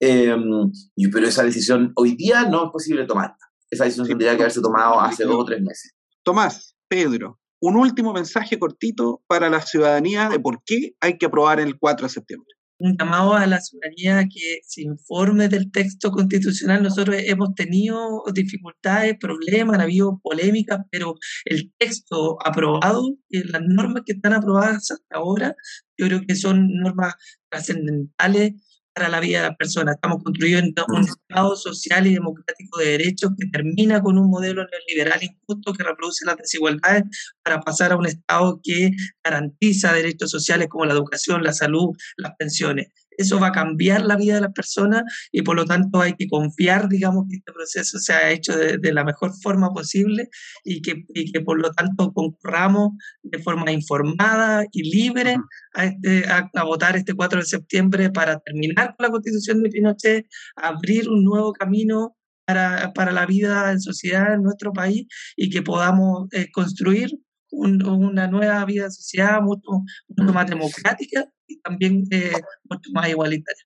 y, 0.00 1.08
pero 1.10 1.26
esa 1.26 1.42
decisión 1.42 1.92
hoy 1.96 2.16
día 2.16 2.44
no 2.44 2.66
es 2.66 2.70
posible 2.72 3.04
tomarla. 3.04 3.36
Esa 3.70 3.84
decisión 3.84 4.08
tendría 4.08 4.34
que 4.36 4.42
haberse 4.42 4.62
tomado 4.62 5.00
hace 5.00 5.24
dos 5.24 5.36
o 5.36 5.44
tres 5.44 5.60
meses. 5.60 5.92
Tomás, 6.24 6.74
Pedro, 6.88 7.38
un 7.60 7.76
último 7.76 8.12
mensaje 8.12 8.58
cortito 8.58 9.22
para 9.26 9.48
la 9.50 9.60
ciudadanía 9.60 10.28
de 10.28 10.40
por 10.40 10.62
qué 10.64 10.94
hay 11.00 11.18
que 11.18 11.26
aprobar 11.26 11.60
el 11.60 11.78
4 11.78 12.06
de 12.06 12.12
septiembre 12.12 12.59
un 12.80 12.96
llamado 12.96 13.34
a 13.34 13.46
la 13.46 13.60
ciudadanía 13.60 14.26
que 14.28 14.60
se 14.64 14.82
informe 14.82 15.48
del 15.48 15.70
texto 15.70 16.10
constitucional. 16.10 16.82
Nosotros 16.82 17.16
hemos 17.20 17.54
tenido 17.54 18.24
dificultades, 18.32 19.16
problemas, 19.18 19.78
ha 19.78 19.82
habido 19.82 20.18
polémicas, 20.22 20.80
pero 20.90 21.14
el 21.44 21.72
texto 21.78 22.38
aprobado, 22.44 23.16
las 23.28 23.62
normas 23.62 24.02
que 24.04 24.12
están 24.12 24.32
aprobadas 24.32 24.90
hasta 24.90 25.16
ahora, 25.16 25.54
yo 25.96 26.06
creo 26.06 26.22
que 26.26 26.34
son 26.34 26.68
normas 26.78 27.14
trascendentales 27.50 28.54
para 29.00 29.08
la 29.08 29.20
vida 29.20 29.38
de 29.40 29.48
la 29.48 29.56
persona. 29.56 29.92
Estamos 29.92 30.22
construyendo 30.22 30.84
un 30.88 31.00
Estado 31.00 31.56
social 31.56 32.06
y 32.06 32.12
democrático 32.12 32.80
de 32.80 32.98
derechos 32.98 33.30
que 33.38 33.46
termina 33.46 34.02
con 34.02 34.18
un 34.18 34.28
modelo 34.28 34.62
neoliberal 34.66 35.22
injusto 35.22 35.72
que 35.72 35.82
reproduce 35.82 36.26
las 36.26 36.36
desigualdades 36.36 37.04
para 37.42 37.60
pasar 37.60 37.92
a 37.92 37.96
un 37.96 38.04
Estado 38.04 38.60
que 38.62 38.90
garantiza 39.24 39.94
derechos 39.94 40.30
sociales 40.30 40.68
como 40.68 40.84
la 40.84 40.92
educación, 40.92 41.42
la 41.42 41.54
salud, 41.54 41.96
las 42.18 42.34
pensiones 42.38 42.88
eso 43.20 43.38
va 43.38 43.48
a 43.48 43.52
cambiar 43.52 44.02
la 44.02 44.16
vida 44.16 44.36
de 44.36 44.40
las 44.40 44.52
personas 44.52 45.02
y 45.30 45.42
por 45.42 45.56
lo 45.56 45.64
tanto 45.64 46.00
hay 46.00 46.14
que 46.14 46.26
confiar, 46.28 46.88
digamos, 46.88 47.26
que 47.28 47.36
este 47.36 47.52
proceso 47.52 47.98
se 47.98 48.12
ha 48.12 48.30
hecho 48.30 48.56
de, 48.56 48.92
la 48.92 49.04
mejor 49.04 49.32
forma 49.40 49.72
posible 49.72 50.28
y 50.64 50.82
que, 50.82 51.04
y 51.14 51.30
que, 51.30 51.40
por 51.40 51.60
lo 51.60 51.70
tanto 51.72 52.12
concurramos 52.12 52.92
de 53.22 53.38
forma 53.38 53.70
informada 53.70 54.64
y 54.72 54.90
libre 54.90 55.36
a, 55.74 55.84
este, 55.84 56.24
a, 56.28 56.64
votar 56.64 56.96
este 56.96 57.14
4 57.14 57.40
de 57.40 57.46
septiembre 57.46 58.10
para 58.10 58.38
terminar 58.40 58.96
con 58.96 59.04
la 59.04 59.10
constitución 59.10 59.62
de 59.62 59.70
Pinochet, 59.70 60.26
abrir 60.56 61.08
un 61.08 61.22
nuevo 61.22 61.52
camino 61.52 62.16
para, 62.46 62.92
para, 62.94 63.12
la 63.12 63.26
vida 63.26 63.70
en 63.70 63.80
sociedad 63.80 64.34
en 64.34 64.42
nuestro 64.42 64.72
país 64.72 65.06
y 65.36 65.50
que 65.50 65.62
podamos 65.62 66.26
eh, 66.32 66.50
construir 66.50 67.10
una 67.52 68.28
nueva 68.28 68.64
vida 68.64 68.90
social 68.90 69.42
mucho, 69.42 69.84
mucho 70.08 70.32
más 70.32 70.46
democrática 70.48 71.26
y 71.50 71.60
también 71.60 72.04
eh, 72.10 72.32
mucho 72.64 72.90
más 72.92 73.08
igualitaria. 73.08 73.64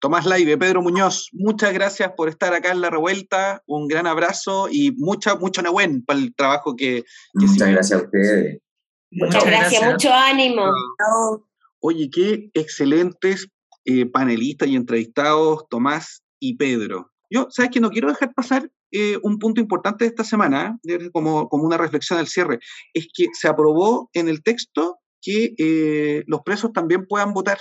Tomás 0.00 0.26
Laive, 0.26 0.58
Pedro 0.58 0.82
Muñoz, 0.82 1.30
muchas 1.32 1.72
gracias 1.72 2.12
por 2.14 2.28
estar 2.28 2.52
acá 2.52 2.72
en 2.72 2.82
La 2.82 2.90
Revuelta, 2.90 3.62
un 3.66 3.88
gran 3.88 4.06
abrazo 4.06 4.68
y 4.70 4.92
mucha, 4.92 5.34
mucho 5.36 5.62
Nahuen 5.62 6.04
para 6.04 6.18
el 6.18 6.34
trabajo 6.34 6.76
que... 6.76 7.04
muchas 7.32 7.70
gracias 7.70 8.00
a 8.00 8.04
ustedes. 8.04 8.58
Muchas, 9.10 9.44
gracias, 9.46 9.92
mucho 9.92 10.12
ánimo. 10.12 10.66
Oye, 11.80 12.10
qué 12.10 12.50
excelentes 12.52 13.48
eh, 13.86 14.04
panelistas 14.06 14.68
y 14.68 14.76
entrevistados 14.76 15.66
Tomás 15.70 16.22
y 16.38 16.56
Pedro. 16.56 17.10
Yo, 17.30 17.46
¿sabes 17.50 17.70
que 17.70 17.80
No 17.80 17.90
quiero 17.90 18.08
dejar 18.08 18.34
pasar 18.34 18.70
eh, 18.90 19.18
un 19.22 19.38
punto 19.38 19.60
importante 19.60 20.04
de 20.04 20.10
esta 20.10 20.24
semana, 20.24 20.78
¿eh? 20.86 21.10
como, 21.12 21.48
como 21.48 21.64
una 21.64 21.78
reflexión 21.78 22.18
al 22.18 22.28
cierre, 22.28 22.60
es 22.92 23.08
que 23.12 23.28
se 23.32 23.48
aprobó 23.48 24.10
en 24.12 24.28
el 24.28 24.42
texto 24.42 24.98
que 25.24 26.24
los 26.26 26.42
presos 26.42 26.72
también 26.72 27.06
puedan 27.06 27.32
votar. 27.32 27.58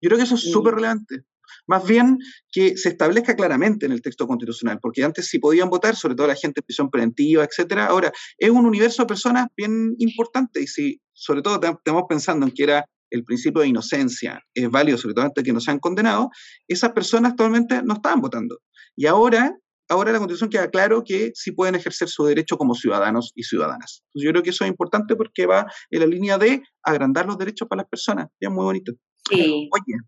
Yo 0.00 0.08
creo 0.08 0.18
que 0.18 0.24
eso 0.24 0.34
es 0.34 0.50
súper 0.50 0.74
relevante. 0.74 1.22
Más 1.66 1.86
bien 1.86 2.18
que 2.50 2.76
se 2.76 2.90
establezca 2.90 3.36
claramente 3.36 3.86
en 3.86 3.92
el 3.92 4.02
texto 4.02 4.26
constitucional, 4.26 4.78
porque 4.82 5.04
antes 5.04 5.28
sí 5.28 5.38
podían 5.38 5.70
votar, 5.70 5.96
sobre 5.96 6.14
todo 6.14 6.26
la 6.26 6.34
gente 6.34 6.60
en 6.60 6.64
prisión 6.66 6.90
preventiva, 6.90 7.44
etcétera. 7.44 7.86
Ahora, 7.86 8.12
es 8.36 8.50
un 8.50 8.66
universo 8.66 9.02
de 9.02 9.06
personas 9.06 9.46
bien 9.56 9.94
importante 9.98 10.60
y 10.60 10.66
si, 10.66 11.00
sobre 11.12 11.40
todo, 11.42 11.60
estamos 11.62 12.04
pensando 12.08 12.46
en 12.46 12.52
que 12.52 12.64
era 12.64 12.84
el 13.10 13.24
principio 13.24 13.62
de 13.62 13.68
inocencia 13.68 14.42
es 14.52 14.68
válido, 14.68 14.98
sobre 14.98 15.14
todo 15.14 15.26
antes 15.26 15.44
que 15.44 15.52
no 15.52 15.60
sean 15.60 15.78
condenados, 15.78 16.26
esas 16.66 16.92
personas 16.92 17.30
actualmente 17.32 17.80
no 17.82 17.94
estaban 17.94 18.20
votando. 18.20 18.60
Y 18.96 19.06
ahora, 19.06 19.56
ahora 19.88 20.12
la 20.12 20.18
Constitución 20.18 20.50
queda 20.50 20.70
claro 20.70 21.02
que 21.04 21.32
sí 21.34 21.52
pueden 21.52 21.74
ejercer 21.74 22.08
su 22.08 22.24
derecho 22.24 22.56
como 22.56 22.74
ciudadanos 22.74 23.32
y 23.34 23.42
ciudadanas. 23.42 24.02
yo 24.14 24.30
creo 24.30 24.42
que 24.42 24.50
eso 24.50 24.64
es 24.64 24.70
importante 24.70 25.16
porque 25.16 25.46
va 25.46 25.66
en 25.90 26.00
la 26.00 26.06
línea 26.06 26.38
de 26.38 26.62
agrandar 26.82 27.26
los 27.26 27.38
derechos 27.38 27.68
para 27.68 27.82
las 27.82 27.88
personas. 27.88 28.28
es 28.40 28.50
muy 28.50 28.64
bonito. 28.64 28.92
Sí. 29.28 29.68
Oye, 29.72 29.98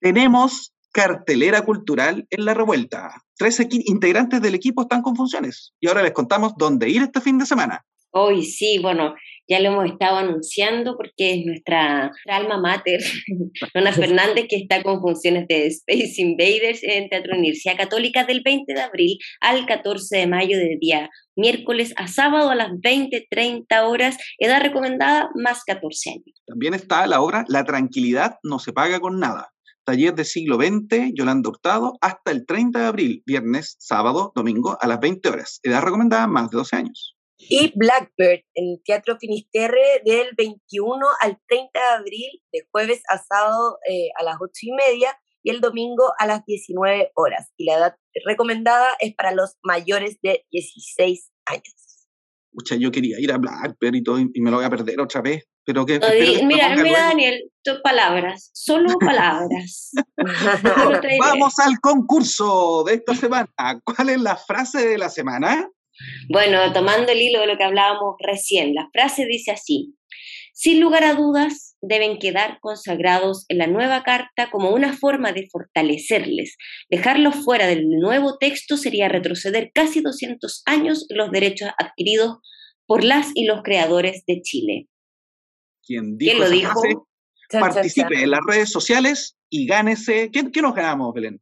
tenemos 0.00 0.72
cartelera 0.92 1.64
cultural 1.64 2.26
en 2.30 2.44
la 2.44 2.54
revuelta. 2.54 3.22
Tres 3.36 3.60
integrantes 3.70 4.42
del 4.42 4.54
equipo 4.54 4.82
están 4.82 5.02
con 5.02 5.16
funciones 5.16 5.72
y 5.80 5.88
ahora 5.88 6.02
les 6.02 6.12
contamos 6.12 6.52
dónde 6.56 6.88
ir 6.88 7.02
este 7.02 7.20
fin 7.20 7.38
de 7.38 7.46
semana. 7.46 7.84
Hoy 8.10 8.44
sí, 8.44 8.78
bueno, 8.78 9.14
ya 9.52 9.60
lo 9.60 9.68
hemos 9.68 9.92
estado 9.92 10.16
anunciando 10.16 10.96
porque 10.96 11.34
es 11.34 11.44
nuestra, 11.44 12.10
alma 12.26 12.58
mater, 12.58 13.00
Dona 13.74 13.92
Fernández, 13.92 14.46
que 14.48 14.56
está 14.56 14.82
con 14.82 15.02
funciones 15.02 15.46
de 15.46 15.66
Space 15.66 16.14
Invaders 16.16 16.82
en 16.82 17.10
Teatro 17.10 17.36
Universidad 17.36 17.76
Católica 17.76 18.24
del 18.24 18.40
20 18.42 18.72
de 18.72 18.80
abril 18.80 19.18
al 19.40 19.66
14 19.66 20.16
de 20.16 20.26
mayo 20.26 20.56
del 20.56 20.78
día 20.78 21.10
miércoles 21.36 21.92
a 21.96 22.08
sábado 22.08 22.50
a 22.50 22.54
las 22.54 22.70
20-30 22.70 23.64
horas, 23.86 24.16
edad 24.38 24.62
recomendada 24.62 25.30
más 25.34 25.64
14 25.64 26.10
años. 26.10 26.42
También 26.46 26.74
está 26.74 27.06
la 27.06 27.20
obra 27.20 27.44
La 27.48 27.64
tranquilidad 27.64 28.36
no 28.42 28.58
se 28.58 28.72
paga 28.72 29.00
con 29.00 29.18
nada, 29.18 29.50
taller 29.84 30.14
de 30.14 30.24
siglo 30.24 30.56
XX, 30.56 31.12
Yolanda 31.14 31.50
Hurtado, 31.50 31.98
hasta 32.00 32.30
el 32.30 32.46
30 32.46 32.80
de 32.80 32.86
abril, 32.86 33.22
viernes, 33.26 33.76
sábado, 33.78 34.32
domingo, 34.34 34.78
a 34.80 34.86
las 34.86 35.00
20 35.00 35.28
horas. 35.28 35.60
Edad 35.62 35.82
recomendada, 35.82 36.26
más 36.26 36.50
de 36.50 36.56
12 36.56 36.76
años. 36.76 37.16
Y 37.48 37.72
Blackbird, 37.74 38.42
en 38.54 38.72
el 38.72 38.82
Teatro 38.84 39.16
Finisterre, 39.18 40.02
del 40.04 40.28
21 40.36 41.06
al 41.20 41.38
30 41.48 41.70
de 41.74 41.86
abril, 41.98 42.42
de 42.52 42.66
jueves 42.70 43.02
a 43.08 43.18
sábado 43.18 43.78
eh, 43.88 44.08
a 44.18 44.22
las 44.22 44.36
8 44.40 44.50
y 44.62 44.72
media 44.72 45.18
y 45.42 45.50
el 45.50 45.60
domingo 45.60 46.12
a 46.18 46.26
las 46.26 46.44
19 46.44 47.10
horas. 47.14 47.50
Y 47.56 47.64
la 47.64 47.74
edad 47.74 47.96
recomendada 48.24 48.88
es 49.00 49.14
para 49.14 49.32
los 49.32 49.56
mayores 49.62 50.18
de 50.22 50.44
16 50.50 51.30
años. 51.46 52.08
Mucha, 52.52 52.76
yo 52.76 52.90
quería 52.90 53.18
ir 53.18 53.32
a 53.32 53.38
Blackbird 53.38 53.94
y 53.94 54.02
todo, 54.02 54.18
y 54.18 54.40
me 54.40 54.50
lo 54.50 54.58
voy 54.58 54.66
a 54.66 54.70
perder 54.70 55.00
otra 55.00 55.22
vez. 55.22 55.44
Pero 55.64 55.86
que, 55.86 56.00
mira, 56.44 56.74
mira, 56.76 57.06
Daniel, 57.08 57.40
palabras, 57.84 58.50
solo 58.52 58.88
palabras. 58.98 59.92
Vamos 61.20 61.58
al 61.60 61.78
concurso 61.80 62.82
de 62.84 62.94
esta 62.94 63.14
semana. 63.14 63.48
¿Cuál 63.84 64.08
es 64.08 64.20
la 64.20 64.36
frase 64.36 64.88
de 64.88 64.98
la 64.98 65.08
semana? 65.08 65.68
Bueno, 66.28 66.72
tomando 66.72 67.12
el 67.12 67.20
hilo 67.20 67.40
de 67.40 67.46
lo 67.46 67.56
que 67.56 67.64
hablábamos 67.64 68.16
recién, 68.18 68.74
la 68.74 68.88
frase 68.92 69.26
dice 69.26 69.52
así. 69.52 69.94
Sin 70.54 70.80
lugar 70.80 71.04
a 71.04 71.14
dudas, 71.14 71.76
deben 71.80 72.18
quedar 72.18 72.58
consagrados 72.60 73.46
en 73.48 73.58
la 73.58 73.66
nueva 73.66 74.02
carta 74.02 74.50
como 74.50 74.70
una 74.70 74.92
forma 74.92 75.32
de 75.32 75.48
fortalecerles. 75.50 76.56
Dejarlos 76.90 77.36
fuera 77.36 77.66
del 77.66 77.88
nuevo 77.88 78.36
texto 78.38 78.76
sería 78.76 79.08
retroceder 79.08 79.70
casi 79.74 80.00
200 80.00 80.62
años 80.66 81.06
los 81.08 81.30
derechos 81.30 81.70
adquiridos 81.78 82.38
por 82.86 83.02
las 83.02 83.30
y 83.34 83.46
los 83.46 83.62
creadores 83.62 84.24
de 84.26 84.42
Chile 84.42 84.88
quien 85.82 86.16
dijo, 86.16 86.30
¿Quién 86.30 86.40
lo 86.40 86.50
dijo? 86.50 87.08
participe 87.50 88.22
en 88.22 88.30
las 88.30 88.40
redes 88.46 88.70
sociales 88.70 89.36
y 89.50 89.66
gánese. 89.66 90.30
¿Qué, 90.32 90.50
¿Qué, 90.50 90.62
nos 90.62 90.74
ganamos, 90.74 91.12
Belén? 91.12 91.40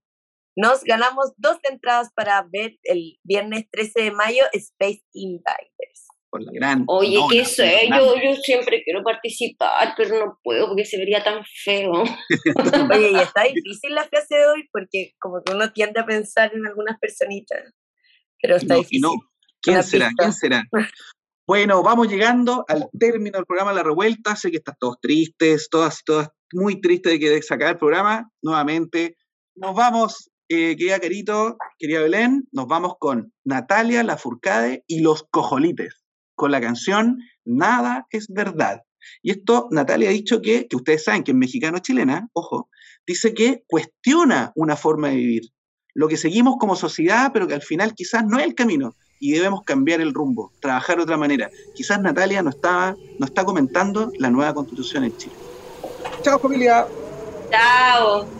Nos 0.60 0.84
ganamos 0.84 1.32
dos 1.38 1.56
entradas 1.62 2.10
para 2.14 2.46
ver 2.52 2.76
el 2.82 3.18
viernes 3.24 3.64
13 3.70 4.02
de 4.02 4.10
mayo 4.10 4.44
Space 4.52 5.02
Invaders. 5.14 6.08
Por 6.28 6.42
la 6.42 6.52
gran. 6.52 6.84
Oye, 6.86 7.18
qué 7.30 7.46
sé, 7.46 7.88
yo, 7.88 8.14
yo 8.16 8.36
siempre 8.36 8.82
quiero 8.84 9.02
participar, 9.02 9.94
pero 9.96 10.18
no 10.18 10.38
puedo 10.44 10.68
porque 10.68 10.84
se 10.84 10.98
vería 10.98 11.24
tan 11.24 11.42
feo. 11.64 11.92
Oye, 12.92 13.10
y 13.10 13.16
está 13.16 13.44
difícil 13.44 13.94
la 13.94 14.04
frase 14.04 14.34
de 14.36 14.46
hoy 14.48 14.68
porque 14.70 15.14
como 15.18 15.42
que 15.42 15.54
uno 15.54 15.72
tiende 15.72 15.98
a 15.98 16.04
pensar 16.04 16.52
en 16.54 16.66
algunas 16.66 16.98
personitas, 17.00 17.72
pero 18.40 18.56
está 18.56 18.74
difícil. 18.74 19.00
No. 19.00 19.12
¿Quién 19.62 19.82
será? 19.82 20.10
¿Quién 20.16 20.32
será? 20.32 20.64
Bueno, 21.46 21.82
vamos 21.82 22.06
llegando 22.06 22.64
al 22.68 22.88
término 22.96 23.36
del 23.38 23.44
programa 23.44 23.72
La 23.72 23.82
Revuelta. 23.82 24.36
Sé 24.36 24.52
que 24.52 24.58
están 24.58 24.76
todos 24.78 25.00
tristes, 25.00 25.68
todas, 25.68 26.04
todas 26.04 26.28
muy 26.52 26.80
tristes 26.80 27.14
de 27.14 27.18
que 27.18 27.42
sacar 27.42 27.70
el 27.70 27.78
programa. 27.78 28.30
Nuevamente, 28.40 29.16
nos 29.56 29.74
vamos, 29.74 30.29
eh, 30.50 30.76
querida 30.76 30.98
Carito, 30.98 31.56
querida 31.78 32.00
Belén, 32.00 32.48
nos 32.50 32.66
vamos 32.66 32.94
con 32.98 33.32
Natalia 33.44 34.02
Lafourcade 34.02 34.82
y 34.88 35.00
los 35.00 35.22
Cojolites, 35.30 36.04
con 36.34 36.50
la 36.50 36.60
canción 36.60 37.18
Nada 37.44 38.06
es 38.10 38.26
verdad. 38.28 38.82
Y 39.22 39.30
esto, 39.30 39.68
Natalia 39.70 40.08
ha 40.08 40.12
dicho 40.12 40.42
que, 40.42 40.66
que 40.66 40.76
ustedes 40.76 41.04
saben 41.04 41.22
que 41.22 41.30
es 41.30 41.36
mexicano-chilena, 41.36 42.28
ojo, 42.32 42.68
dice 43.06 43.32
que 43.32 43.62
cuestiona 43.68 44.52
una 44.56 44.76
forma 44.76 45.10
de 45.10 45.16
vivir, 45.16 45.42
lo 45.94 46.08
que 46.08 46.16
seguimos 46.16 46.56
como 46.58 46.74
sociedad, 46.74 47.30
pero 47.32 47.46
que 47.46 47.54
al 47.54 47.62
final 47.62 47.94
quizás 47.94 48.24
no 48.26 48.38
es 48.38 48.44
el 48.44 48.56
camino 48.56 48.96
y 49.20 49.30
debemos 49.30 49.62
cambiar 49.62 50.00
el 50.00 50.12
rumbo, 50.12 50.52
trabajar 50.60 50.96
de 50.96 51.04
otra 51.04 51.16
manera. 51.16 51.48
Quizás 51.76 52.00
Natalia 52.00 52.42
no, 52.42 52.50
estaba, 52.50 52.96
no 53.20 53.26
está 53.26 53.44
comentando 53.44 54.10
la 54.18 54.30
nueva 54.30 54.52
constitución 54.52 55.04
en 55.04 55.16
Chile. 55.16 55.34
Chao 56.22 56.40
familia. 56.40 56.86
Chao. 57.52 58.39